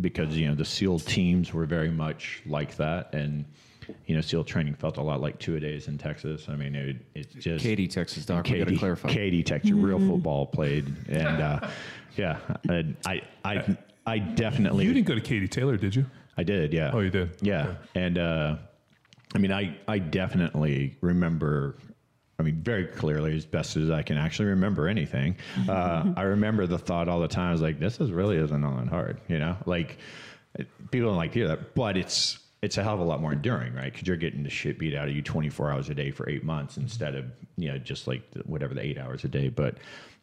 [0.00, 3.12] because, you know, the SEAL teams were very much like that.
[3.14, 3.44] And,
[4.06, 6.46] you know, SEAL training felt a lot like two a days in Texas.
[6.48, 7.64] I mean, it, it's just.
[7.64, 8.48] Katy, Texas, Doc.
[8.48, 9.08] we got to clarify.
[9.08, 10.86] Katy, Texas, real football played.
[11.08, 11.68] And, uh,
[12.16, 13.76] yeah, and I, I,
[14.10, 14.84] I definitely.
[14.84, 16.04] You didn't go to Katy Taylor, did you?
[16.36, 16.90] I did, yeah.
[16.92, 17.30] Oh, you did?
[17.42, 17.78] Yeah, Okay.
[17.94, 18.56] and uh,
[19.34, 21.76] I mean, I I definitely remember.
[22.38, 25.36] I mean, very clearly, as best as I can actually remember anything.
[25.68, 27.48] Uh, I remember the thought all the time.
[27.50, 29.56] I was like, "This is really isn't all that hard," you know.
[29.66, 29.98] Like
[30.90, 33.32] people don't like to hear that, but it's it's a hell of a lot more
[33.32, 33.92] enduring, right?
[33.92, 36.42] Because you're getting the shit beat out of you 24 hours a day for eight
[36.44, 37.24] months instead of
[37.56, 39.48] you know just like the, whatever the eight hours a day.
[39.50, 39.76] But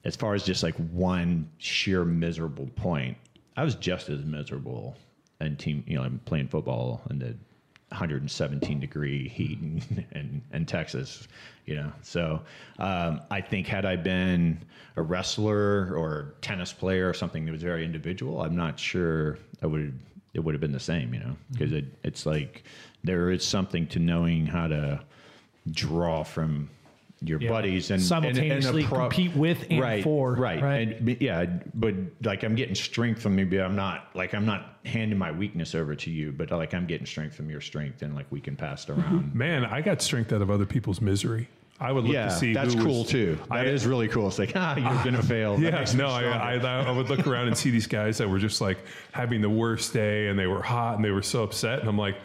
[0.03, 3.15] as far as just like one sheer miserable point,
[3.57, 4.95] I was just as miserable
[5.39, 5.83] and team.
[5.87, 7.35] You know, I'm playing football in the
[7.89, 11.27] 117 degree heat in, in, in Texas.
[11.65, 12.41] You know, so
[12.79, 14.63] um, I think had I been
[14.95, 19.65] a wrestler or tennis player or something that was very individual, I'm not sure I
[19.65, 19.99] would
[20.33, 21.13] it would have been the same.
[21.13, 22.63] You know, because it, it's like
[23.03, 25.03] there is something to knowing how to
[25.71, 26.69] draw from
[27.21, 27.49] your Yeah.
[27.49, 30.87] buddies and Simultaneously and, and a compete with and right, for, right, right?
[30.99, 35.17] And, yeah, but like I'm getting strength from maybe I'm not like I'm not handing
[35.17, 38.27] my weakness over to you, but like I'm getting strength from your strength, and like
[38.29, 39.33] we can pass it around.
[39.35, 41.49] Man, I got strength out of other people's misery.
[41.79, 43.37] I would look yeah, to see that's who cool was- too.
[43.51, 44.27] That is I- really cool.
[44.27, 45.57] It's like ah, you're gonna fail.
[45.57, 46.55] That Yeah, no, I.
[46.55, 48.77] I, I would look around and see these guys that were just like
[49.11, 51.79] having the worst day and they were hot and they were so upset.
[51.79, 52.15] And I'm like,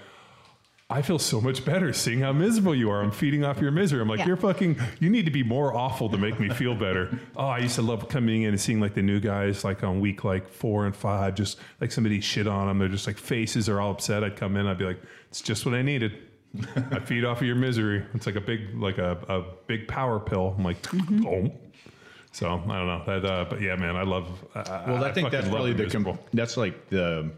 [0.92, 3.02] I feel so much better seeing how miserable you are.
[3.02, 4.00] I'm feeding off your misery.
[4.00, 4.26] I'm like, Yeah.
[4.26, 7.18] you're fucking, you need to be more awful to make me feel better.
[7.36, 10.00] oh, I used to love coming in and seeing like the new guys like on
[10.00, 12.78] week like four and five, just like somebody shit on them.
[12.78, 14.22] They're just like faces are all upset.
[14.22, 15.00] I'd come in, I'd be like,
[15.30, 16.12] it's just what I needed.
[16.90, 18.04] I feed off of your misery.
[18.12, 20.54] It's like a big, like a, a big power pill.
[20.58, 20.76] I'm like,
[21.26, 21.50] oh.
[22.32, 24.26] So I don't know that, uh, but yeah, man, I love.
[24.54, 27.30] I, well, I, think that's love really the being com- that's like the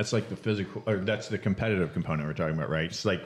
[0.00, 2.86] that's like the physical or that's the competitive component we're talking about, right?
[2.86, 3.22] It's like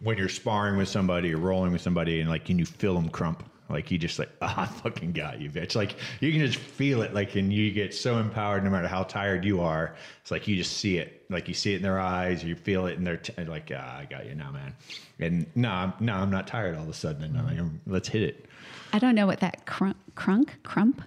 [0.00, 3.08] when you're sparring with somebody or rolling with somebody, and like can you feel them
[3.08, 3.42] crump?
[3.70, 5.74] Like you just like ah, I fucking got you, bitch.
[5.74, 9.04] Like you can just feel it, like, and you get so empowered no matter how
[9.04, 9.96] tired you are.
[10.20, 12.84] It's like you just see it, like you see it in their eyes, you feel
[12.84, 14.76] it in their t- like ah, I got you now, man.
[15.18, 17.22] And no, I'm, no, I'm not tired all of a sudden.
[17.22, 18.44] And I'm like, "Um, let's hit it,
[18.92, 21.00] I don't know what that crunk, crunk, crump,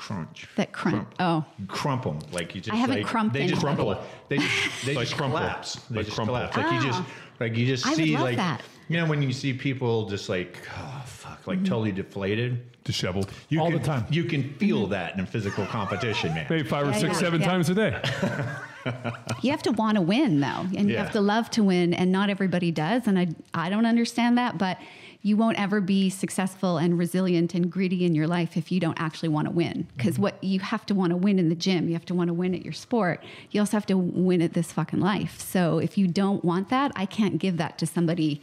[0.00, 0.46] crunch.
[0.56, 1.14] that crump.
[1.20, 2.72] Oh, crump them like you just.
[2.72, 3.96] I haven't like, crumped They just crumple.
[4.28, 4.56] They just
[4.86, 5.38] they Like just crumple.
[5.38, 5.74] collapse.
[5.90, 6.36] They Like just crumple.
[6.36, 6.56] collapse.
[6.56, 7.06] Like you just Ah.
[7.40, 8.62] like you just I would see love like that.
[8.88, 12.52] you know when you see people just like oh fuck like totally deflated.
[12.84, 13.30] disheveled.
[13.50, 14.06] You All can, the time.
[14.10, 16.46] You can feel that in a physical competition, man.
[16.48, 17.46] Maybe five or Yeah, six, yeah, seven yeah.
[17.46, 17.92] times a day.
[19.42, 22.10] you have to want to win though, and you have to love to win, and
[22.10, 24.78] not everybody does, and I I don't understand that, but
[25.22, 28.98] you won't ever be successful and resilient and gritty in your life if you don't
[28.98, 29.84] actually want to win.
[29.84, 29.96] Mm-hmm.
[29.96, 32.28] Because what you have to want to win in the gym, you have to want
[32.28, 33.22] to win at your sport.
[33.50, 35.40] You also have to win at this fucking life.
[35.40, 38.40] So if you don't want that, I can't give that to somebody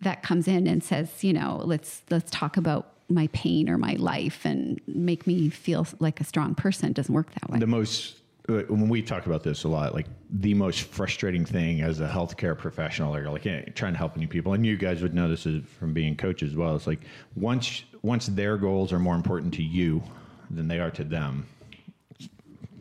[0.00, 3.94] that comes in and says, you know, let's let's talk about my pain or my
[3.94, 6.90] life and make me feel like a strong person.
[6.90, 7.58] It doesn't work that way.
[7.58, 8.17] the most
[8.48, 12.56] when we talk about this a lot, like the most frustrating thing as a healthcare
[12.56, 15.44] professional, or like eh, trying to help any people, and you guys would know this
[15.44, 16.74] is from being coaches as well.
[16.74, 17.00] It's like
[17.36, 20.02] once once their goals are more important to you
[20.50, 21.46] than they are to them,
[22.18, 22.28] it's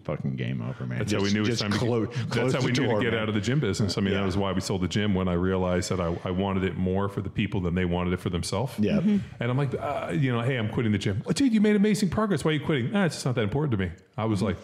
[0.06, 1.00] fucking game over, man.
[1.00, 2.82] That's how we knew it was time to clo- get, close That's how we the
[2.82, 3.24] knew door, to get man.
[3.24, 3.98] out of the gym business.
[3.98, 4.22] I mean, Yeah.
[4.22, 6.78] that was why we sold the gym when I realized that I, I wanted it
[6.78, 8.74] more for the people than they wanted it for themselves.
[8.80, 9.00] Yeah.
[9.00, 9.18] Mm-hmm.
[9.42, 11.24] And I'm like, uh, you know, hey, I'm quitting the gym.
[11.26, 12.46] Oh, dude, you made amazing progress.
[12.46, 12.96] Why are you quitting?
[12.96, 13.92] Ah, it's just not that important to me.
[14.18, 14.56] I was like,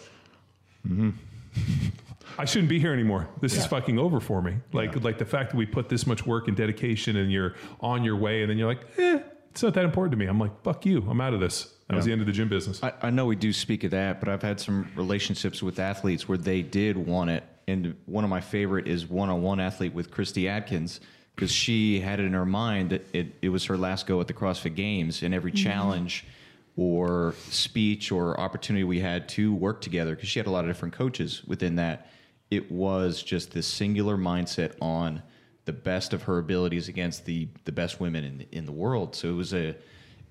[2.37, 3.27] I shouldn't be here anymore.
[3.41, 4.55] This is fucking over for me.
[4.71, 5.01] Like, Yeah.
[5.03, 8.15] like the fact that we put this much work and dedication, and you're on your
[8.15, 9.19] way, and then you're like, eh,
[9.51, 10.25] it's not that important to me.
[10.25, 11.05] I'm like, fuck you.
[11.07, 11.71] I'm out of this.
[11.89, 12.81] That was the end of the gym business.
[12.81, 16.27] I, I know we do speak of that, but I've had some relationships with athletes
[16.27, 17.43] where they did want it.
[17.67, 21.01] And one of my favorite is one on one athlete with Christy Adkins
[21.35, 24.27] because she had it in her mind that it, it was her last go at
[24.27, 25.21] the CrossFit Games.
[25.21, 26.25] And every challenge
[26.75, 30.69] or speech or opportunity we had to work together, because she had a lot of
[30.69, 32.09] different coaches within that,
[32.49, 35.21] it was just this singular mindset on
[35.65, 39.15] the best of her abilities against the, the best women in the, in the world.
[39.15, 39.75] So it was a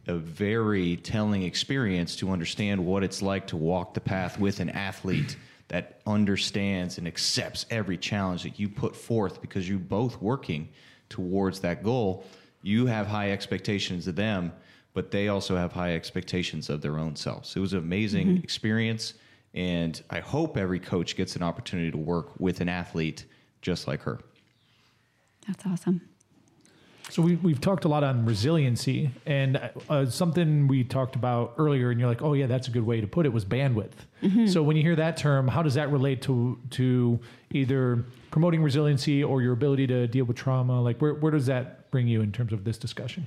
[0.08, 4.70] a very telling experience to understand what it's like to walk the path with an
[4.70, 5.36] athlete
[5.68, 10.68] that understands and accepts every challenge that you put forth because you're both working
[11.08, 12.24] towards that goal.
[12.62, 14.52] You have high expectations of them,
[14.94, 17.56] but they also have high expectations of their own selves.
[17.56, 19.14] It was an amazing experience,
[19.54, 23.24] and I hope every coach gets an opportunity to work with an athlete
[23.62, 24.20] just like her.
[25.46, 26.02] That's awesome.
[27.10, 29.60] So we, we've talked a lot on resiliency, and
[29.90, 33.02] uh, something we talked about earlier, and you're like, oh yeah, that's a good way
[33.02, 33.92] to put it was bandwidth.
[34.48, 37.18] So when you hear that term, how does that relate to to
[37.50, 40.80] either promoting resiliency or your ability to deal with trauma?
[40.80, 43.26] Like where where does that bring you in terms of this discussion?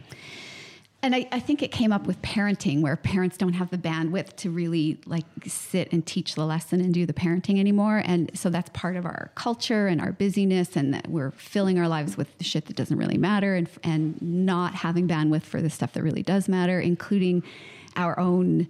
[1.05, 4.37] And I, I think it came up with parenting where parents don't have the bandwidth
[4.37, 8.01] to really like sit and teach the lesson and do the parenting anymore.
[8.03, 11.87] And so that's part of our culture and our busyness and that we're filling our
[11.87, 15.69] lives with the shit that doesn't really matter and, and not having bandwidth for the
[15.69, 17.43] stuff that really does matter, including
[17.95, 18.67] our own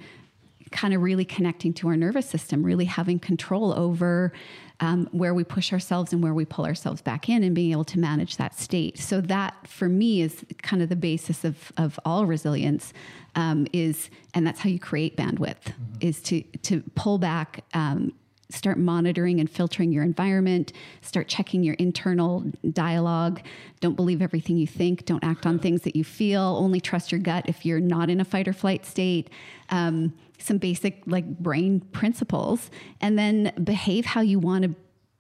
[0.72, 4.34] kind of really connecting to our nervous system, really having control over
[4.80, 7.86] um, where we push ourselves and where we pull ourselves back in and being able
[7.86, 8.98] to manage that state.
[8.98, 12.94] So that for me is kind of the basis of, of all resilience
[13.36, 18.14] um, is, and that's how you create bandwidth is to, to pull back, um,
[18.50, 20.72] start monitoring and filtering your environment,
[21.02, 23.42] start checking your internal dialogue.
[23.80, 25.06] Don't believe everything you think.
[25.06, 26.42] Don't act on things that you feel.
[26.42, 29.30] Only trust your gut if you're not in a fight or flight state.
[29.70, 32.70] Um, some basic like brain principles,
[33.02, 34.76] and then behave how you want to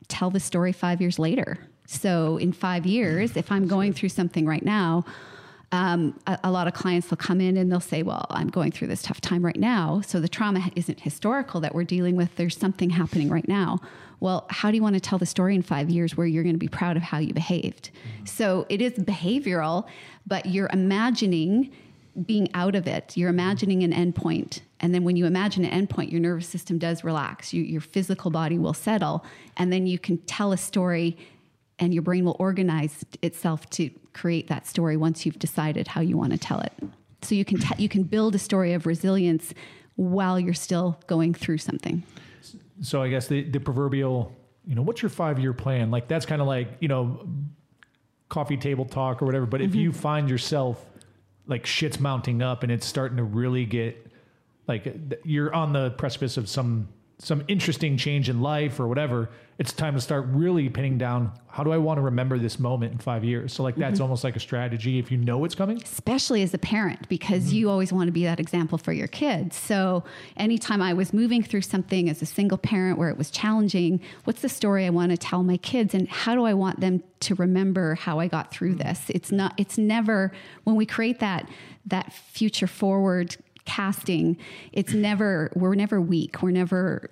[0.08, 1.58] tell the story five years later.
[1.88, 5.06] So in five years, if I'm going through something right now,
[5.72, 8.72] um, a, a lot of clients will come in and they'll say, Well, I'm going
[8.72, 10.02] through this tough time right now.
[10.02, 12.36] So the trauma isn't historical that we're dealing with.
[12.36, 13.80] There's something happening right now.
[14.20, 16.56] Well, how do you want to tell the story in five years where you're going
[16.56, 17.92] to be proud of how you behaved?
[18.24, 19.86] So it is behavioral,
[20.26, 21.72] but you're imagining
[22.26, 23.18] being out of it.
[23.18, 24.62] You're imagining an endpoint.
[24.80, 27.54] And then when you imagine an endpoint, your nervous system does relax.
[27.54, 29.26] You, your physical body will settle.
[29.58, 31.18] And then you can tell a story
[31.78, 36.16] and your brain will organize itself to create that story once you've decided how you
[36.16, 36.74] want to tell it.
[37.22, 39.54] So you can you can build a story of resilience
[39.96, 42.04] while you're still going through something.
[42.82, 44.32] So I guess the, the proverbial,
[44.66, 45.92] you know, what's your five year plan?
[45.92, 47.28] Like that's kind of like, you know,
[48.30, 49.46] coffee table talk or whatever.
[49.46, 49.80] But if mm-hmm.
[49.80, 50.86] you find yourself
[51.48, 54.08] like shit's mounting up and it's starting to really get
[54.68, 56.88] like you're on the precipice of some
[57.18, 61.64] some interesting change in life or whatever, it's time to start really pinning down how
[61.64, 63.54] do I want to remember this moment in five years?
[63.54, 64.04] So like that's mm-hmm.
[64.04, 65.82] almost like a strategy if you know it's coming.
[65.82, 67.56] especially as a parent because mm-hmm.
[67.56, 69.56] you always want to be that example for your kids.
[69.56, 70.04] So
[70.36, 74.42] anytime I was moving through something as a single parent where it was challenging, what's
[74.42, 77.36] the story I want to tell my kids and how do I want them to
[77.36, 78.90] remember how I got through mm-hmm.
[78.90, 79.10] this?
[79.10, 80.34] It's not it's never
[80.66, 81.50] when we create that
[81.86, 84.38] that future forward casting,
[84.72, 86.42] it's never we're never weak.
[86.42, 87.10] We're never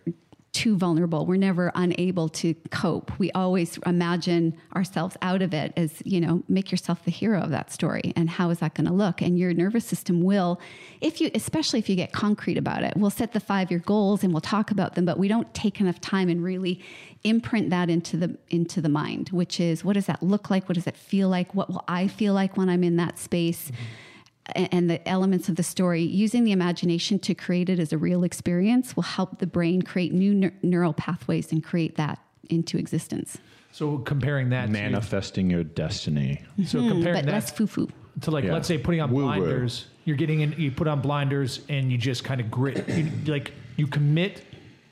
[0.53, 1.25] too vulnerable.
[1.25, 3.11] We're never unable to cope.
[3.17, 7.49] We always imagine ourselves out of it as, you know, make yourself the hero of
[7.49, 8.13] that story.
[8.15, 9.19] And how is that going to look?
[9.21, 10.61] And your nervous system will,
[11.01, 14.23] if you, especially if you get concrete about it, we'll set the five year goals
[14.23, 16.79] and we'll talk about them, but we don't take enough time and really
[17.23, 20.69] imprint that into the into the mind, which is what does that look like?
[20.69, 21.55] What does it feel like?
[21.55, 23.71] What will I feel like when I'm in that space?
[23.71, 24.12] a-
[24.55, 28.23] and the elements of the story, using the imagination to create it as a real
[28.23, 33.37] experience will help the brain create new neur- neural pathways and create that into existence.
[33.71, 36.43] So comparing that Manifesting your destiny.
[36.57, 37.89] to, so hmm, comparing But that less foo foo.
[38.21, 38.53] to like Yeah.
[38.53, 39.25] let's say putting on Woo-woo.
[39.25, 43.09] blinders you're getting in you put on blinders and you just kind of grit you,
[43.25, 44.43] like you commit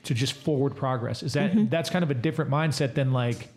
[0.04, 1.68] to just forward progress is that mm-hmm.
[1.68, 3.48] that's kind of a different mindset than like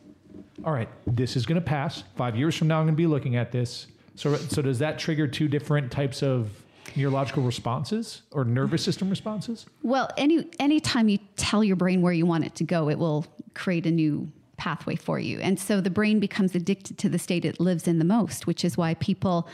[0.64, 3.08] all right this is going to pass five years from now i'm going to be
[3.08, 6.50] looking at this so so does that trigger two different types of
[6.96, 9.66] neurological responses or nervous system responses?
[9.84, 13.26] Well, any anytime you tell your brain where you want it to go, it will
[13.54, 15.40] create a new pathway for you.
[15.40, 18.64] And so the brain becomes addicted to the state it lives in the most, which
[18.64, 19.48] is why people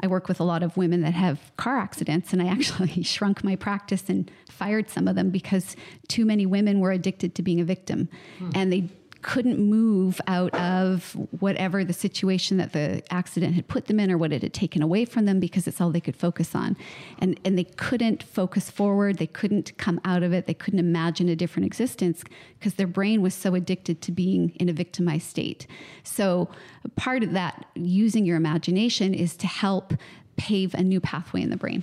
[0.00, 3.44] I work with a lot of women that have car accidents and I actually shrunk
[3.44, 5.76] my practice and fired some of them because
[6.08, 8.08] too many women were addicted to being a victim.
[8.38, 8.50] Hmm.
[8.54, 8.88] And they
[9.22, 14.16] couldn't move out of whatever the situation that the accident had put them in or
[14.18, 16.76] what it had taken away from them because it's all they could focus on.
[17.18, 19.18] And, and they couldn't focus forward.
[19.18, 20.46] They couldn't come out of it.
[20.46, 22.22] They couldn't imagine a different existence
[22.58, 25.66] because their brain was so addicted to being in a victimized state.
[26.04, 26.48] So,
[26.96, 29.94] part of that, using your imagination, is to help
[30.36, 31.82] pave a new pathway in the brain.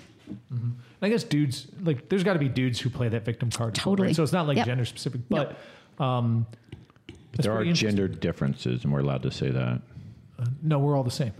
[1.01, 4.07] i guess dudes like there's got to be dudes who play that victim card Totally.
[4.07, 4.15] right?
[4.15, 4.65] so it's not like Yep.
[4.65, 5.57] gender specific but
[5.99, 6.47] um
[7.35, 9.81] that's there are gender differences, and we're allowed to say that.
[10.37, 11.33] Uh, no we're all the same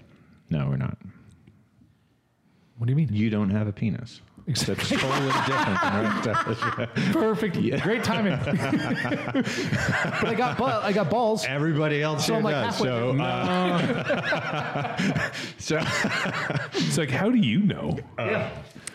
[0.50, 0.98] No, we're not.
[2.78, 3.10] What do you mean?
[3.12, 4.22] You don't have a penis.
[4.48, 4.98] Exactly.
[4.98, 6.34] That's totally different than
[6.78, 6.90] right.
[7.14, 7.56] Perfect.
[7.82, 8.34] Great timing.
[8.46, 11.46] but I got bu- I got balls.
[11.46, 12.76] Everybody else So here I'm like does.
[12.76, 14.98] halfway So, uh,
[15.58, 15.80] so
[16.74, 17.98] It's like, how do you know?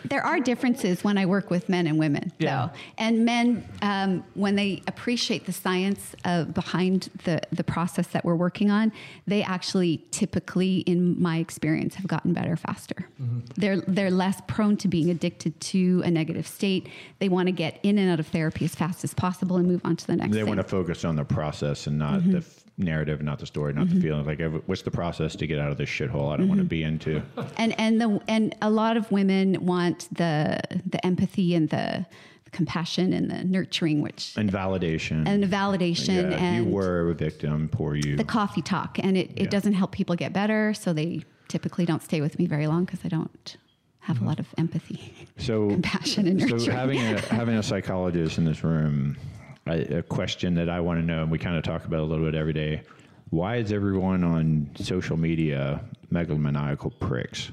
[0.05, 2.67] There are differences when I work with men and women, Yeah.
[2.67, 2.71] though.
[2.97, 8.33] And men, um, when they appreciate the science uh, behind the, the process that we're
[8.35, 8.91] working on,
[9.27, 13.07] they actually typically, in my experience, have gotten better faster.
[13.55, 16.87] They're, they're less prone to being addicted to a negative state.
[17.19, 19.81] They want to get in and out of therapy as fast as possible and move
[19.83, 20.47] on to the next they thing.
[20.47, 22.31] want to focus on the process and not mm-hmm.
[22.31, 24.01] the f- narrative, not the story, not the mm-hmm.
[24.01, 24.25] feeling.
[24.25, 26.67] Like, what's the process to get out of this shithole I don't want to mm-hmm.
[26.67, 27.21] be into?
[27.57, 32.05] and and the and a lot of women want the the empathy and the,
[32.51, 35.27] compassion and the nurturing, which And validation.
[35.27, 38.15] and validation yeah, and you were a victim, poor you.
[38.17, 42.03] the coffee talk and it, it doesn't help people get better so they typically don't
[42.03, 43.57] stay with me very long because i don't
[44.01, 44.27] have a mm-hmm.
[44.27, 49.17] lot of empathy so compassion and So having a having a psychologist in this room,
[49.65, 52.03] I, a question that I want to know, and we kind of talk about a
[52.03, 52.83] little bit every day.
[53.29, 57.51] Why is everyone on social media megalomaniacal pricks?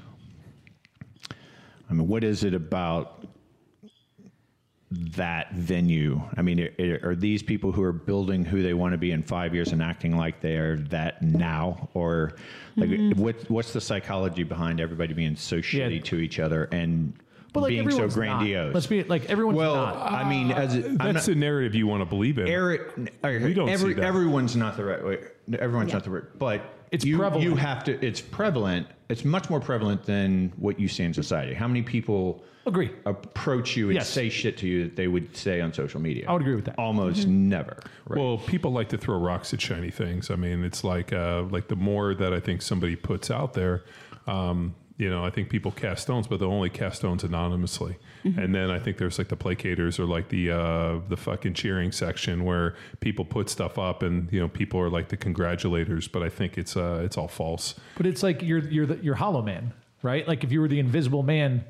[1.89, 3.18] I mean, what is it about
[4.91, 6.21] that venue?
[6.35, 9.23] I mean, are, are these people who are building who they want to be in
[9.23, 12.33] five years and acting like they are that now, or
[12.75, 13.21] like Mm-hmm.
[13.21, 16.01] what, what's the psychology behind everybody being so shitty Yeah.
[16.03, 17.13] to each other and
[17.53, 18.21] But like being so everyone's not.
[18.39, 18.73] grandiose?
[18.73, 20.11] Let's be like everyone's well, not.
[20.11, 22.47] I mean, as a, I'm That's not, the narrative you want to believe in.
[22.47, 24.03] Eric, We don't see that.
[24.03, 25.17] everyone's not the right way.
[25.57, 25.95] Everyone's Yeah.
[25.95, 26.61] not the right, but
[26.91, 27.43] It's you, prevalent.
[27.43, 28.05] You have to.
[28.05, 28.87] It's prevalent.
[29.09, 31.53] It's much more prevalent than what you see in society.
[31.53, 32.91] How many people Agree.
[33.05, 34.09] approach you and Yes.
[34.09, 36.25] say shit to you that they would say on social media?
[36.27, 36.77] I would agree with that.
[36.77, 37.49] Almost Mm-hmm.
[37.49, 37.77] never.
[38.07, 38.19] Right.
[38.19, 40.29] Well, people like to throw rocks at shiny things.
[40.31, 43.83] I mean, it's like uh, like the more that I think somebody puts out there,
[44.27, 47.97] um, you know, I think people cast stones, but they'll only cast stones anonymously.
[48.23, 51.91] And then I think there's like the placaters or like the uh, the fucking cheering
[51.91, 56.11] section where people put stuff up, and you know, people are like the congratulators.
[56.11, 57.75] But I think it's uh, it's all false.
[57.95, 60.27] But it's like you're you're the, you're Hollow Man, right?
[60.27, 61.63] Like if you were the Invisible Man,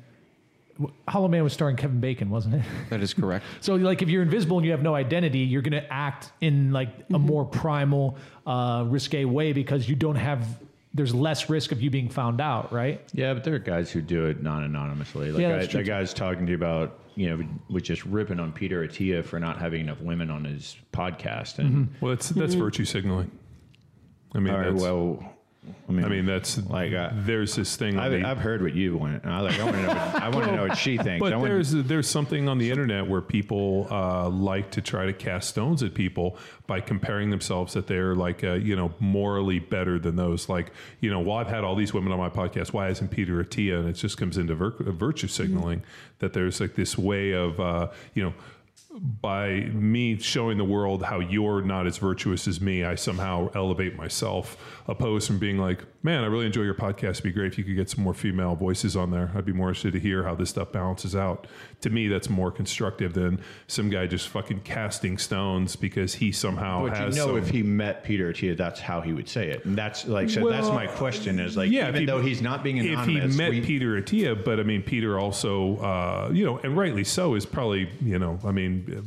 [1.08, 2.62] Hollow Man was starring Kevin Bacon, wasn't it?
[2.90, 3.44] That is correct.
[3.60, 6.72] So like if you're invisible and you have no identity, you're going to act in
[6.72, 8.16] like a more primal,
[8.46, 10.46] uh, risque way because you don't have.
[10.92, 13.00] There's less risk of you being found out, right?
[13.12, 15.30] yeah, but there are guys who do it non-anonymously.
[15.30, 18.04] Like Yeah, I, that's true that guy's talking to you about, you know, was just
[18.04, 21.58] ripping on Peter Attia for not having enough women on his podcast.
[21.58, 22.04] And mm-hmm.
[22.04, 22.62] Well, that's that's mm-hmm.
[22.62, 23.30] virtue signaling.
[24.34, 25.36] I mean, all right, that's, well,
[25.88, 27.98] I mean, I mean, that's Like, uh, there's this thing.
[27.98, 29.26] I've, the- I've heard what you want.
[29.26, 29.60] I like.
[29.60, 29.88] I want to know.
[29.88, 31.20] What, I want to know what she thinks.
[31.20, 35.50] But there's there's something on the internet where people uh, like to try to cast
[35.50, 40.16] stones at people by comparing themselves that they're like uh, you know morally better than
[40.16, 40.48] those.
[40.48, 42.72] Like you know, well I've had all these women on my podcast.
[42.72, 43.80] Why isn't Peter Attia?
[43.80, 45.82] And it just comes into vir- virtue signaling
[46.20, 48.32] that there's like this way of uh, you know
[49.00, 53.96] by me showing the world how you're not as virtuous as me, I somehow elevate
[53.96, 54.56] myself,
[54.86, 57.10] opposed from being like, man, I really enjoy your podcast.
[57.10, 59.30] It'd be great if you could get some more female voices on there.
[59.34, 61.46] I'd be more interested to hear how this stuff balances out.
[61.82, 66.86] To me, that's more constructive than some guy just fucking casting stones because he somehow
[66.88, 69.64] but you know, some- if he met Peter Attia, that's how he would say it,
[69.64, 70.30] and that's like.
[70.30, 73.20] So that's my question: is like, yeah, even he- though he's not being if he
[73.20, 77.34] met we- Peter Attia, but I mean, Peter also, uh, you know, and rightly so,
[77.34, 79.06] is probably, you know, I mean,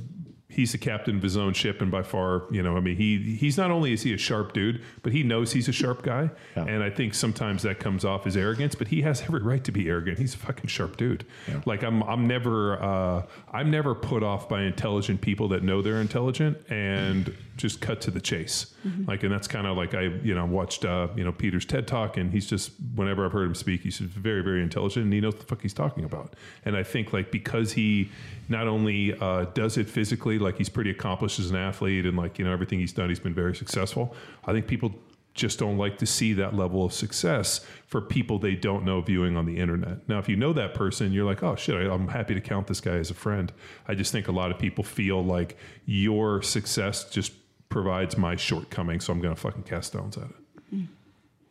[0.53, 3.35] he's the captain of his own ship, and by far, you know, I mean, he
[3.35, 6.29] he's not only is he a sharp dude, but he knows he's a sharp guy,
[6.55, 6.65] Yeah.
[6.65, 9.71] and I think sometimes that comes off as arrogance, but he has every right to
[9.71, 10.19] be arrogant.
[10.19, 11.25] He's a fucking sharp dude.
[11.65, 16.01] Like I'm, I'm never, uh, I'm never put off by intelligent people that know they're
[16.01, 18.73] intelligent and just cut to the chase.
[19.07, 21.87] Like, and that's kind of like I, you know, watched, uh, you know, Peter's TED
[21.87, 25.21] talk, and he's just whenever I've heard him speak, he's very, very intelligent, and he
[25.21, 26.35] knows what the fuck he's talking about.
[26.65, 28.09] And I think like because he
[28.49, 32.39] not only uh, does it physically, like he's pretty accomplished as an athlete, and like
[32.39, 34.15] you know everything he's done, he's been very successful.
[34.45, 34.93] I think people
[35.33, 39.35] just don't like to see that level of success for people they don't know viewing
[39.35, 40.07] on the internet.
[40.07, 42.67] Now, if you know that person, you're like, oh shit, I, I'm happy to count
[42.67, 43.51] this guy as a friend.
[43.87, 47.33] I just think a lot of people feel like your success just
[47.69, 50.79] provides my shortcoming, so I'm going to fucking cast stones at it,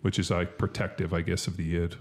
[0.03, 1.97] which is like protective, I guess, of the id.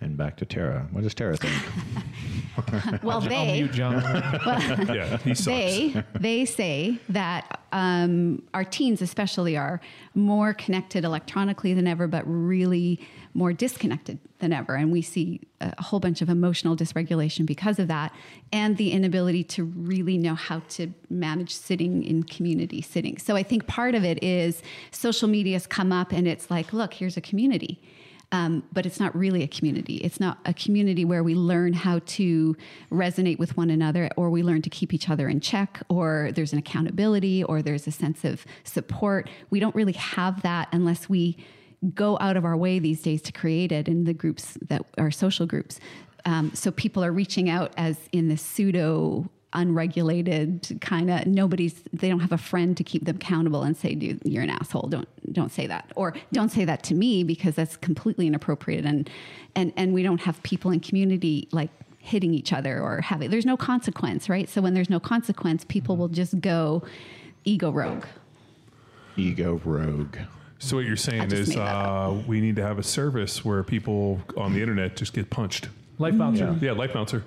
[0.00, 0.88] and back to Tara.
[0.90, 3.02] What does Tara think?
[3.02, 3.94] well I'll they mute John.
[4.94, 5.46] Yeah, he sucks.
[5.46, 9.80] they they say that um, our teens especially are
[10.14, 13.00] more connected electronically than ever but really
[13.34, 17.88] more disconnected than ever and we see a whole bunch of emotional dysregulation because of
[17.88, 18.12] that
[18.52, 23.42] and the inability to really know how to manage sitting in community sitting so i
[23.42, 27.20] think part of it is social media's come up and it's like look here's a
[27.20, 27.80] community
[28.32, 29.96] Um, but it's not really a community.
[30.06, 32.56] It's not a community where we learn how to
[32.90, 36.52] resonate with one another, or we learn to keep each other in check, or there's
[36.52, 39.30] an accountability, or there's a sense of support.
[39.50, 41.36] We don't really have that unless we
[41.94, 45.10] go out of our way these days to create it in the groups that are
[45.10, 45.80] social groups.
[46.24, 52.08] Um, so people are reaching out as in this pseudo unregulated kind of nobody's they
[52.08, 54.88] don't have a friend to keep them accountable and say you're an asshole.
[54.88, 55.92] Don't don't say that.
[55.94, 58.84] Or don't say that to me because that's completely inappropriate.
[58.84, 59.08] And
[59.54, 63.46] and and we don't have people in community like hitting each other or having there's
[63.46, 64.48] no consequence right?
[64.48, 66.82] So when there's no consequence people will just go
[67.44, 68.06] ego rogue.
[69.16, 70.16] Ego rogue.
[70.64, 74.54] So what you're saying is uh, we need to have a service where people on
[74.54, 75.68] the internet just get punched.
[75.98, 76.56] Life bouncer.
[76.60, 77.22] Yeah, life bouncer.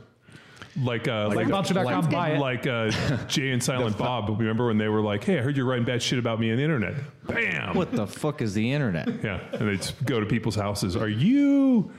[0.84, 2.40] Like uh, like Lifebouncer.com, buy it.
[2.40, 2.92] like uh,
[3.28, 4.30] Jay and Silent Bob.
[4.40, 6.58] Remember when they were like, "Hey, I heard you're writing bad shit about me on
[6.58, 6.94] the internet."
[7.26, 7.76] Bam.
[7.76, 9.08] What the fuck is the internet?
[9.24, 10.96] Yeah, and they just go to people's houses.
[10.96, 11.92] Are you,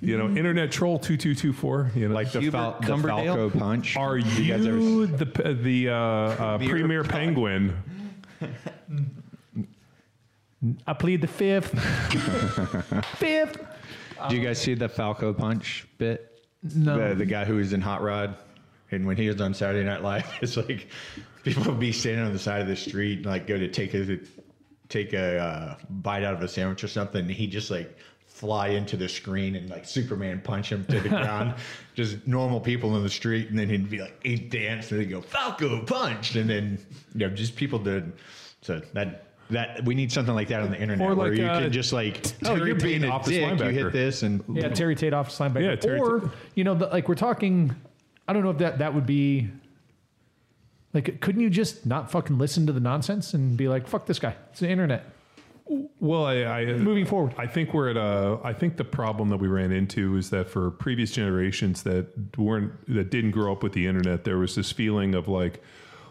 [0.00, 1.92] you know, internet troll two two two four?
[1.94, 3.34] You know, Like the, Hubert Fal- the Cumberdale?
[3.36, 3.96] Falco punch.
[3.96, 7.76] are You guys ever- you the the uh, uh, premier penguin?
[10.86, 11.78] I plead the fifth.
[13.16, 13.64] fifth.
[14.28, 16.42] Do you guys see the Falco punch bit?
[16.74, 17.10] No.
[17.10, 18.36] The, the guy who was in Hot Rod,
[18.90, 20.88] and when he was on Saturday Night Live, it's like
[21.42, 23.94] people would be standing on the side of the street and like go to take
[23.94, 24.18] a
[24.88, 28.68] take a uh, bite out of a sandwich or something, and he just like fly
[28.68, 31.54] into the screen and like Superman punch him to the ground.
[31.94, 35.10] Just normal people in the street, and then he'd be like he'd dance and he'd
[35.10, 36.78] go Falco punched, and then
[37.14, 38.12] you know just people did
[38.62, 39.20] so that.
[39.50, 41.92] That we need something like that on the internet, Or where you uh, can just
[41.92, 43.58] like, oh, Terry you're being Tate a office dick.
[43.58, 45.62] You hit this, and Yeah, Terry Tate off linebacker.
[45.62, 46.30] Yeah, Terry or Tate.
[46.54, 47.74] you know, the, like we're talking.
[48.26, 49.50] I don't know if that that would be.
[50.94, 54.18] Like, couldn't you just not fucking listen to the nonsense and be like, "Fuck this
[54.18, 54.34] guy"?
[54.50, 55.04] It's the internet.
[55.98, 57.34] Well, I, I Moving forward.
[57.38, 58.38] I think we're at a.
[58.44, 62.72] I think the problem that we ran into is that for previous generations that weren't
[62.94, 65.62] that didn't grow up with the internet, there was this feeling of like,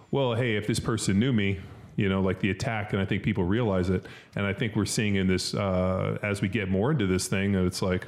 [0.10, 1.60] well, hey, if this person knew me,
[1.95, 4.06] you know, like the attack, and I think people realize it,
[4.36, 7.52] and I think we're seeing in this uh, as we get more into this thing,
[7.53, 8.07] that it's like,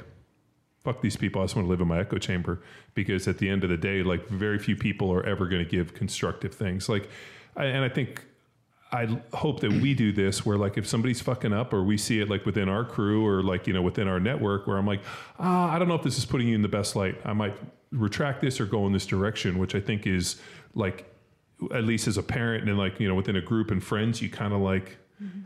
[0.84, 1.42] fuck these people.
[1.42, 2.62] I just want to live in my echo chamber
[2.94, 5.70] because at the end of the day, like very few people are ever going to
[5.70, 6.88] give constructive things.
[6.88, 7.08] Like,
[7.56, 8.24] I, and I think
[8.92, 12.20] I hope that we do this where like if somebody's fucking up or we see
[12.20, 15.00] it like within our crew or like you know within our network where I'm like
[15.38, 17.56] ah I don't know if this is putting you in the best light I might
[17.90, 20.40] retract this or go in this direction which I think is
[20.74, 21.12] like
[21.74, 24.28] at least as a parent and like you know within a group and friends you
[24.28, 24.98] kind of like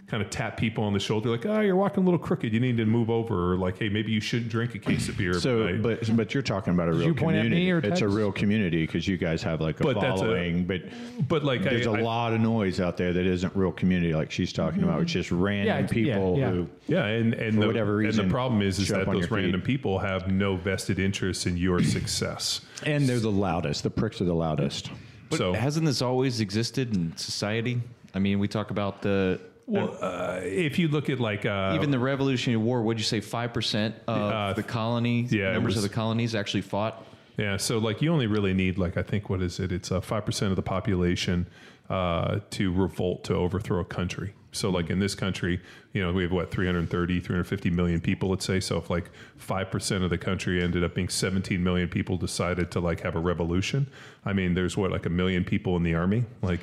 [0.08, 2.58] kind of tap people on the shoulder like ah you're walking a little crooked you
[2.58, 5.34] need to move over or like hey maybe you shouldn't drink a case of beer
[5.34, 5.80] So, tonight.
[5.82, 7.66] but but you're talking about a real you point at community.
[7.66, 10.24] me or it's a real community because you guys have like a But that's a-
[10.24, 10.64] following.
[10.64, 10.82] but
[11.28, 14.32] but like there's a a lot of noise out there that isn't real community, like
[14.32, 15.02] she's talking about.
[15.02, 16.50] It's just random Yeah, it's- yeah, people yeah.
[16.50, 16.68] who.
[16.88, 19.34] Yeah, and and the, whatever and the problem is is that those your feed.
[19.36, 22.62] random people have no vested interest in your success.
[22.84, 23.84] And they're the loudest.
[23.84, 24.90] The pricks are the loudest.
[25.30, 27.80] But so hasn't this always existed in society?
[28.14, 31.90] I mean, we talk about the well, uh, if you look at like uh, even
[31.92, 32.82] the Revolutionary War.
[32.82, 33.20] What'd you say?
[33.20, 37.06] Five percent of Uh, the colonies, yeah, members was- of the colonies, actually fought.
[37.36, 39.70] Yeah, so like you only really need like I think what is it?
[39.72, 41.46] It's uh, five percent of the population
[41.88, 44.34] uh, to revolt to overthrow a country.
[44.52, 45.60] So like in this country,
[45.92, 48.60] you know, we have what 330, 350 million people, let's say.
[48.60, 52.70] So if like five percent of the country ended up being 17 million people decided
[52.72, 53.86] to like have a revolution,
[54.24, 56.60] I mean, there's what like a million people in the army, like.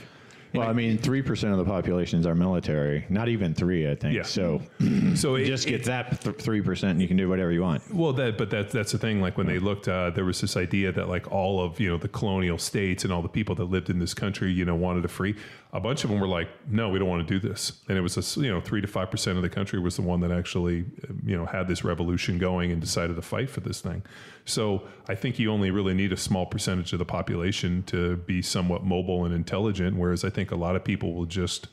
[0.54, 3.06] Well, I mean, three percent of the population is our military.
[3.10, 4.16] Not even three, I think.
[4.16, 4.24] Yeah.
[4.24, 4.62] So
[5.16, 7.84] So it, just get it- that three percent, and you can do whatever you want.
[7.94, 9.22] Well, that but that that's the thing.
[9.22, 11.98] Like when they looked, uh, there was this idea that like all of you know
[11.98, 15.02] the colonial states and all the people that lived in this country, you know, wanted
[15.02, 15.36] to free.
[15.74, 17.82] A bunch of them were like, no, we don't want to do this.
[17.90, 19.96] And it was a s- you know three to five percent of the country was
[19.98, 23.50] the one that actually uh, you know had this revolution going and decided to fight
[23.50, 24.04] for this thing.
[24.46, 28.42] So I think you only really need a small percentage of the population to be
[28.42, 29.98] somewhat mobile and intelligent.
[29.98, 31.68] Whereas I think a lot of people will just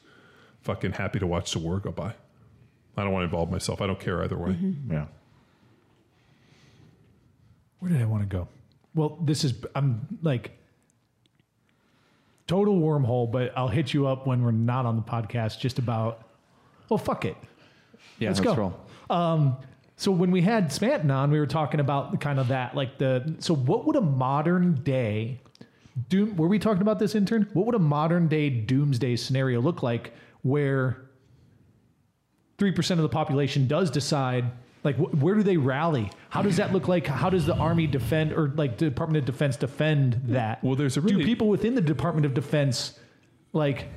[0.62, 2.14] fucking happy to watch the war go by.
[2.96, 3.80] I don't want to involve myself.
[3.80, 4.56] I don't care either way.
[4.90, 5.06] Yeah.
[7.78, 8.48] Where did I want to go?
[8.94, 10.58] Well, this is I'm like
[12.46, 15.58] total wormhole, but I'll hit you up when we're not on the podcast.
[15.58, 16.28] Just about.
[16.88, 17.36] Well, fuck it.
[18.18, 18.60] Yeah, Let's let's, go.
[18.60, 18.80] roll.
[19.10, 19.56] Um,
[19.96, 23.34] so when we had Spanton on, we were talking about kind of that, like the.
[23.38, 25.40] So what would a modern day
[26.08, 26.36] doom?
[26.36, 27.48] Were we talking about this intern?
[27.52, 30.12] What would a modern day doomsday scenario look like,
[30.42, 31.08] where
[32.58, 34.44] three percent of the population does decide?
[34.84, 36.10] Like, wh- where do they rally?
[36.28, 37.06] How does that look like?
[37.06, 40.62] How does the army defend, or like the Department of Defense defend that?
[40.62, 42.98] Well, there's a do people within the Department of Defense
[43.54, 43.88] like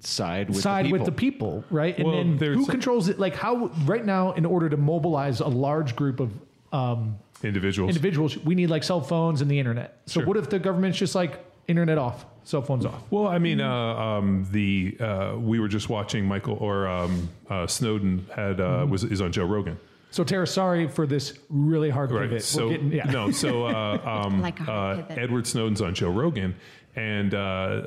[0.00, 0.98] side with side the people.
[0.98, 1.96] with the people, right?
[1.96, 3.18] And Well, then there's- who controls it?
[3.18, 6.32] Like how right now, in order to mobilize a large group of
[6.72, 7.88] um, Individuals.
[7.90, 10.00] individuals, we need like cell phones and the internet.
[10.06, 10.26] So Sure.
[10.26, 13.02] what if the government's just like internet off, cell phones off?
[13.10, 17.66] Well, I mean, uh, um, the uh, we were just watching Michael or um, uh,
[17.66, 19.78] Snowden had uh, was is on Joe Rogan.
[20.10, 22.22] So Tara, sorry for this really hard Right.
[22.22, 22.32] pivot.
[22.34, 23.04] We're So getting- yeah.
[23.10, 23.30] no.
[23.30, 25.02] So uh, um, Like uh.
[25.08, 26.54] Edward Snowden's on Joe Rogan,
[26.96, 27.82] and uh,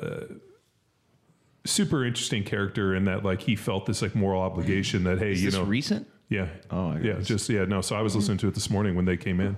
[1.64, 5.42] super interesting character in that like he felt this like moral obligation that hey, Is
[5.42, 6.08] you this know, recent?
[6.28, 6.48] Yeah.
[6.70, 7.20] Oh, I yeah.
[7.20, 7.64] Just yeah.
[7.64, 7.80] No.
[7.80, 9.56] So I was listening to it this morning when they came in.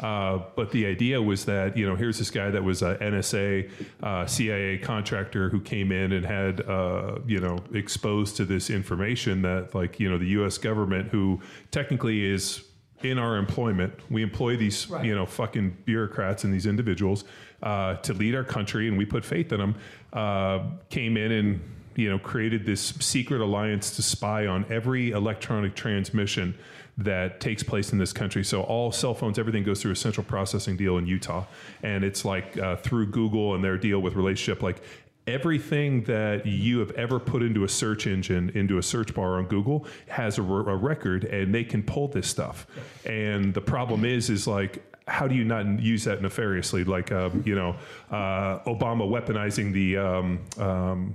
[0.00, 3.70] Uh, but the idea was that you know here's this guy that was a NSA,
[4.02, 9.42] uh, CIA contractor who came in and had uh, you know exposed to this information
[9.42, 10.58] that like you know the U.S.
[10.58, 12.64] government who technically is
[13.02, 17.24] in our employment, we employ these you know fucking bureaucrats and these individuals
[17.62, 19.74] uh, to lead our country, and we put faith in them.
[20.12, 20.60] Uh,
[20.90, 21.60] came in and
[21.98, 26.56] you know, created this secret alliance to spy on every electronic transmission
[26.98, 28.44] that takes place in this country.
[28.44, 31.46] So all cell phones, everything goes through a central processing deal in Utah,
[31.82, 34.82] and it's like uh, through Google and their deal with relationship, like.
[35.26, 39.44] Everything that you have ever put into a search engine, into a search bar on
[39.44, 42.66] Google, has a, re- a record, and they can pull this stuff.
[43.04, 46.84] And the problem is, is like how do you not use that nefariously?
[46.84, 47.76] Like, um, you know,
[48.10, 51.14] uh, Obama weaponizing the um, um,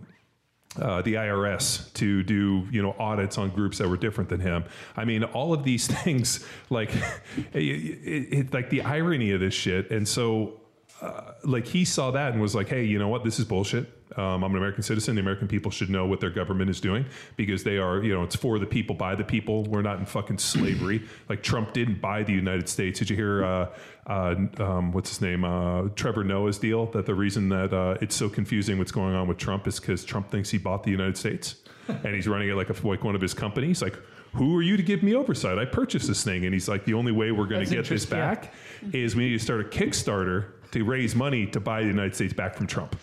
[0.82, 4.64] uh, the IRS to do you know audits on groups that were different than him.
[4.98, 6.90] I mean, all of these things, like,
[7.54, 9.92] it, it, it- like the irony of this shit.
[9.92, 10.60] And so,
[11.04, 13.24] uh, like, he saw that and was like, "Hey, you know what?
[13.24, 13.88] This is bullshit.
[14.18, 15.16] Um, I'm an American citizen.
[15.16, 17.06] The American people should know what their government is doing
[17.36, 19.64] because they are, you know, it's for the people, by the people.
[19.64, 21.04] We're not in fucking slavery.
[21.30, 23.00] like Trump didn't buy the United States.
[23.00, 23.44] Did you hear?
[23.44, 23.70] Uh,
[24.06, 25.44] uh, um, what's his name?
[25.44, 26.88] Uh, Trevor Noah's deal.
[26.88, 30.04] That the reason that uh, it's so confusing what's going on with Trump is because
[30.04, 31.56] Trump thinks he bought the United States
[31.88, 33.82] and he's running it like a, like one of his companies.
[33.82, 33.98] Like,
[34.34, 35.58] who are you to give me oversight?
[35.58, 37.92] I purchased this thing, and he's like, the only way we're going to get this
[37.92, 38.36] interesting, yeah.
[38.36, 38.54] back
[38.92, 42.34] is we need to start a Kickstarter to raise money to buy the United States
[42.34, 42.96] back from Trump.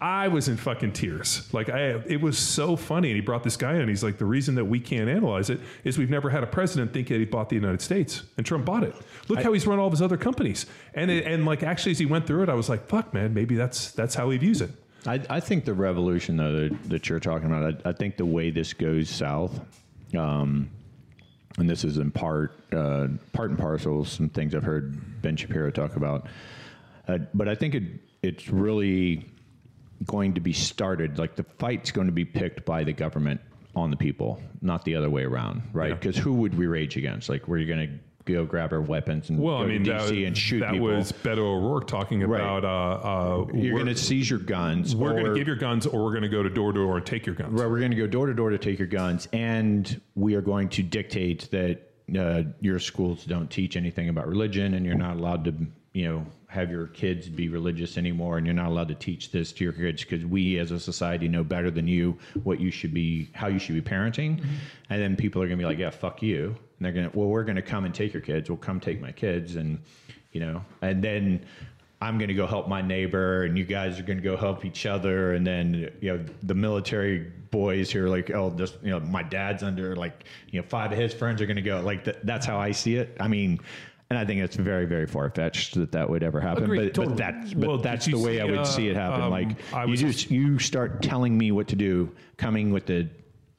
[0.00, 1.52] I was in fucking tears.
[1.52, 3.10] Like I, it was so funny.
[3.10, 3.88] And he brought this guy in.
[3.88, 6.92] He's like, the reason that we can't analyze it is we've never had a president
[6.92, 8.94] think that he bought the United States, and Trump bought it.
[9.28, 10.66] Look how he's run all of his other companies.
[10.94, 13.34] And it, and like actually, as he went through it, I was like, fuck, man,
[13.34, 14.70] maybe that's that's how he views it.
[15.06, 18.26] I, I think the revolution, though, that, that you're talking about, I, I think the
[18.26, 19.58] way this goes south,
[20.16, 20.70] um,
[21.58, 25.70] and this is in part, uh, part and parcel, some things I've heard Ben Shapiro
[25.70, 26.26] talk about,
[27.14, 27.82] uh, but I think it,
[28.22, 29.26] it's really
[30.06, 31.18] going to be started.
[31.18, 33.40] Like the fight's going to be picked by the government
[33.76, 35.90] on the people, not the other way around, right?
[35.90, 35.94] Yeah.
[35.94, 37.28] Because who would we rage against?
[37.28, 37.98] Like, were you going to
[38.32, 40.88] go grab our weapons and Well, go I mean, to DC and shoot that people?
[40.88, 42.40] was Beto O'Rourke talking Right.
[42.40, 42.64] about.
[42.64, 44.94] Uh, uh, You're going to seize your guns.
[44.96, 46.96] we're going to give your guns, or we're going to go to door to door
[46.98, 47.52] and take your guns.
[47.52, 50.42] Right, we're going to go door to door to take your guns, and we are
[50.42, 51.80] going to dictate that
[52.18, 55.54] uh, your schools don't teach anything about religion, and you're not allowed to,
[55.92, 59.52] you know, have your kids be religious anymore, and you're not allowed to teach this
[59.52, 62.94] to your kids because we, as a society, know better than you what you should
[62.94, 64.54] be, how you should be parenting, mm-hmm.
[64.90, 67.18] and then people are going to be like, yeah, fuck you, and they're going to,
[67.18, 68.48] well, we're going to come and take your kids.
[68.48, 69.78] We'll come take my kids, and
[70.32, 71.44] you know, and then.
[72.02, 74.64] I'm going to go help my neighbor, and you guys are going to go help
[74.64, 78.90] each other, and then you know the military boys who are like, oh, this, you
[78.90, 81.80] know, my dad's under like, you know, five of his friends are going to go.
[81.80, 83.16] Like th- that's how I see it.
[83.20, 83.60] I mean,
[84.10, 86.64] and I think it's very, very far fetched that that would ever happen.
[86.64, 87.14] Agreed, but, totally.
[87.14, 89.22] but that's but Well, that's the way see, I would uh, see it happen.
[89.22, 93.08] um, like I you just you start telling me what to do, coming with the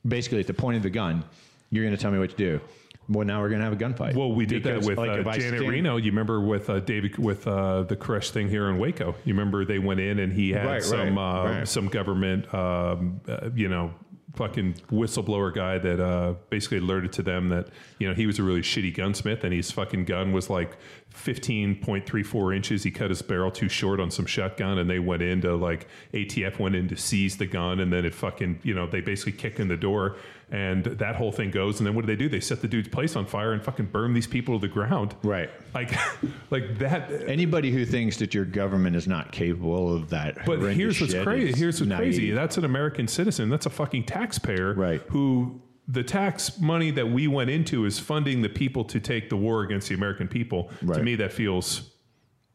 [0.06, 1.23] basically at the point of the gun,
[1.69, 2.60] you're going to tell me what to do.
[3.07, 4.14] Well, now we're going to have a gunfight.
[4.15, 5.98] Well, we did Because, that with like, uh, Janet stand- Reno.
[5.98, 9.15] You remember with uh, David with uh, the Koresh thing here in Waco.
[9.26, 11.68] You remember they went in and he had Right, some right, uh, right.
[11.68, 13.94] some government, um, uh, you know,
[14.36, 17.68] fucking whistleblower guy that uh, basically alerted to them that
[17.99, 20.78] you know he was a really shitty gunsmith and his fucking gun was like
[21.10, 22.84] fifteen point three four inches.
[22.84, 26.60] He cut his barrel too short on some shotgun, and they went into like ATF
[26.60, 29.60] went in to seize the gun, and then it fucking you know they basically kicked
[29.60, 30.16] in the door.
[30.52, 32.28] And that whole thing goes, and then what do they do?
[32.28, 35.15] They set the dude's place on fire and fucking burn these people to the ground.
[35.23, 35.49] Right.
[35.73, 35.94] Like,
[36.49, 37.10] like that.
[37.26, 41.57] Anybody who thinks that your government is not capable of that, But here's what's crazy.
[41.57, 42.32] Here's what's crazy.
[42.32, 43.49] That's an American citizen.
[43.49, 44.73] That's a fucking taxpayer.
[44.73, 45.02] Right.
[45.10, 49.38] Who the tax money that we went into is funding the people to take the
[49.38, 50.69] war against the American people.
[50.94, 51.91] To me, that feels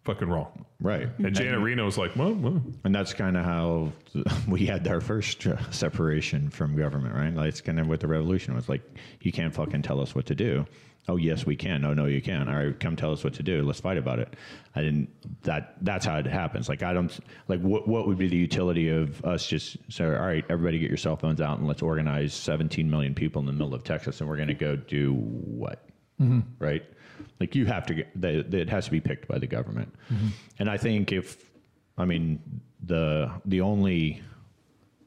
[0.06, 0.64] fucking wrong.
[0.80, 1.08] right.
[1.18, 3.92] And Janet Reno's like, well, well And that's kind of how
[4.48, 7.34] we had our first uh, separation from government, right?
[7.34, 8.82] Like it's kind of what the revolution was like.
[9.20, 10.64] You can't fucking tell us what to do.
[11.08, 12.48] oh yes we can oh no you can't.
[12.48, 14.34] all right come tell us what to do let's fight about it
[14.74, 15.08] i didn't
[15.42, 18.88] that that's how it happens like i don't like what what would be the utility
[18.88, 22.34] of us just say all right everybody get your cell phones out and let's organize
[22.34, 25.84] 17 million people in the middle of texas and we're going to go do what
[26.58, 26.82] right
[27.40, 29.92] like you have to get the, the, it has to be picked by the government
[30.12, 30.28] mm-hmm.
[30.58, 31.50] and i think if
[31.98, 32.40] i mean
[32.84, 34.22] the the only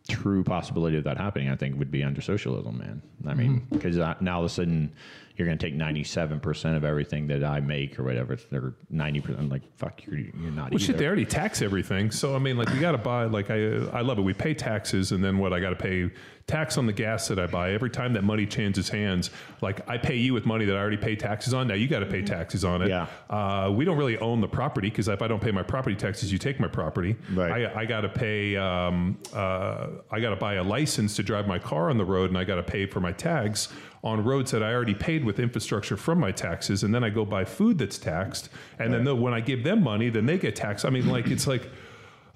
[0.09, 3.01] true possibility of that happening, I think, would be under socialism, man.
[3.27, 3.75] I mean, mm-hmm.
[3.75, 4.91] because now all of a sudden
[5.37, 8.33] you're going to take 97% of everything that I make or whatever.
[8.33, 9.49] It's or 90%.
[9.49, 12.11] Like, fuck, you're, you're not Well, shit, they already tax everything.
[12.11, 13.25] So I mean, like, we got to buy.
[13.25, 14.23] Like, I I love it.
[14.23, 15.53] We pay taxes, and then what?
[15.53, 16.09] I got to pay
[16.49, 19.29] tax on the gas that I buy every time that money changes hands.
[19.61, 21.67] Like, I pay you with money that I already pay taxes on.
[21.67, 22.89] Now you got to pay taxes on it.
[22.89, 23.05] Yeah.
[23.29, 26.31] Uh, we don't really own the property because if I don't pay my property taxes,
[26.31, 27.15] you take my property.
[27.33, 27.65] Right.
[27.65, 28.57] I, I got to pay.
[28.57, 32.29] Um, uh, I got to buy a license to drive my car on the road,
[32.29, 33.69] and I got to pay for my tags
[34.03, 37.25] on roads that I already paid with infrastructure from my taxes, and then I go
[37.25, 38.49] buy food that's taxed,
[38.79, 40.85] and then the, when I give them money, then they get taxed.
[40.85, 41.69] I mean, like it's like,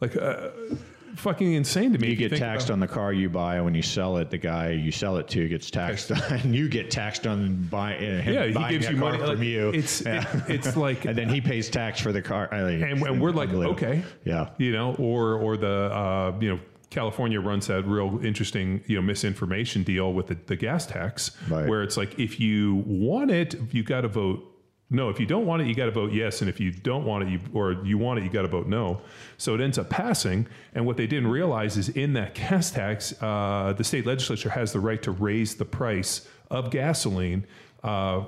[0.01, 0.49] like uh,
[1.15, 2.09] fucking insane to me.
[2.09, 4.37] You get think taxed about- on the car you buy, when you sell it, the
[4.37, 8.33] guy you sell it to gets taxed, and you get taxed on buying uh, him
[8.53, 9.17] Yeah, he gives you money.
[9.17, 9.69] from like, you.
[9.69, 10.25] It's Yeah.
[10.47, 12.53] it, it's like and then he pays tax for the car.
[12.53, 14.49] And, and we're like, okay, Yeah.
[14.57, 16.59] you know, or or the uh, you know.
[16.89, 21.67] California runs that real interesting, you know, misinformation deal with the, the gas tax, Right.
[21.67, 24.45] where it's like if you want it, you got to vote
[24.93, 25.09] no.
[25.09, 27.23] If you don't want it, you got to vote yes, and if you don't want
[27.23, 29.01] it, you or you want it, you got to vote no.
[29.37, 30.47] So it ends up passing.
[30.75, 34.71] And what they didn't realize is in that gas tax, uh, the state legislature has
[34.71, 37.45] the right to raise the price of gasoline
[37.83, 38.23] uh,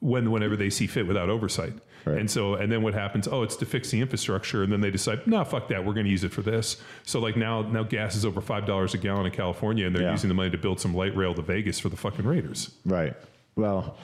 [0.00, 1.72] when whenever they see fit without oversight.
[2.04, 2.18] Right.
[2.18, 3.26] And so, and then what happens?
[3.26, 6.06] Oh, it's to fix the infrastructure, and then they decide, no, fuck that, we're going
[6.06, 6.80] to use it for this.
[7.02, 10.04] So, like now, now gas is over five dollars a gallon in California, and they're
[10.04, 10.12] Yeah.
[10.12, 12.70] using the money to build some light rail to Vegas for the fucking Raiders.
[12.84, 13.14] Right.
[13.56, 13.96] Well,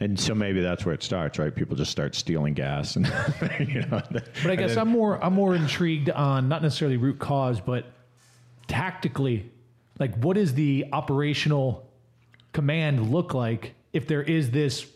[0.00, 1.54] and so maybe that's where it starts, right?
[1.54, 3.06] People just start stealing gas, and
[3.60, 4.02] you know.
[4.10, 7.86] But I guess I'm more I'm more intrigued on not necessarily root cause, but
[8.66, 9.50] tactically,
[9.98, 11.88] like what is the operational
[12.52, 14.86] command look like if there is this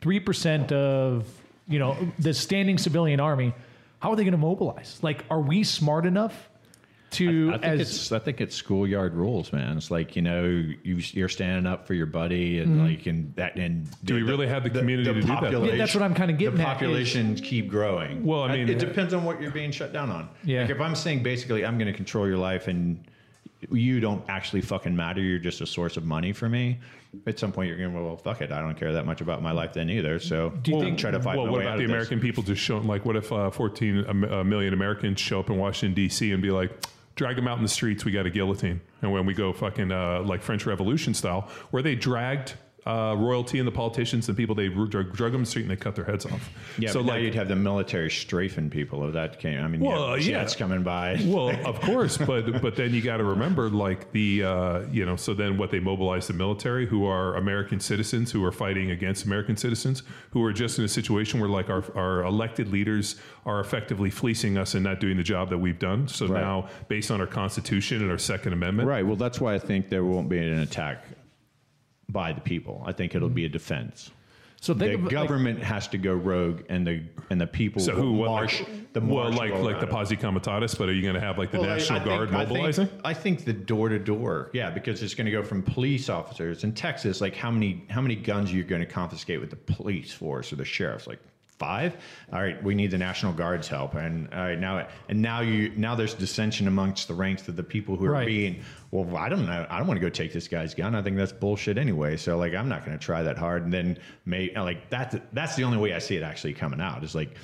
[0.00, 1.26] three percent of
[1.68, 3.54] you know the standing civilian army?
[4.00, 4.98] How are they going to mobilize?
[5.02, 6.49] Like, are we smart enough
[7.12, 9.76] to I think as it's I think it's schoolyard rules, man.
[9.76, 13.56] It's like you know you you're standing up for your buddy, and like and that
[13.56, 15.52] and Do we really have the community to do that?
[15.52, 18.24] Yeah, that's what I'm kinda getting The at is- populations keep growing.
[18.24, 20.28] Well, I mean- it depends on what you're being shut down on.
[20.44, 20.62] Yeah.
[20.62, 23.04] Like if I'm saying basically I'm going to control your life and
[23.70, 26.78] you don't actually fucking matter, you're just a source of money for me.
[27.26, 28.52] At some point, you're going, well, fuck it.
[28.52, 30.18] I don't care that much about my life then either.
[30.20, 31.94] So do you we'll think- try to fight well, my what about the of this.
[31.94, 35.50] American people just showing, like, what if uh, 14 am- uh, million Americans show up
[35.50, 36.30] in Washington, D.C.
[36.32, 36.70] and be like,
[37.16, 38.80] drag them out in the streets, we got a guillotine.
[39.02, 42.54] And when we go fucking uh, like French Revolution style, where they dragged
[42.86, 45.76] uh, royalty and the politicians and people, they drug, drug them the street and they
[45.76, 46.48] cut their heads off.
[46.78, 49.62] Yeah, so like, you'd have the military strafing people if that came.
[49.62, 50.40] I mean, Well, yeah, yeah.
[50.42, 51.20] jets coming by.
[51.24, 55.16] well, of course, but but then you got to remember, like the uh, you know,
[55.16, 59.24] so then what they mobilize the military, who are American citizens, who are fighting against
[59.26, 63.16] American citizens, who are just in a situation where like our our elected leaders
[63.46, 66.08] are effectively fleecing us and not doing the job that we've done.
[66.08, 66.40] So Right.
[66.40, 69.04] now, based on our Constitution and our Second Amendment, Right.
[69.04, 71.04] Well, that's why I think there won't be an attack
[72.12, 72.82] by the people.
[72.86, 74.10] I think it'll be a defense.
[74.60, 77.80] so The think of, like, government has to go rogue, and the and the people
[77.80, 78.12] So who?
[78.12, 78.60] What, march.
[78.60, 79.86] like, the well, march like like the.
[79.86, 82.40] Posse Comitatus, but are you going to have like the Well, National I Guard think-
[82.40, 82.88] I think- mobilizing?
[83.04, 86.64] I think the door to door, yeah, because it's going to go from police officers
[86.64, 87.20] in Texas.
[87.20, 90.52] Like how many how many guns are you going to confiscate with the police force
[90.52, 91.06] or the sheriffs?
[91.06, 91.20] Like
[91.60, 91.96] five.
[92.32, 95.70] All right, we need the National Guard's help, and all right now and now you
[95.76, 98.26] now there's dissension amongst the ranks of the people who are Right.
[98.26, 98.62] being.
[98.90, 99.66] Well, I don't know.
[99.70, 100.96] I don't want to go take this guy's gun.
[100.96, 102.16] I think that's bullshit anyway.
[102.16, 103.62] So like, I'm not going to try that hard.
[103.62, 107.04] And then may like that's that's the only way I see it actually coming out
[107.04, 107.36] is like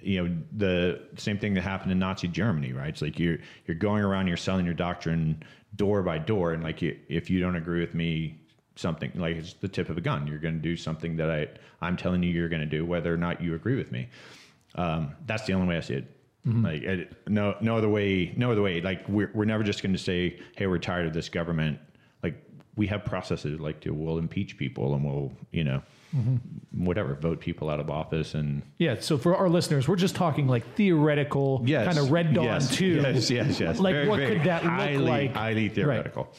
[0.00, 2.90] you know the same thing that happened in Nazi Germany, right?
[2.90, 5.42] It's like you're you're going around, you're selling your doctrine
[5.74, 8.38] door by door, and like you, if you don't agree with me,
[8.78, 11.48] something like it's the tip of a gun, you're going to do something that I
[11.80, 14.08] I'm telling you you're going to do, whether or not you agree with me.
[14.74, 16.14] Um, that's the only way I see it.
[16.44, 18.80] Like it, no no other way no other way.
[18.80, 21.78] Like we're we're never just going to say, hey, we're tired of this government.
[22.22, 22.42] Like
[22.74, 25.82] we have processes like to we'll impeach people and we'll you know
[26.72, 28.96] whatever vote people out of office and yeah.
[29.00, 33.02] So for our listeners, we're just talking like theoretical, kind of Red Dawn yes, too.
[33.02, 33.78] Yes, yes, yes.
[33.78, 35.34] Like Very, what could that look highly, like?
[35.34, 36.32] Highly theoretical.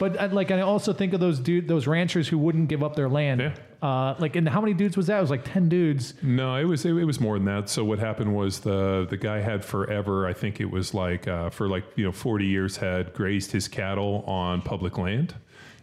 [0.00, 2.96] But uh, like I also think of those dude, those ranchers who wouldn't give up
[2.96, 3.42] their land.
[3.42, 3.54] Yeah.
[3.86, 5.18] Uh, like, and how many dudes was that?
[5.18, 6.14] It was like ten dudes.
[6.22, 7.68] No, it was it, it was more than that.
[7.68, 10.26] So what happened was the the guy had forever.
[10.26, 13.68] I think it was like uh, for like you know forty years had grazed his
[13.68, 15.34] cattle on public land,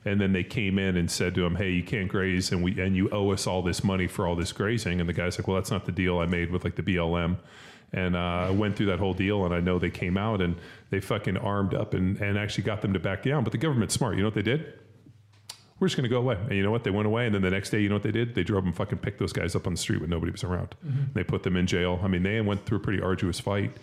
[0.03, 2.81] and then they came in and said to him, "Hey, you can't graze, and we
[2.81, 5.48] and you owe us all this money for all this grazing." And the guy's like,
[5.48, 7.38] "Well, that's not the deal I made with like the BLM."
[7.93, 10.55] And uh, I went through that whole deal, and I know they came out and
[10.89, 13.43] they fucking armed up and, and actually got them to back down.
[13.43, 14.15] But the government's smart.
[14.15, 14.73] You know what they did?
[15.80, 16.35] We're just going to go away.
[16.35, 16.84] And you know what?
[16.84, 17.27] They went away.
[17.27, 18.35] And then the next day, you know what they did?
[18.35, 20.76] They drove and fucking picked those guys up on the street when nobody was around.
[21.14, 21.99] They put them in jail.
[22.03, 23.77] I mean, they went through a pretty arduous fight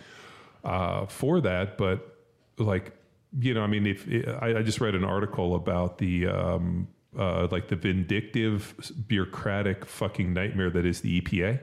[0.65, 1.79] uh, for that.
[1.79, 2.19] But
[2.59, 2.93] like,
[3.39, 4.07] you know, I mean, if
[4.43, 8.75] I, I just read an article about the um, uh, like the vindictive
[9.07, 11.61] bureaucratic fucking nightmare that is the EPA.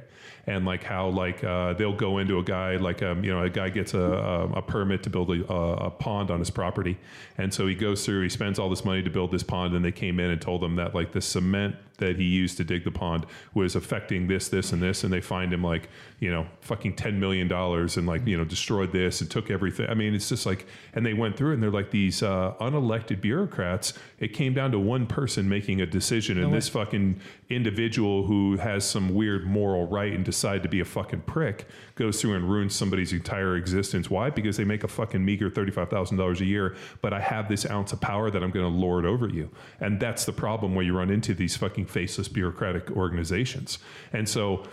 [0.47, 3.49] And like how like uh, they'll go into a guy like um, you know a
[3.49, 6.97] guy gets a, a, a permit to build a, a pond on his property,
[7.38, 9.85] and so he goes through he spends all this money to build this pond, and
[9.85, 12.83] they came in and told him that like the cement that he used to dig
[12.83, 15.87] the pond was affecting this, this, and this, and they find him like
[16.19, 19.89] you know fucking ten million dollars and like you know destroyed this and took everything.
[19.89, 23.21] I mean, it's just like, and they went through and they're like these uh, unelected
[23.21, 23.93] bureaucrats.
[24.19, 28.83] It came down to one person making a decision, and this fucking individual who has
[28.83, 31.67] some weird moral right and decide to be a fucking prick
[32.01, 34.09] goes through and ruins somebody's entire existence.
[34.09, 34.31] Why?
[34.31, 37.69] Because they make a fucking meager thirty-five thousand dollars a year, but I have this
[37.69, 39.49] ounce of power that I'm going to lord over you,
[39.79, 43.77] and that's the problem where you run into these fucking faceless bureaucratic organizations.
[44.13, 44.63] And so,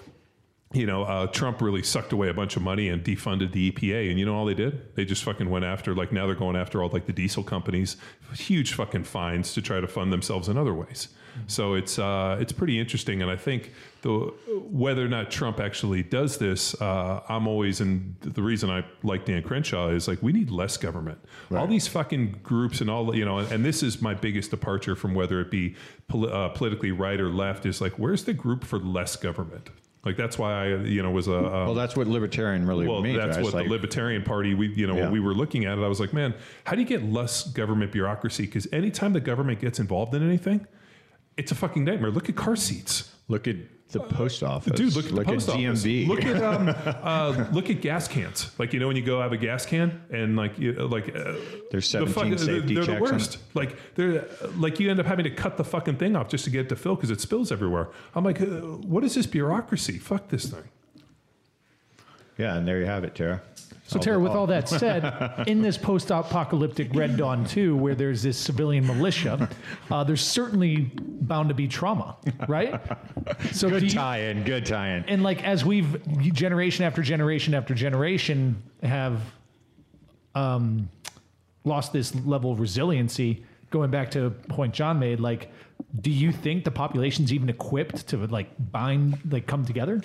[0.73, 4.11] you know, uh, Trump really sucked away a bunch of money and defunded the EPA.
[4.11, 4.95] And you know all they did?
[4.97, 7.97] They just fucking went after, like, now they're going after all like the diesel companies,
[8.35, 11.09] huge fucking fines to try to fund themselves in other ways.
[11.47, 13.73] So it's uh, it's pretty interesting, and I think
[14.03, 14.11] the
[14.70, 19.24] whether or not Trump actually does this, uh, I'm always and the reason I like
[19.24, 21.19] Dan Crenshaw is like we need less government.
[21.55, 25.15] All these fucking groups and all you know, and this is my biggest departure from
[25.15, 25.77] whether it be
[26.09, 29.70] poli- uh, politically right or left is like where's the group for less government?
[30.05, 33.03] Like that's why I you know was a um, Well, that's what libertarian really well,
[33.03, 33.19] means.
[33.19, 33.45] that's right?
[33.45, 34.55] what like- the Libertarian Party.
[34.55, 35.03] We, you know, Yeah.
[35.03, 36.35] when we were looking at it, I was like, man,
[36.65, 38.47] how do you get less government bureaucracy?
[38.47, 40.66] Because anytime the government gets involved in anything,
[41.37, 42.11] it's a fucking nightmare.
[42.11, 43.56] Look at car seats, Look at
[43.90, 44.72] the post office.
[44.74, 44.94] dude.
[44.94, 45.84] Look at the post office.
[45.84, 46.09] DMV.
[46.09, 48.50] Look at um, uh, look at gas cans.
[48.59, 51.34] Like you know when you go have a gas can and like you, like uh,
[51.70, 53.38] There's the 17 safety they're, checks the on worst.
[53.55, 56.50] Like they're like you end up having to cut the fucking thing off just to
[56.50, 57.88] get it to fill because it spills everywhere.
[58.14, 59.98] I'm like, uh, what is this bureaucracy?
[59.98, 60.64] Fuck this thing.
[62.39, 63.43] Yeah, and there you have it, Tara.
[63.89, 68.23] So, Tara, with all that said, in this post apocalyptic Red Dawn 2, where there's
[68.23, 69.48] this civilian militia,
[69.90, 72.16] uh, there's certainly bound to be trauma,
[72.48, 72.78] right?
[73.51, 74.44] So, Good you, tie-in.
[74.44, 75.05] Good tie-in.
[75.05, 76.02] and like as we've
[76.35, 79.23] generation after generation after generation have
[80.35, 80.90] um,
[81.65, 85.51] lost this level of resiliency, going back to a point John made, like,
[86.01, 90.02] do you think the population's even equipped to like bind, like come together?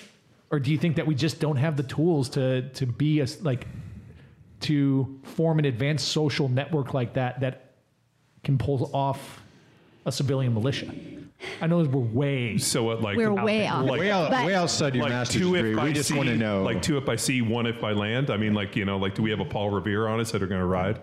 [0.50, 3.26] Or do you think that we just don't have the tools to to be a,
[3.42, 3.66] like
[4.60, 7.72] to form an advanced social network like that that
[8.42, 9.42] can pull off
[10.06, 10.92] a civilian militia?
[11.60, 13.84] I know we're way So what like We're way there, off.
[13.86, 15.70] like, way, out, way outside your like master's two degree.
[15.72, 16.62] if by We just want to know.
[16.62, 18.30] like two if by sea, one if by land.
[18.30, 20.42] I mean, like you know, like do we have a Paul Revere on us that
[20.42, 21.00] are going to ride?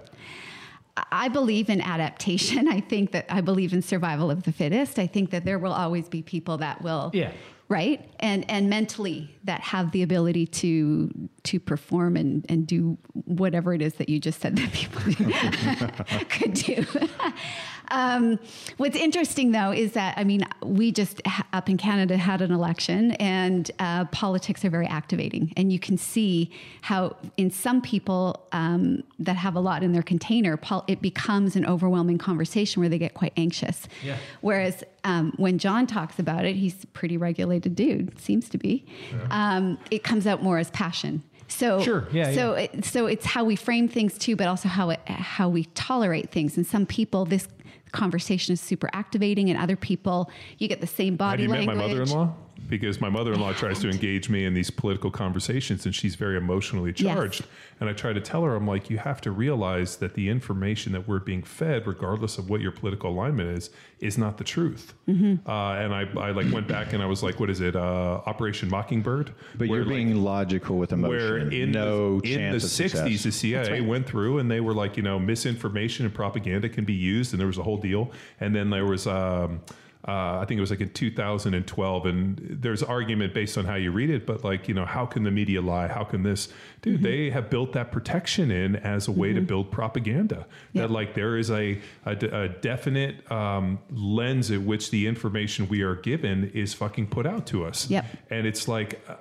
[1.12, 2.68] I believe in adaptation.
[2.68, 4.98] I think that I believe in survival of the fittest.
[5.00, 7.32] I think that there will always be people that will, Yeah.
[7.72, 11.10] Right, and and mentally that have the ability to
[11.44, 15.02] to perform and and do whatever it is that you just said that people
[16.30, 16.86] could do.
[17.90, 18.40] Um,
[18.78, 21.22] what's interesting though is that I mean we just
[21.54, 25.98] up in Canada had an election and uh, politics are very activating and you can
[25.98, 26.52] see
[26.82, 31.56] how in some people um, that have a lot in their container pol- it becomes
[31.56, 33.88] an overwhelming conversation where they get quite anxious.
[34.04, 34.18] Yeah.
[34.42, 38.86] Whereas um, when John talks about it, he's a pretty regulated dude, seems to be.
[39.32, 41.24] Um, it comes out more as passion.
[41.48, 44.90] So Sure, yeah, so it, so it's how we frame things too, but also how
[44.92, 46.56] it, how we tolerate things.
[46.56, 47.48] And some people, this
[47.92, 51.66] conversation is super activating, and other people, you get the same Have body you met
[51.66, 51.78] language.
[51.78, 52.36] my mother-in-law?
[52.72, 56.94] Because my mother-in-law tries to engage me in these political conversations, and she's very emotionally
[56.94, 57.04] charged.
[57.06, 57.16] Yes.
[57.16, 57.46] charged.
[57.82, 60.94] And I try to tell her, I'm like, you have to realize that the information
[60.94, 64.94] that we're being fed, regardless of what your political alignment is, is not the truth.
[65.08, 65.48] Mm-hmm.
[65.50, 67.76] Uh, and I, I like went back and I was like, what is it?
[67.76, 69.34] Uh, Operation Mockingbird.
[69.58, 71.18] but Where, you're like, being logical with emotion.
[71.18, 73.08] where in no the, in chance the of success.
[73.08, 76.86] 60s the cia went through and they were like you know misinformation and propaganda can
[76.86, 79.62] be used and there was a whole deal and then there was um,
[80.08, 83.92] uh, I think it was like in 2012, and there's argument based on how you
[83.92, 85.88] read it, but like, you know, how can the media lie?
[85.88, 86.50] How can this?
[86.82, 87.04] Dude, Mm-hmm.
[87.04, 90.48] they have built that protection in as a way to build propaganda.
[90.74, 90.82] Yeah.
[90.84, 95.82] That like there is a, a, a definite um, lens at which the information we
[95.84, 97.88] are given is fucking put out to us.
[97.90, 98.06] Yep.
[98.32, 99.16] And it's like, uh,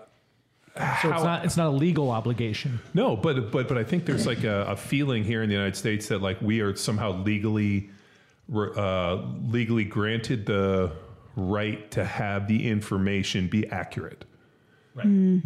[1.03, 2.81] So it's not it's not a legal obligation.
[2.95, 5.77] no, but but but I think there's like a, a feeling here in the United
[5.77, 7.91] States that like we are somehow legally
[8.53, 10.93] uh, legally granted the
[11.37, 14.25] right to have the information be accurate.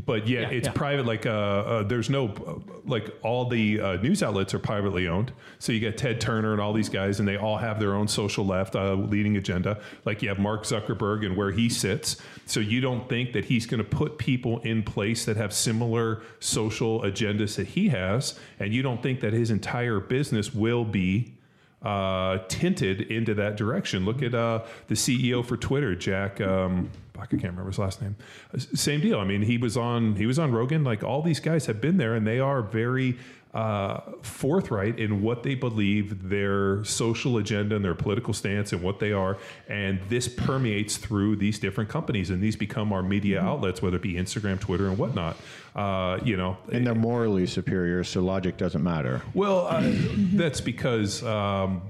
[0.06, 0.72] But yet Yeah, it's yeah.
[0.72, 1.06] private.
[1.06, 5.32] Like uh, uh, there's no like all the uh, news outlets are privately owned.
[5.58, 8.08] So you get Ted Turner and all these guys, and they all have their own
[8.08, 9.80] social left uh, leading agenda.
[10.04, 12.16] Like you have Mark Zuckerberg and where he sits.
[12.46, 16.22] So you don't think that he's going to put people in place that have similar
[16.40, 21.34] social agendas that he has, and you don't think that his entire business will be
[21.84, 24.04] uh, tinted into that direction.
[24.04, 26.40] Look at uh, the CEO for Twitter, Jack.
[26.40, 28.16] Um, I can't remember his last name.
[28.56, 29.20] Same deal.
[29.20, 30.82] I mean, he was on he was on Rogan.
[30.82, 33.16] Like all these guys have been there, and they are very
[33.54, 38.98] uh, forthright in what they believe their social agenda and their political stance and what
[38.98, 39.38] they are.
[39.68, 44.02] And this permeates through these different companies, and these become our media outlets, whether it
[44.02, 45.36] be Instagram, Twitter, and whatnot.
[45.74, 49.22] Uh, you know, And they're morally superior, so logic doesn't matter.
[49.34, 49.82] well, uh,
[50.34, 51.82] that's because um,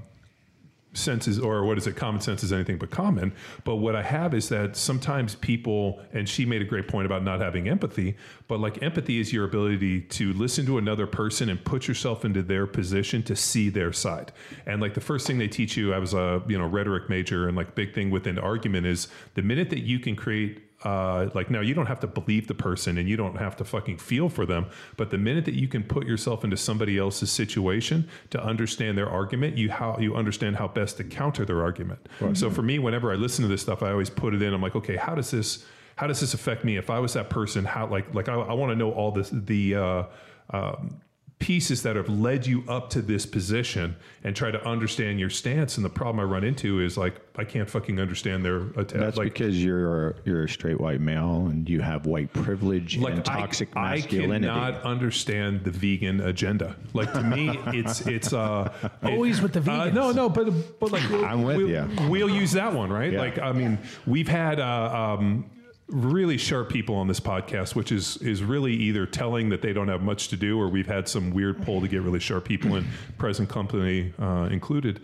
[0.97, 1.95] sense is, or what is it?
[1.95, 3.33] Common sense is anything but common.
[3.63, 7.23] But what I have is that sometimes people, and she made a great point about
[7.23, 8.15] not having empathy,
[8.47, 12.41] but like empathy is your ability to listen to another person and put yourself into
[12.41, 14.31] their position to see their side.
[14.65, 17.47] And like the first thing they teach you, I was a you know rhetoric major,
[17.47, 21.49] and like big thing within argument is the minute that you can create uh, like
[21.49, 24.29] now you don't have to believe the person and you don't have to fucking feel
[24.29, 24.67] for them.
[24.97, 29.09] But the minute that you can put yourself into somebody else's situation to understand their
[29.09, 32.07] argument you how you understand how best to counter their argument.
[32.33, 34.53] So for me whenever i listen to this stuff i always put it in.
[34.53, 36.77] I'm like okay how does this how does this affect me?
[36.77, 39.29] If i was that person how like like i, I want to know all this
[39.31, 40.03] the uh,
[40.51, 41.01] um,
[41.39, 45.75] pieces that have led you up to this position and try to understand your stance
[45.75, 49.17] and the problem i run into is like i can't fucking understand their attack That's
[49.17, 53.69] like because you're you're a straight white male and you have white privilege and toxic
[53.75, 54.47] I, masculinity.
[54.47, 56.75] I cannot understand the vegan agenda.
[56.93, 58.71] Like to me, it's it's uh,
[59.03, 59.93] Always with the uh, vegans.
[59.93, 61.87] no, no, but but like I'm with we'll, ya.
[62.07, 63.13] We'll use that one, right?
[63.13, 63.19] Yeah.
[63.19, 64.59] Like I mean, we've had.
[64.59, 65.49] Uh, um,
[65.87, 69.87] really sharp people on this podcast which is is really either telling that they don't
[69.87, 72.75] have much to do or we've had some weird pull to get really sharp people
[72.75, 72.85] in
[73.19, 74.99] present company uh, included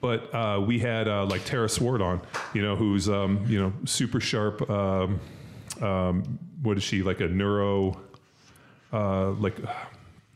[0.00, 2.20] but uh, we had uh, like Tara Swart on,
[2.54, 4.68] you know, who's um, you know super sharp.
[4.70, 5.20] Um,
[5.80, 8.00] um, what is she like a neuro?
[8.92, 9.56] Uh, like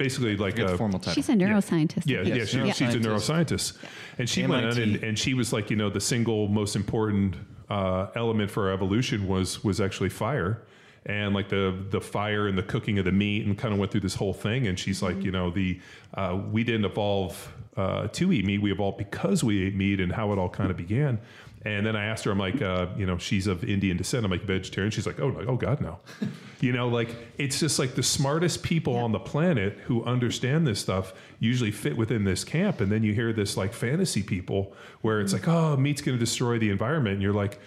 [0.03, 1.15] basically like a, formal title.
[1.15, 2.03] She's a neuroscientist.
[2.07, 3.73] yeah, yeah, Yes, she, she's a neuroscientist.
[3.73, 3.77] neuroscientist,
[4.19, 7.37] and she went on and, and she was like, you know, the single most important
[7.71, 10.63] uh, element for our evolution was was actually fire,
[11.07, 13.91] and like the the fire and the cooking of the meat, and kind of went
[13.93, 14.67] through this whole thing.
[14.67, 15.81] And she's like, you know, the
[16.15, 20.13] uh, we didn't evolve uh, to eat meat; we evolved because we ate meat, and
[20.13, 21.19] how it all kind of began.
[21.65, 24.25] And then I asked her, I'm like, uh, you know, she's of Indian descent.
[24.25, 24.91] I'm like, vegetarian.
[24.91, 26.01] She's like, oh, no, oh God, no.
[26.61, 30.81] you know, like it's just like the smartest people on the planet who understand this
[30.81, 32.81] stuff usually fit within this camp.
[32.81, 34.73] And then you hear this like fantasy people
[35.03, 37.15] where it's like, oh, meat's going to destroy the environment.
[37.15, 37.61] And you're like,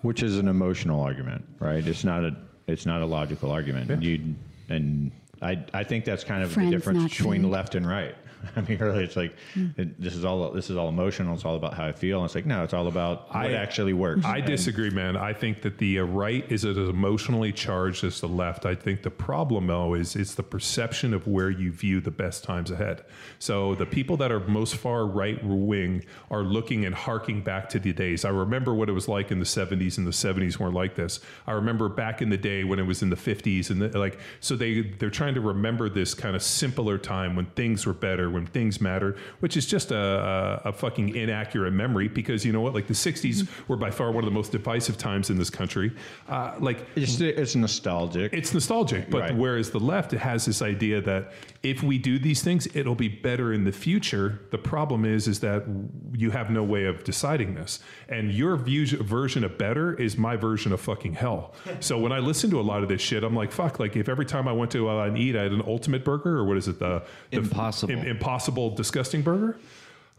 [0.00, 1.86] which is an emotional argument, right?
[1.86, 3.90] It's not a it's not a logical argument.
[3.90, 4.34] And You
[4.68, 5.10] and
[5.42, 7.50] I I think that's kind of Friends, the difference between food.
[7.50, 8.14] left and right.
[8.56, 9.34] I mean, really, it's like
[9.76, 11.34] it, this is all this is all emotional.
[11.34, 12.18] It's all about how I feel.
[12.18, 14.24] And it's like no, it's all about what I- actually works.
[14.24, 15.16] I And- disagree, man.
[15.16, 18.66] I think that the uh, right is as emotionally charged as the left.
[18.66, 22.44] I think the problem, though, is it's the perception of where you view the best
[22.44, 23.04] times ahead.
[23.38, 27.78] So the people that are most far right wing are looking and harking back to
[27.78, 28.24] the days.
[28.24, 31.20] I remember what it was like in the 70s, and the 70s weren't like this.
[31.46, 34.18] I remember back in the day when it was in the 50s, and the, like
[34.40, 38.30] so they they're trying to remember this kind of simpler time when things were better,
[38.34, 42.60] when things matter, which is just a, a, a fucking inaccurate memory because you know
[42.60, 42.74] what?
[42.74, 45.92] Like the 60s were by far one of the most divisive times in this country.
[46.28, 48.32] Uh, like it's it's nostalgic.
[48.34, 49.36] it's nostalgic, but Right.
[49.36, 51.32] whereas the left it has this idea that
[51.62, 54.40] if we do these things, it'll be better in the future.
[54.50, 55.64] The problem is, is that
[56.12, 60.36] you have no way of deciding this, and your view, version of better is my
[60.36, 61.54] version of fucking hell.
[61.80, 63.78] So when I listen to a lot of this shit, I'm like, fuck.
[63.78, 66.38] Like if every time I went to uh, and eat, I had an ultimate burger,
[66.38, 66.78] or what is it?
[66.78, 67.92] The, the Impossible.
[67.92, 68.23] im- impossible,
[68.70, 69.56] disgusting burger.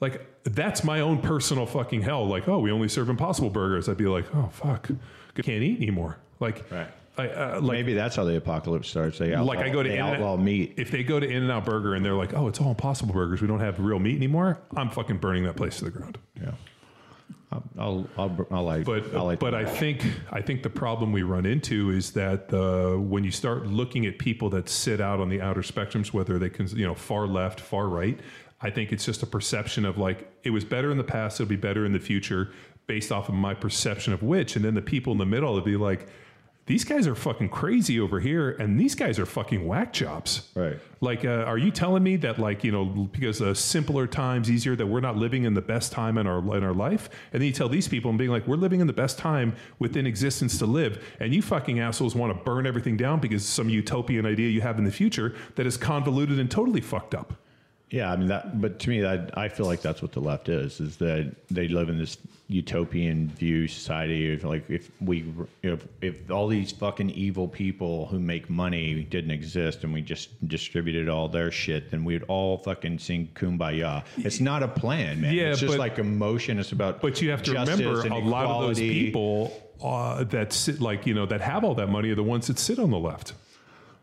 [0.02, 2.28] Like that's my own personal fucking hell.
[2.28, 3.88] Like, oh, we only serve impossible burgers.
[3.88, 4.90] I'd be like, oh fuck,
[5.38, 6.18] I can't eat anymore.
[6.40, 6.88] Like, Right.
[7.18, 9.20] I, uh, like Maybe that's how the apocalypse starts.
[9.20, 10.74] They outlaw, like I go to they In-N- outlaw meat.
[10.76, 13.42] If they go to In-N-Out Burger and they're like, "Oh, it's all Impossible Burgers.
[13.42, 16.18] We don't have real meat anymore," I'm fucking burning that place to the ground.
[16.42, 16.52] Yeah.
[17.56, 21.24] I'll I'll I'll, I'll like But I'll but I think I think the problem we
[21.24, 25.30] run into is that uh, when you start looking at people that sit out on
[25.30, 28.20] the outer spectrums, whether they can you know far left, far right,
[28.62, 31.50] I think it's just a perception of like it was better in the past, it'll
[31.50, 32.52] be better in the future,
[32.88, 35.66] based off of my perception of which, and then the people in the middle would
[35.66, 36.08] be like.
[36.68, 40.50] These guys are fucking crazy over here, and these guys are fucking whack jobs.
[40.56, 40.80] Right.
[41.00, 44.76] Like, uh, are you telling me that, like, you know, because uh, simpler times, easier,
[44.76, 47.10] that we're not living in the best time in our in our life?
[47.32, 49.56] And then you tell these people and being like, we're living in the best time
[49.78, 53.70] within existence to live, and you fucking assholes want to burn everything down because some
[53.70, 57.34] utopian idea you have in the future that is convoluted and totally fucked up.
[57.90, 58.60] Yeah, I mean that.
[58.60, 61.68] But to me, that I feel like that's what the left is: is that they
[61.68, 62.18] live in this
[62.48, 65.26] utopian view society of like if we,
[65.64, 70.48] if, if all these fucking evil people who make money didn't exist and we just
[70.48, 74.04] distributed all their shit, then we'd all fucking sing kumbaya.
[74.18, 75.34] It's not a plan, man.
[75.34, 76.60] Yeah, it's just but- like emotion.
[76.60, 80.82] It's about But you have to remember, a lot of those people uh, that sit,
[80.82, 83.00] like you know, that have all that money are the ones that sit on the
[83.00, 83.34] left.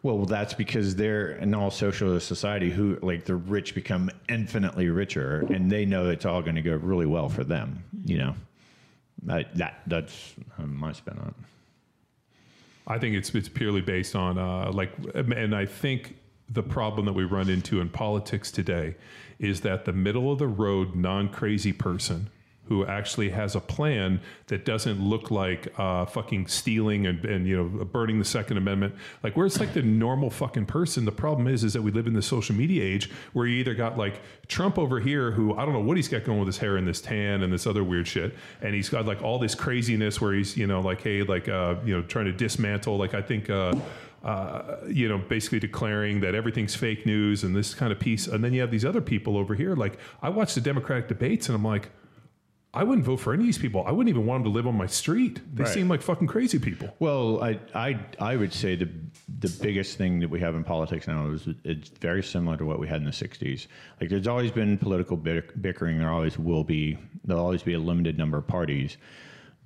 [0.02, 5.46] Well, that's because they're in all socialist society who like the rich become infinitely richer,
[5.50, 7.84] and they know it's all going to go really well for them.
[8.04, 8.34] You know,
[9.28, 11.34] I, that that's my spin on it.
[12.88, 16.16] I think it's it's purely based on uh, like, and I think
[16.50, 18.96] the problem that we run into in politics today
[19.38, 22.28] is that the middle of the road, non crazy person
[22.64, 27.56] who actually has a plan that doesn't look like uh, fucking stealing and, and you
[27.56, 31.04] know burning the Second Amendment, like where it's like the normal fucking person.
[31.04, 33.74] The problem is is that we live in the social media age where you either
[33.74, 36.58] got like Trump over here, who I don't know what he's got going with his
[36.58, 39.54] hair and this tan and this other weird shit, and he's got like all this
[39.54, 43.14] craziness where he's you know like hey like uh, you know trying to dismantle like
[43.14, 43.50] I think.
[43.50, 43.74] Uh,
[44.24, 48.28] uh, you know, basically declaring that everything's fake news and this kind of piece.
[48.28, 49.74] And then you have these other people over here.
[49.74, 51.90] Like, I watch the Democratic debates and I'm like,
[52.74, 53.84] I wouldn't vote for any of these people.
[53.86, 55.40] I wouldn't even want them to live on my street.
[55.54, 55.72] They Right.
[55.72, 56.94] seem like fucking crazy people.
[57.00, 58.88] Well, I, I I would say the
[59.40, 62.78] the biggest thing that we have in politics now is it's very similar to what
[62.80, 63.66] we had in the '60s.
[64.00, 65.98] Like, there's always been political bickering.
[65.98, 66.96] There always will be.
[67.24, 68.96] There'll always be a limited number of parties.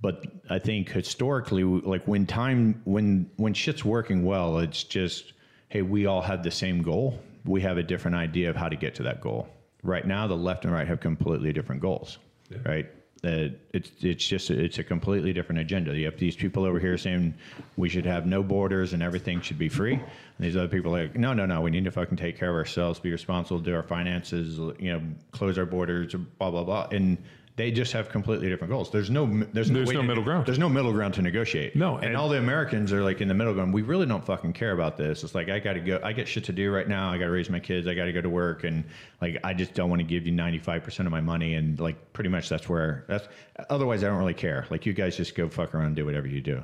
[0.02, 5.32] But I think historically, like when time when when shit's working well, it's just
[5.68, 7.20] hey, we all have the same goal.
[7.44, 9.48] We have a different idea of how to get to that goal.
[9.84, 12.18] Right now, the left and right have completely different goals.
[12.64, 12.86] Right.
[13.24, 15.96] Uh, it's it's just it's a completely different agenda.
[15.96, 17.34] You have these people over here saying
[17.76, 20.04] we should have no borders and everything should be free, and
[20.38, 22.56] these other people are like, no, no, no, we need to fucking take care of
[22.56, 25.00] ourselves, be responsible, do our finances, you know,
[25.32, 27.16] close our borders, blah blah blah, and
[27.56, 28.90] they just have completely different goals.
[28.90, 30.46] There's no there's no, There's way no middle ground.
[30.46, 31.74] There's no middle ground to negotiate.
[31.74, 33.72] No, and, and- all the Americans are like in the middle ground.
[33.72, 35.24] We really don't fucking care about this.
[35.24, 35.98] It's like I got to go.
[36.04, 37.10] I get shit to do right now.
[37.10, 37.86] I got to raise my kids.
[37.86, 38.84] I got to go to work, and
[39.22, 41.54] like I just don't want to give you 95 percent of my money.
[41.54, 43.26] And like pretty much that's where that's.
[43.70, 44.66] Otherwise, I don't really care.
[44.70, 46.62] Like you guys just go fuck around and do whatever you do.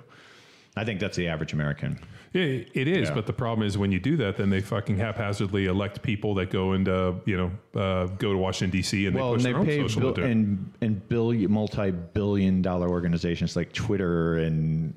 [0.76, 1.98] I think that's the average American.
[2.32, 3.08] Yeah, it is.
[3.08, 3.14] Yeah.
[3.14, 6.50] But the problem is when you do that, then they fucking haphazardly elect people that
[6.50, 9.06] go into, you know, uh, go to Washington, D.C.
[9.06, 12.88] and Well, they push and their they own social bil- and and billion multi-billion dollar
[12.88, 14.94] organizations like Twitter and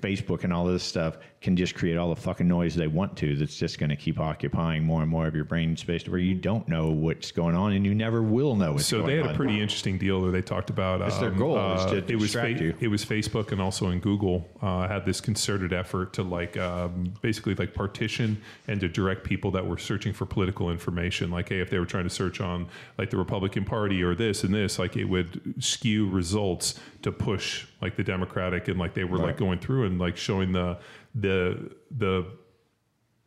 [0.00, 3.36] Facebook and all this stuff can just create all the fucking noise they want to.
[3.36, 6.20] That's just going to keep occupying more and more of your brain space to where
[6.20, 9.22] you don't know what's going on and you never will know what's So going they
[9.22, 11.00] had a pretty interesting deal where they talked about.
[11.00, 12.74] That's their um, goal, is to it was distract you.
[12.80, 17.12] it was Facebook and also in Google uh, had this concerted effort to like um,
[17.22, 21.30] basically like partition and to direct people that were searching for political information.
[21.30, 22.68] Like, hey, if they were trying to search on
[22.98, 27.66] like the Republican Party or this and this, like it would skew results to push
[27.80, 30.78] like the Democratic and like they were like going through and like showing the
[31.14, 32.26] the the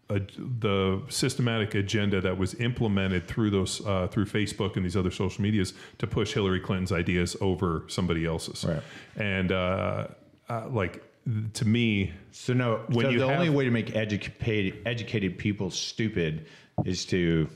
[0.08, 5.42] the systematic agenda that was implemented through those uh, through Facebook and these other social
[5.42, 8.66] medias to push Hillary Clinton's ideas over somebody else's.
[8.66, 8.84] Right.
[9.16, 10.08] And uh,
[10.50, 11.04] uh, like
[11.54, 15.70] to me, So no, When so you the only way to make educated educated people
[15.72, 16.48] stupid
[16.86, 17.50] is to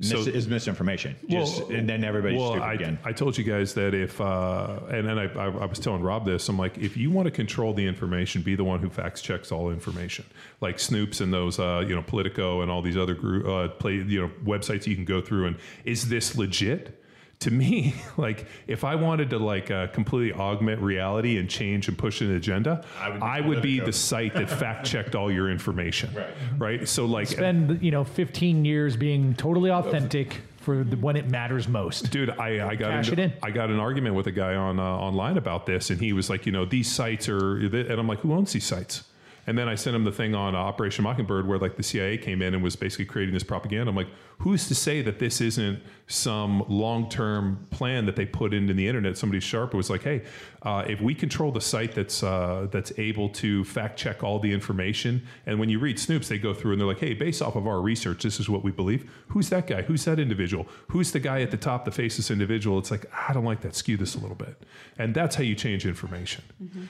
[0.00, 1.16] mis- is misinformation.
[1.28, 2.98] Just Well, and then everybody's well, stupid I, again.
[3.04, 6.24] I told you guys that if, uh, and then I, I, I was telling Rob
[6.24, 9.22] this, I'm like, if you want to control the information, be the one who fact
[9.22, 10.24] checks all information,
[10.60, 13.94] like Snopes and those, uh, you know, Politico and all these other group, uh, play,
[13.94, 17.02] you know, websites you can go through and is this legit?
[17.46, 21.96] To me, like if I wanted to like uh, completely augment reality and change and
[21.96, 25.48] push an agenda, I would would, be be the site that fact checked all your
[25.48, 26.12] information.
[26.12, 26.34] Right.
[26.58, 26.88] Right.
[26.88, 31.68] So like, Spend you know 15 years being totally authentic for the, when it matters
[31.68, 32.10] most.
[32.10, 33.32] Dude, I, I got into, in.
[33.40, 36.28] I got an argument with a guy on uh, online about this, and he was
[36.28, 39.04] like, you know, these sites are, and I'm like, who owns these sites?
[39.46, 42.42] And then I sent him the thing on Operation Mockingbird where like the CIA came
[42.42, 43.88] in and was basically creating this propaganda.
[43.88, 44.08] I'm like,
[44.38, 48.86] who's to say that this isn't some long term plan that they put into the
[48.86, 49.18] internet?
[49.18, 50.22] Somebody sharp was like, hey,
[50.62, 54.52] uh, if we control the site that's uh, that's able to fact check all the
[54.52, 57.56] information, and when you read Snopes, they go through and they're like, hey, based off
[57.56, 59.10] of our research, this is what we believe.
[59.28, 59.82] Who's that guy?
[59.82, 60.66] Who's that individual?
[60.88, 62.78] Who's the guy at the top that faces this individual?
[62.78, 63.74] It's like I don't like that.
[63.74, 64.62] Skew this a little bit,
[64.98, 66.44] and that's how you change information,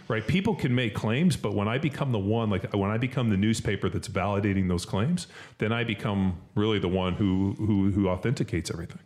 [0.09, 0.27] right?
[0.27, 3.37] People can make claims, but when I become the one, like when I become the
[3.37, 5.27] newspaper that's validating those claims,
[5.59, 9.01] then I become really the one who who who authenticates everything.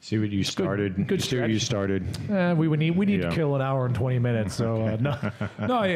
[0.00, 1.08] See what you started.
[1.08, 2.04] good see what you started.
[2.30, 3.30] Uh, we would need we need Yeah.
[3.30, 4.54] to kill an hour and twenty minutes.
[4.54, 5.18] So uh, no,
[5.66, 5.88] no, I,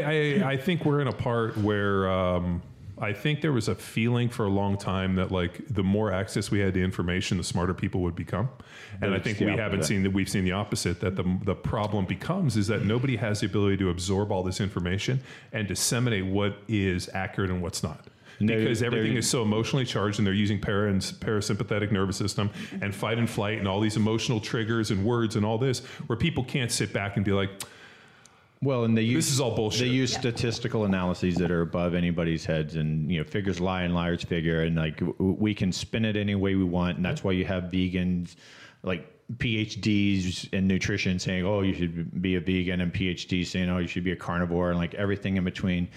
[0.43, 2.61] I, I think we're in a part where um,
[2.99, 6.51] I think there was a feeling for a long time that like the more access
[6.51, 8.49] we had to information, the smarter people would become.
[9.01, 10.11] And I think the we haven't seen that.
[10.13, 10.99] We've seen the opposite.
[11.01, 14.61] That the the problem becomes is that nobody has the ability to absorb all this
[14.61, 15.21] information
[15.53, 18.07] and disseminate what is accurate and what's not.
[18.41, 22.51] And Because everything is so emotionally charged, and they're using para and parasympathetic nervous system
[22.81, 26.17] and fight and flight and all these emotional triggers and words and all this, where
[26.17, 27.51] people can't sit back and be like,
[28.63, 29.81] Well, and they use This is all bullshit.
[29.81, 33.95] They use statistical analyses that are above anybody's heads, and you know, figures lie and
[33.95, 37.23] liars figure, and like w- we can spin it any way we want, and that's
[37.23, 38.37] why you have vegans,
[38.83, 39.07] like
[39.37, 43.87] PhDs in nutrition saying, "Oh, you should be a vegan," and PhDs saying, "Oh, you
[43.87, 45.89] should be a carnivore," and like everything in between.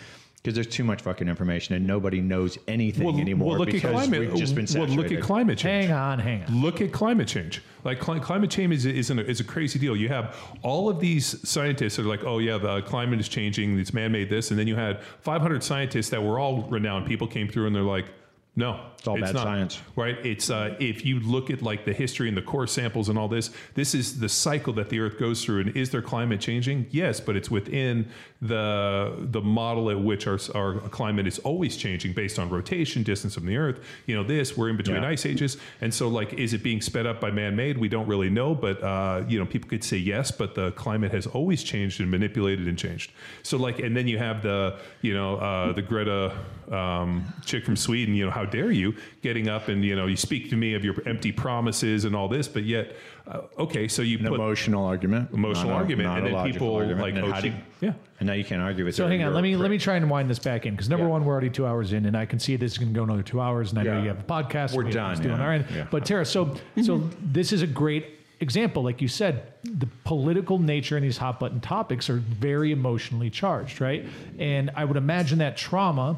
[0.43, 3.51] Because there's too much fucking information and nobody knows anything anymore.
[3.51, 4.19] Well, look at because climate.
[4.19, 5.85] We've just been well, look at climate change.
[5.85, 6.61] hang on, hang on.
[6.61, 7.61] Look at climate change.
[7.85, 9.95] Like cli- climate change is is, an, is a crazy deal.
[9.95, 13.79] You have all of these scientists that are like, oh yeah, the climate is changing.
[13.79, 17.05] It's man-made this, and then you had 500 scientists that were all renowned.
[17.07, 18.07] People came through and they're like,
[18.55, 19.81] no, It's all bad science.
[19.95, 20.15] right?
[20.23, 23.27] It's uh, if you look at like the history and the core samples and all
[23.27, 25.61] this, this is the cycle that the Earth goes through.
[25.61, 26.85] And is there climate changing?
[26.91, 28.07] Yes, but it's within
[28.41, 33.33] the the model at which our our climate is always changing based on rotation, distance
[33.35, 33.79] from the Earth.
[34.05, 35.09] You know, this we're in between Yeah.
[35.09, 37.77] ice ages, and so like, is it being sped up by man-made?
[37.77, 41.11] We don't really know, but uh, you know, people could say yes, but the climate
[41.13, 43.11] has always changed and manipulated and changed.
[43.41, 46.37] So like, and then you have the you know uh, the Greta
[46.71, 48.13] um, chick from Sweden.
[48.13, 50.83] You know, how dare you getting up and you know you speak to me of
[50.83, 52.95] your empty promises and all this, but yet
[53.27, 55.31] uh, okay, so you An put emotional argument.
[55.33, 57.01] emotional not a- argument, not and a then people argument.
[57.01, 57.93] like And then how do- yeah.
[58.19, 58.97] And now you can't argue with it.
[58.97, 60.89] So hang on, let a me let me try and wind this back in because
[60.89, 61.11] number Yeah.
[61.11, 63.03] one, we're already two hours in, and I can see this is going to go
[63.03, 64.73] another two hours, and I know you have a podcast.
[64.75, 65.41] We're done, things doing yeah.
[65.43, 65.65] all right.
[65.73, 65.87] Yeah.
[65.91, 70.97] But Tara, so so this is a great example, like you said, the political nature
[70.97, 74.05] in these hot button topics are very emotionally charged, right?
[74.37, 76.17] And I would imagine that trauma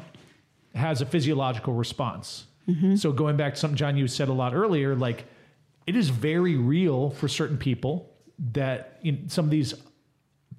[0.76, 2.46] has a physiological response.
[2.68, 2.96] Mm-hmm.
[2.96, 5.24] So going back to something John you said a lot earlier, like
[5.86, 8.12] it is very real for certain people
[8.52, 9.74] that some of these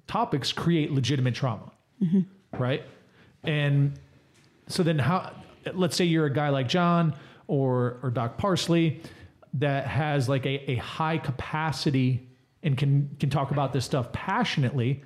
[0.06, 1.70] topics create legitimate trauma,
[2.02, 2.20] mm-hmm.
[2.60, 2.82] right?
[3.44, 3.98] And
[4.68, 5.32] so then how?
[5.72, 7.14] Let's say you're a guy like John
[7.46, 9.02] or or Doc Parsley
[9.54, 12.26] that has like a, a high capacity
[12.62, 15.02] and can can talk about this stuff passionately.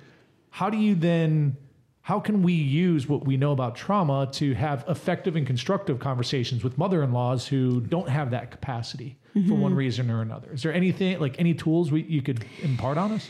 [0.49, 1.57] How do you then?
[2.03, 6.61] How can we use what we know about trauma to have effective and constructive conversations
[6.61, 9.75] with mother-in-laws who don't have that capacity for one mm-hmm.
[9.75, 10.51] reason or another?
[10.51, 13.29] Is there anything like any tools we, you could impart on us?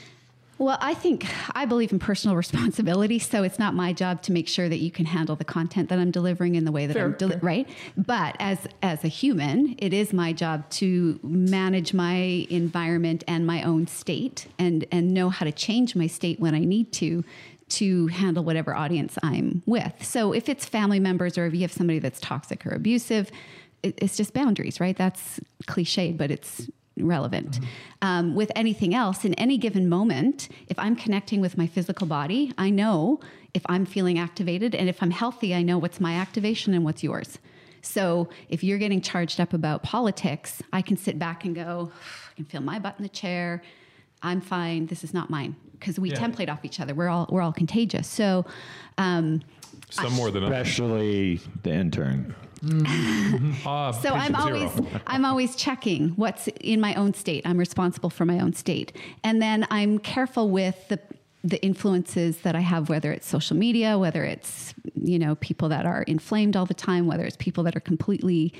[0.59, 1.25] Well, I think
[1.55, 4.91] I believe in personal responsibility, so it's not my job to make sure that you
[4.91, 7.69] can handle the content that I'm delivering in the way that Fair, I'm deli- right.
[7.97, 13.63] But as as a human, it is my job to manage my environment and my
[13.63, 17.23] own state, and and know how to change my state when I need to
[17.69, 20.03] to handle whatever audience I'm with.
[20.03, 23.31] So if it's family members or if you have somebody that's toxic or abusive,
[23.81, 24.95] it, it's just boundaries, right?
[24.95, 27.59] That's cliched, but it's relevant.
[28.01, 32.53] Um, with anything else, in any given moment, if I'm connecting with my physical body,
[32.57, 33.19] I know
[33.53, 37.03] if I'm feeling activated, and if I'm healthy, I know what's my activation and what's
[37.03, 37.37] yours.
[37.81, 41.91] So if you're getting charged up about politics, I can sit back and go,
[42.31, 43.61] I can feel my butt in the chair.
[44.21, 44.87] I'm fine.
[44.87, 46.17] This is not mine because we Yeah.
[46.17, 46.93] template off each other.
[46.93, 48.07] We're all we're all contagious.
[48.07, 48.45] So
[48.97, 49.41] um,
[49.89, 50.55] Some more than others.
[50.67, 52.33] Especially the intern.
[53.65, 54.71] Ah, So I'm always.
[55.05, 57.45] I'm always checking what's in my own state.
[57.45, 58.93] I'm responsible for my own state,
[59.23, 60.99] and then I'm careful with the
[61.45, 65.85] the influences that I have, whether it's social media, whether it's you know people that
[65.85, 68.53] are inflamed all the time, whether it's people that are completely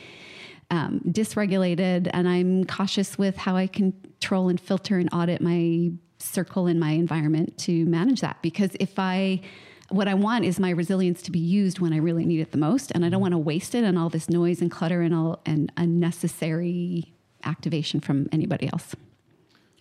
[0.70, 5.92] um, dysregulated, and I'm cautious with how I control and filter and audit my
[6.24, 8.42] circle in my environment to manage that.
[8.42, 9.42] Because if I
[9.90, 12.58] what I want is my resilience to be used when I really need it the
[12.58, 13.22] most, and I don't mm-hmm.
[13.22, 17.14] want to waste it on all this noise and clutter and all and unnecessary
[17.44, 18.96] activation from anybody else.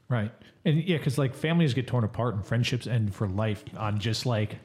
[0.09, 0.33] Right.
[0.65, 4.27] And yeah, because like families get torn apart and friendships end for life on just
[4.27, 4.59] like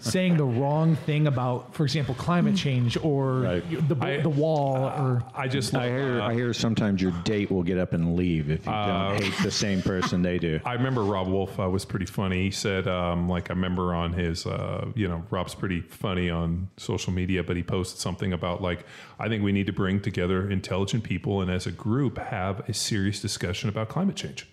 [0.00, 3.88] saying the wrong thing about, for example, climate change or Right.
[3.88, 7.50] the, I- the wall or I just I hear, uh, I hear sometimes your date
[7.50, 10.60] will get up and leave if you don't hate the same person they do.
[10.64, 12.44] I remember Robb Wolf uh, was pretty funny.
[12.44, 16.68] He said, um, like, I remember on his, uh, you know, Robb's pretty funny on
[16.76, 18.84] social media, but he posted something about, like,
[19.18, 22.74] I think we need to bring together intelligent people and as a group have a
[22.74, 24.46] serious discussion about climate change.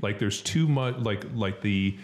[0.00, 1.96] Like, there's too much, like, like the,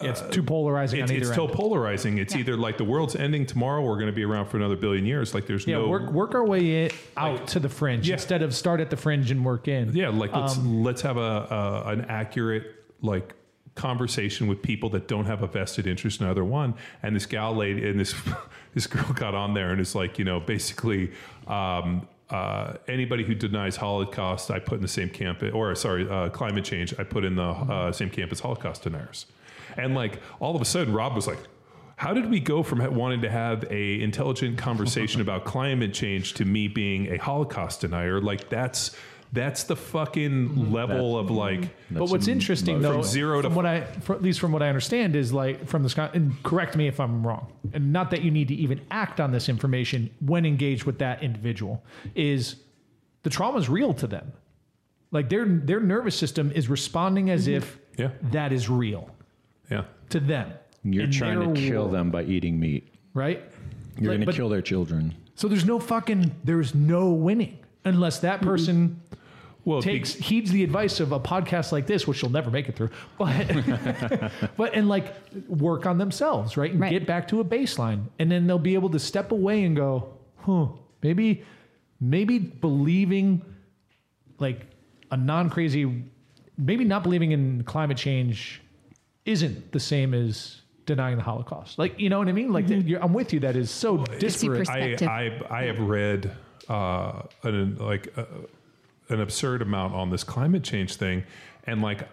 [0.00, 1.48] it's too polarizing it's, on either it's end.
[1.50, 2.18] so polarizing.
[2.18, 2.40] It's Yeah.
[2.40, 5.04] either like the world's ending tomorrow, or we're going to be around for another billion
[5.04, 5.34] years.
[5.34, 8.14] Like, there's yeah, no work work our way in, out to the fringe Yeah.
[8.14, 9.94] instead of start at the fringe and work in.
[9.94, 12.64] Yeah, like let's Um, let's have a, a an accurate
[13.02, 13.34] like
[13.74, 16.74] conversation with people that don't have a vested interest in either one.
[17.02, 18.14] And this gal lady and this
[18.74, 21.12] this girl got on there and it's like you know basically.
[21.46, 26.28] Um, uh, anybody who denies Holocaust, I put in the same camp, or sorry, uh,
[26.28, 29.26] climate change, I put in the uh, same camp as Holocaust deniers.
[29.80, 31.38] And like all of a sudden, Robb was like,
[31.96, 36.44] "How did we go from wanting to have a intelligent conversation about climate change to
[36.44, 38.20] me being a Holocaust denier?
[38.20, 38.96] Like that's
[39.32, 43.66] that's the fucking level of like." But what's interesting From though, zero to from what
[43.66, 46.10] I, for, at least from what I understand, is like from the sky.
[46.12, 47.52] And correct me if I'm wrong.
[47.72, 51.22] And not that you need to even act on this information when engaged with that
[51.22, 51.82] individual.
[52.14, 52.56] Is
[53.22, 54.32] the trauma is real to them?
[55.10, 57.56] Like their their nervous system is responding as mm-hmm.
[57.56, 58.10] if Yeah.
[58.30, 59.10] that is real
[59.70, 59.84] Yeah.
[60.10, 60.52] to them.
[60.82, 62.88] You're in trying their to kill world, them by eating meat.
[63.14, 63.42] right?
[63.98, 65.14] You're Like, going but- to kill their children.
[65.34, 69.00] So there's no fucking there's no winning unless that person
[69.64, 72.76] Well, takes heeds the advice of a podcast like this, which you'll never make it
[72.76, 75.14] through, but but and like
[75.48, 76.90] work on themselves, right, and Right.
[76.90, 80.12] get back to a baseline, and then they'll be able to step away and go,
[80.38, 80.66] huh,
[81.02, 81.42] maybe
[82.00, 83.42] maybe believing
[84.38, 84.66] like
[85.10, 86.04] a non crazy,
[86.58, 88.60] maybe not believing in climate change
[89.24, 91.78] isn't the same as denying the Holocaust.
[91.78, 92.52] Like you know what I mean?
[92.52, 93.40] Like you're, I'm with you.
[93.40, 94.68] That is so disparate.
[94.68, 94.96] I.
[95.02, 96.30] I I have read
[96.68, 98.24] uh, an like uh,
[99.08, 101.24] an absurd amount on this climate change thing,
[101.64, 102.08] and like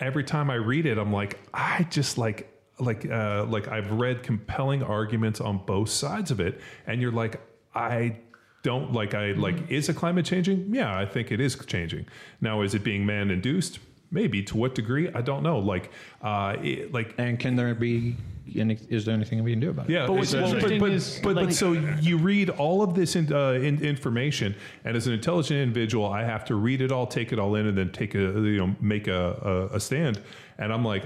[0.00, 2.48] every time I read it, I'm like, I just like
[2.78, 7.40] like uh, like I've read compelling arguments on both sides of it, and you're like,
[7.74, 8.18] I
[8.62, 10.74] don't like I like is a climate changing?
[10.74, 12.06] Yeah, I think it is changing.
[12.40, 13.78] Now, is it being man induced?
[14.12, 15.10] Maybe to what degree?
[15.12, 15.58] I don't know.
[15.58, 15.90] Like,
[16.22, 18.16] uh, it, like And can there be
[18.54, 19.92] any, is there anything we can do about it?
[19.94, 22.50] yeah, But what's it's- well, interesting but, but, is, but, like- but so you read
[22.50, 26.54] all of this in, uh, in, information, and as an intelligent individual, I have to
[26.54, 29.68] read it all, take it all in, and then take a you know make a,
[29.72, 30.20] a, a stand.
[30.58, 31.04] And I'm like,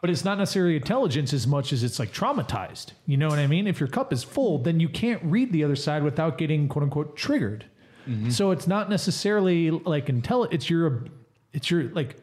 [0.00, 2.92] But it's not necessarily intelligence as much as it's like traumatized.
[3.06, 3.66] You know what I mean?
[3.66, 6.84] If your cup is full, then you can't read the other side without getting quote
[6.84, 7.64] unquote triggered.
[8.28, 10.54] So it's not necessarily like intelligent.
[10.54, 11.06] It's your,
[11.52, 12.14] it's your like,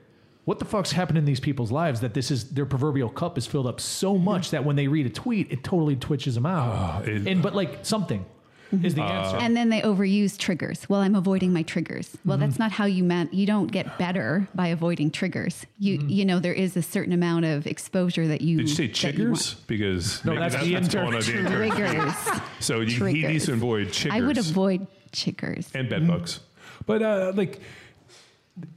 [0.46, 3.46] what the fuck's happened in these people's lives that this is their proverbial cup is
[3.48, 7.08] filled up so much that when they read a tweet, it totally twitches them out.
[7.08, 8.26] it- and but like something
[8.82, 9.38] is the answer.
[9.38, 10.90] And then they overuse triggers.
[10.90, 12.18] Well, I'm avoiding my triggers.
[12.26, 12.48] Well, Mm-hmm.
[12.48, 13.30] that's not how you man.
[13.32, 15.66] You don't get better by avoiding triggers.
[15.78, 16.10] You Mm-hmm.
[16.10, 18.58] you know there is a certain amount of exposure that you.
[18.58, 19.36] did you say that you
[19.68, 21.12] Because No, that's that's, the what's intern.
[21.12, 21.72] going the intern.
[21.72, 22.16] Triggers.
[22.60, 23.32] So you, he Triggers.
[23.32, 24.12] needs to avoid chiggers.
[24.12, 25.70] I would avoid triggers.
[25.76, 26.40] and bed bugs.
[26.88, 27.62] But uh, like,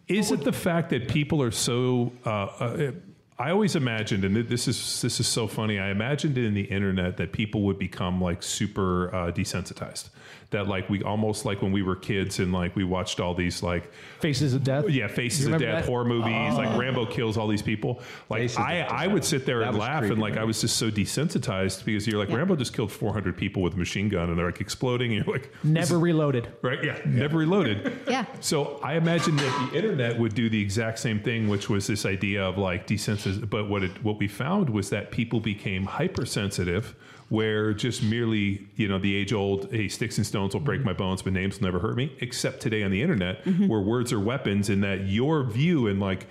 [0.08, 2.12] is it the fact that people are so?
[2.24, 2.92] Uh, uh,
[3.38, 5.78] I always imagined, and this is this is so funny.
[5.78, 10.08] I imagined in the internet that people would become like super uh, desensitized.
[10.50, 13.62] That like we almost like when we were kids and like we watched all these
[13.64, 13.90] like
[14.20, 14.88] Faces of death.
[14.88, 15.82] yeah faces of death that?
[15.84, 15.86] Oh.
[15.86, 16.78] horror movies like oh.
[16.78, 18.00] Rambo kills all these people.
[18.30, 20.60] Like Faces I I would sit there That and laugh creepy, and like I was
[20.60, 22.36] just so desensitized because you're like Yeah.
[22.36, 25.34] Rambo just killed 400 people with a machine gun and they're like exploding and you're
[25.34, 26.46] like Never reloaded.
[26.62, 26.82] right?
[26.84, 27.92] Yeah, never reloaded.
[28.08, 28.24] Yeah.
[28.40, 32.06] So I imagine that the internet would do the exact same thing, which was this
[32.06, 33.50] idea of like desensitized.
[33.50, 36.94] But what it, what we found was that people became hypersensitive,
[37.28, 40.92] where just merely you know the age old, hey, sticks and stones will break my
[40.92, 42.16] bones, but names will never hurt me.
[42.20, 43.66] Except today on the internet, mm-hmm.
[43.66, 46.26] where words are weapons, and that your view and like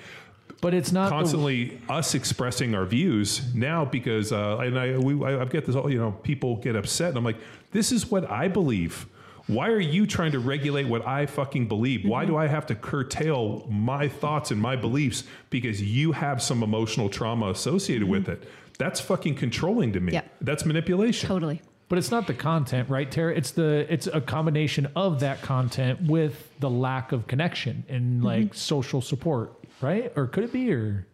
[0.61, 5.23] But it's not the- constantly us expressing our views now because uh, and I we
[5.25, 7.37] I, I've got this all you know people get upset and I'm like
[7.71, 9.05] this is what I believe.
[9.47, 12.03] Why are you trying to regulate what I fucking believe?
[12.03, 12.31] Why mm-hmm.
[12.31, 17.09] do I have to curtail my thoughts and my beliefs because you have some emotional
[17.09, 18.43] trauma associated with mm-hmm.
[18.43, 18.49] it?
[18.77, 20.13] That's fucking controlling to me.
[20.13, 20.31] Yep.
[20.41, 21.27] That's manipulation.
[21.27, 21.61] Totally.
[21.87, 23.35] But it's not the content, right, Tara?
[23.35, 28.55] It's the it's a combination of that content with the lack of connection and like
[28.55, 30.11] social support, right?
[30.15, 31.05] Or could it be or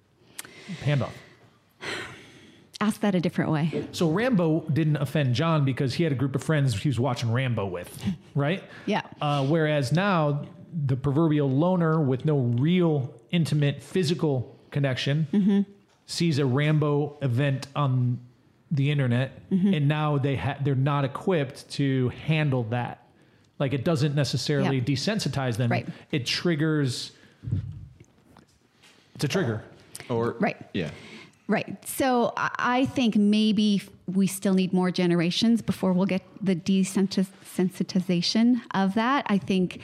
[0.81, 1.11] handoff?
[2.79, 3.85] Ask that a different way.
[3.91, 7.31] So Rambo didn't offend John because he had a group of friends he was watching
[7.31, 8.63] Rambo with, right?
[8.85, 9.01] Yeah.
[9.21, 10.45] Uh, whereas now
[10.85, 15.67] the proverbial loner with no real intimate physical connection
[16.11, 18.19] sees a Rambo event on
[18.69, 19.73] the internet, Mm-hmm.
[19.73, 23.05] and now they ha- they're not equipped to handle that.
[23.59, 24.83] Like it doesn't necessarily Yeah.
[24.83, 25.69] desensitize them.
[25.71, 25.87] Right.
[26.11, 27.11] It triggers.
[29.15, 29.63] It's a trigger.
[30.09, 30.57] Or Right.
[30.73, 30.89] yeah.
[31.47, 31.83] Right.
[31.87, 38.93] So I think maybe we still need more generations before we'll get the desensitization of
[38.95, 39.25] that.
[39.27, 39.81] I think,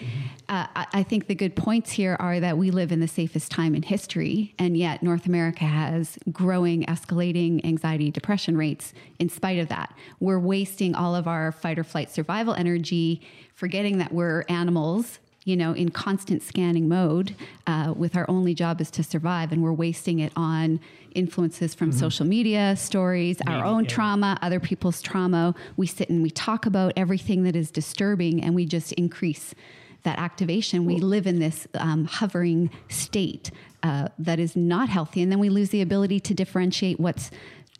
[0.47, 3.51] uh, I I think the good points here are that we live in the safest
[3.51, 8.93] time in history, and yet North America has growing, escalating anxiety, depression rates.
[9.19, 13.21] In spite of that, we're wasting all of our fight or flight survival energy,
[13.53, 17.33] forgetting that we're animals you know, in constant scanning mode,
[17.67, 20.77] uh, with our only job is to survive, and we're wasting it on
[21.15, 23.89] influences from social media, stories, our own yeah.
[23.89, 25.55] trauma, other people's trauma.
[25.77, 29.55] We sit and we talk about everything that is disturbing, and we just increase
[30.03, 30.83] that activation.
[30.83, 33.49] We live in this um, hovering state
[33.83, 37.31] uh, that is not healthy, and then we lose the ability to differentiate what's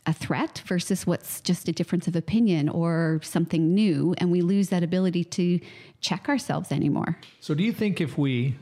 [0.08, 4.70] a threat versus what's just a difference of opinion or something new, and we lose
[4.70, 5.60] that ability to
[6.00, 7.18] check ourselves anymore.
[7.40, 8.56] So, do you think if we,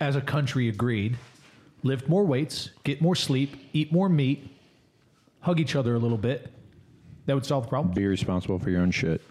[0.00, 1.16] as a country, agreed,
[1.84, 4.50] lift more weights, get more sleep, eat more meat,
[5.40, 6.52] hug each other a little bit,
[7.26, 7.94] that would solve the problem?
[7.94, 9.22] Be responsible for your own shit.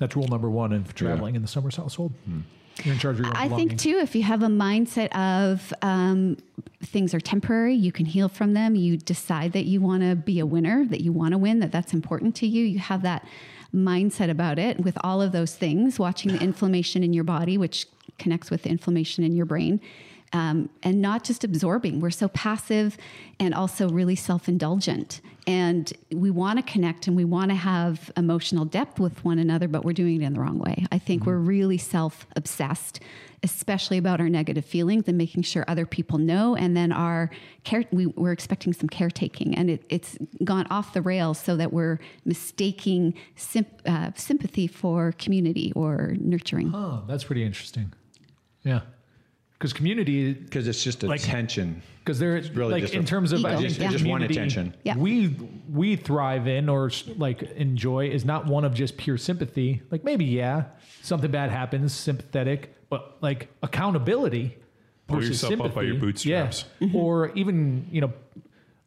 [0.00, 2.12] That's rule number one in traveling in the Summers household.
[2.24, 2.40] Hmm.
[2.84, 6.36] You're in charge of your I think too, if you have a mindset of um,
[6.82, 8.74] things are temporary, you can heal from them.
[8.74, 11.70] You decide that you want to be a winner, that you want to win, that
[11.70, 12.64] that's important to you.
[12.64, 13.26] You have that
[13.74, 17.86] mindset about it with all of those things, watching the inflammation in your body, which
[18.18, 19.80] connects with the inflammation in your brain.
[20.32, 22.00] Um, and not just absorbing.
[22.00, 22.96] We're so passive
[23.38, 25.20] and also really self indulgent.
[25.46, 29.66] And we want to connect and we want to have emotional depth with one another,
[29.66, 30.86] but we're doing it in the wrong way.
[30.92, 33.00] I think we're really self obsessed,
[33.42, 36.54] especially about our negative feelings and making sure other people know.
[36.54, 37.28] And then our
[37.64, 39.56] care, we, we're expecting some caretaking.
[39.56, 45.12] And it, it's gone off the rails so that we're mistaking symp- uh, sympathy for
[45.18, 46.72] community or nurturing.
[46.72, 47.92] Oh, that's pretty interesting.
[48.62, 48.82] Yeah.
[49.62, 51.82] Because community, Because it's just Like- attention.
[52.00, 53.90] because they're really like just in a- terms of Ego, I think Just- yeah.
[53.92, 54.74] just one attention.
[54.82, 54.96] Yeah.
[54.96, 55.36] we
[55.72, 59.80] we thrive in or like enjoy is not one of just pure sympathy.
[59.92, 60.64] Like maybe yeah,
[61.02, 64.56] something bad happens, sympathetic, but like accountability
[65.06, 65.86] Pull versus yourself up by sympathy.
[65.86, 66.64] your bootstraps.
[66.80, 66.88] Yeah.
[66.94, 68.12] or even you know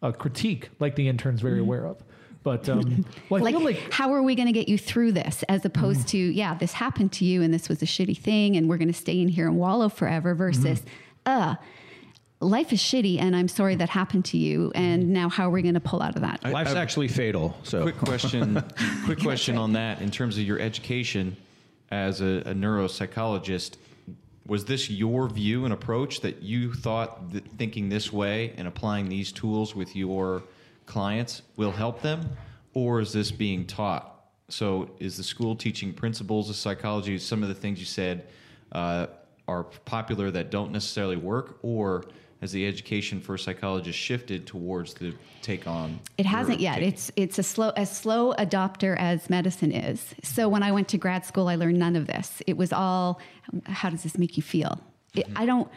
[0.01, 1.61] a critique like the intern's very mm-hmm.
[1.61, 2.03] aware of.
[2.45, 5.13] But um, well, I like, feel like how are we going to get you through
[5.13, 8.55] this as opposed to yeah this happened to you and this was a shitty thing
[8.55, 10.83] and we're going to stay in here and wallow forever versus
[11.25, 11.55] uh
[12.41, 15.63] life is shitty and i'm sorry that happened to you and now how are we
[15.63, 17.57] going to pull out of that Life's I've- actually fatal.
[17.63, 18.63] So Quick question.
[19.05, 20.01] quick question on that.
[20.01, 21.35] In terms of your education
[21.89, 23.77] as a, a neuropsychologist,
[24.45, 29.09] was this your view and approach that you thought that thinking this way and applying
[29.09, 30.43] these tools with your
[30.85, 32.29] clients will help them,
[32.73, 34.11] or is this being taught?
[34.49, 37.17] So, is the school teaching principles of psychology?
[37.17, 38.27] Some of the things you said
[38.71, 39.07] uh,
[39.47, 42.05] are popular that don't necessarily work, or
[42.41, 45.99] has the education for psychologists shifted towards the take on?
[46.19, 46.75] It hasn't yet.
[46.75, 50.13] take- It's it's a slow as slow adopter as medicine is.
[50.23, 52.43] So when I went to grad school, I learned none of this.
[52.45, 53.19] It was all,
[53.65, 54.79] how does this make you feel?
[55.15, 55.67] It, I don't.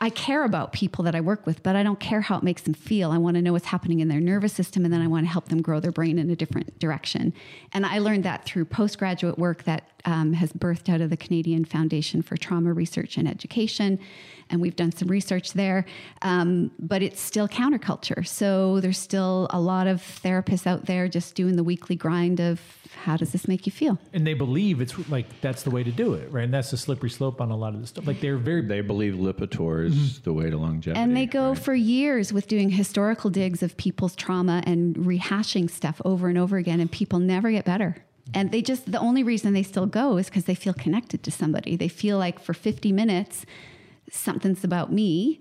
[0.00, 2.62] I care about people that I work with, but I don't care how it makes
[2.62, 3.10] them feel.
[3.10, 5.30] I want to know what's happening in their nervous system, and then I want to
[5.30, 7.34] help them grow their brain in a different direction.
[7.72, 11.64] And I learned that through postgraduate work that um, has birthed out of the Canadian
[11.64, 13.98] Foundation for Trauma Research and Education.
[14.50, 15.84] And we've done some research there,
[16.22, 18.26] um, but it's still counterculture.
[18.26, 22.60] So there's still a lot of therapists out there just doing the weekly grind of
[23.04, 23.98] how does this make you feel?
[24.12, 26.44] and they believe it's like that's the way to do it, right?
[26.44, 28.06] And that's the slippery slope on a lot of this stuff.
[28.06, 31.00] Like they're very they believe Lipitor is the way to longevity.
[31.00, 31.58] And they go right?
[31.58, 36.56] for years with doing historical digs of people's trauma and rehashing stuff over and over
[36.56, 37.96] again, and people never get better.
[38.34, 41.30] And they just, the only reason they still go is because they feel connected to
[41.30, 41.76] somebody.
[41.76, 43.46] They feel like for 50 minutes,
[44.10, 45.40] something's about me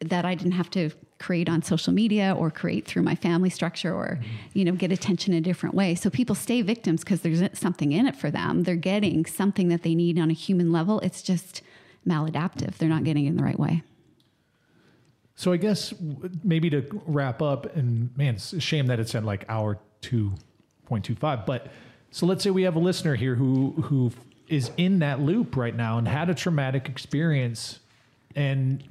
[0.00, 3.94] that I didn't have to create on social media or create through my family structure
[3.94, 4.20] or
[4.52, 7.92] you know get attention in a different way so people stay victims because there's something
[7.92, 11.22] in it for them they're getting something that they need on a human level it's
[11.22, 11.62] just
[12.06, 13.82] maladaptive they're not getting it in the right way
[15.38, 15.92] So I guess
[16.42, 20.32] maybe to wrap up, and man, it's a shame that it's at like hour two
[20.86, 21.44] point two five.
[21.44, 21.70] But
[22.16, 24.10] so let's say we have a listener here who who
[24.48, 27.80] is in that loop right now and had a traumatic experience,
[28.34, 28.82] and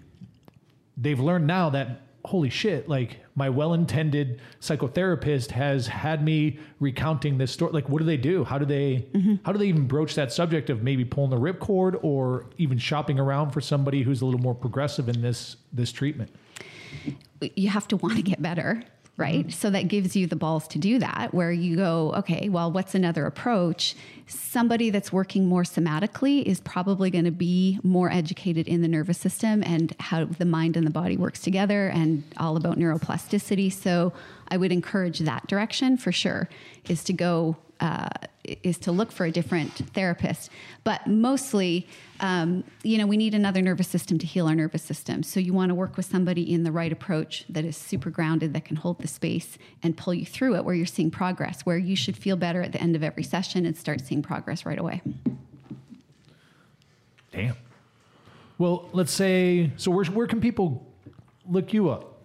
[0.96, 7.52] they've learned now that holy shit, like my well-intended psychotherapist has had me recounting this
[7.52, 7.72] story.
[7.72, 8.44] Like, what do they do?
[8.44, 9.38] How do they mm-hmm.
[9.44, 13.18] how do they even broach that subject of maybe pulling the ripcord or even shopping
[13.18, 16.30] around for somebody who's a little more progressive in this this treatment?
[17.56, 18.84] you have to want to get better
[19.18, 19.48] right?
[19.48, 19.50] Mm-hmm.
[19.50, 22.96] So that gives you the balls to do that, where you go, okay, well, what's
[22.96, 23.96] another approach?
[24.28, 29.18] Somebody that's working more somatically is probably going to be more educated in the nervous
[29.18, 33.72] system and how the mind and the body works together and all about neuroplasticity.
[33.72, 34.12] So
[34.50, 36.50] I would encourage that direction for sure,
[36.90, 38.08] is to go uh,
[38.64, 40.50] is to look for a different therapist.
[40.84, 41.88] But mostly,
[42.20, 45.24] um, you know, we need another nervous system to heal our nervous system.
[45.24, 48.54] So you want to work with somebody in the right approach that is super grounded,
[48.54, 51.78] that can hold the space and pull you through it, where you're seeing progress, where
[51.78, 54.80] you should feel better at the end of every session and start seeing progress right
[54.80, 55.02] away.
[57.32, 57.56] Damn.
[58.58, 59.92] Well, let's say so.
[59.92, 60.88] Where where can people
[61.50, 62.22] look you up,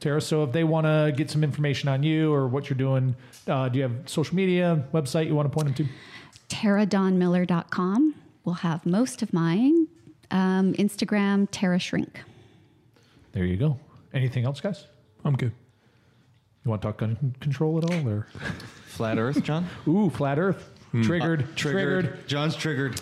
[0.00, 0.20] Tara?
[0.20, 3.16] So if they want to get some information on you or what you're doing,
[3.48, 5.92] uh, do you have social media website you want to point them to?
[6.48, 8.14] TaraDawnMiller.com
[8.44, 9.86] will have most of mine.
[10.30, 12.22] Um, Instagram, Tara Shrink.
[13.32, 13.78] There you go.
[14.14, 14.86] Anything else, guys?
[15.24, 15.52] I'm good.
[16.64, 18.26] You want to talk gun control at all, or
[18.86, 19.66] Flat Earth, John?
[19.88, 20.70] ooh, flat Earth?
[21.02, 22.28] Triggered, triggered.
[22.28, 23.00] John's triggered.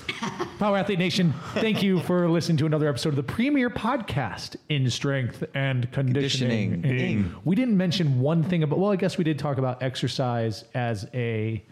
[0.61, 4.89] Power Athlete Nation, thank you for listening to another episode of the premier podcast in
[4.91, 6.71] strength and conditioning.
[6.83, 7.35] Conditioning.
[7.45, 11.09] We didn't mention one thing about, well, I guess we did talk about exercise as
[11.15, 11.65] a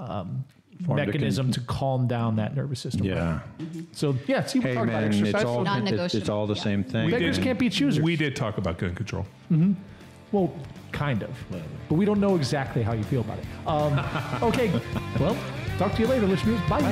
[0.00, 0.44] um,
[0.86, 3.04] Form to mechanism con- to calm down that nervous system.
[3.06, 3.40] Yeah.
[3.92, 5.34] So, yeah, see, we Hey talked about exercise.
[5.34, 6.62] it's all so- it- it's, all the Yeah.
[6.62, 7.10] same thing.
[7.10, 7.44] Beggars did.
[7.44, 8.02] can't be choosers.
[8.02, 9.26] We did talk about gun control.
[10.32, 10.52] Well,
[10.92, 11.30] kind of.
[11.88, 13.44] But we don't know exactly how you feel about it.
[13.66, 14.72] Um, okay.
[15.18, 15.36] Well,
[15.80, 16.60] Talk to you later, listeners.
[16.68, 16.82] Bye.
[16.82, 16.90] Bye.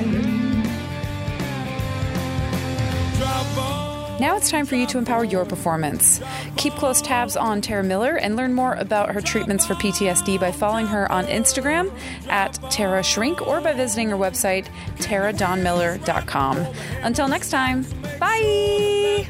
[4.19, 6.19] Now it's time for you to empower your performance.
[6.57, 10.51] Keep close tabs on Tara Miller and learn more about her treatments for PTSD by
[10.51, 11.95] following her on Instagram
[12.29, 14.65] at Tara Shrink or by visiting her website,
[14.97, 16.57] taradawnmiller.com.
[17.03, 17.85] Until next time,
[18.19, 19.27] bye!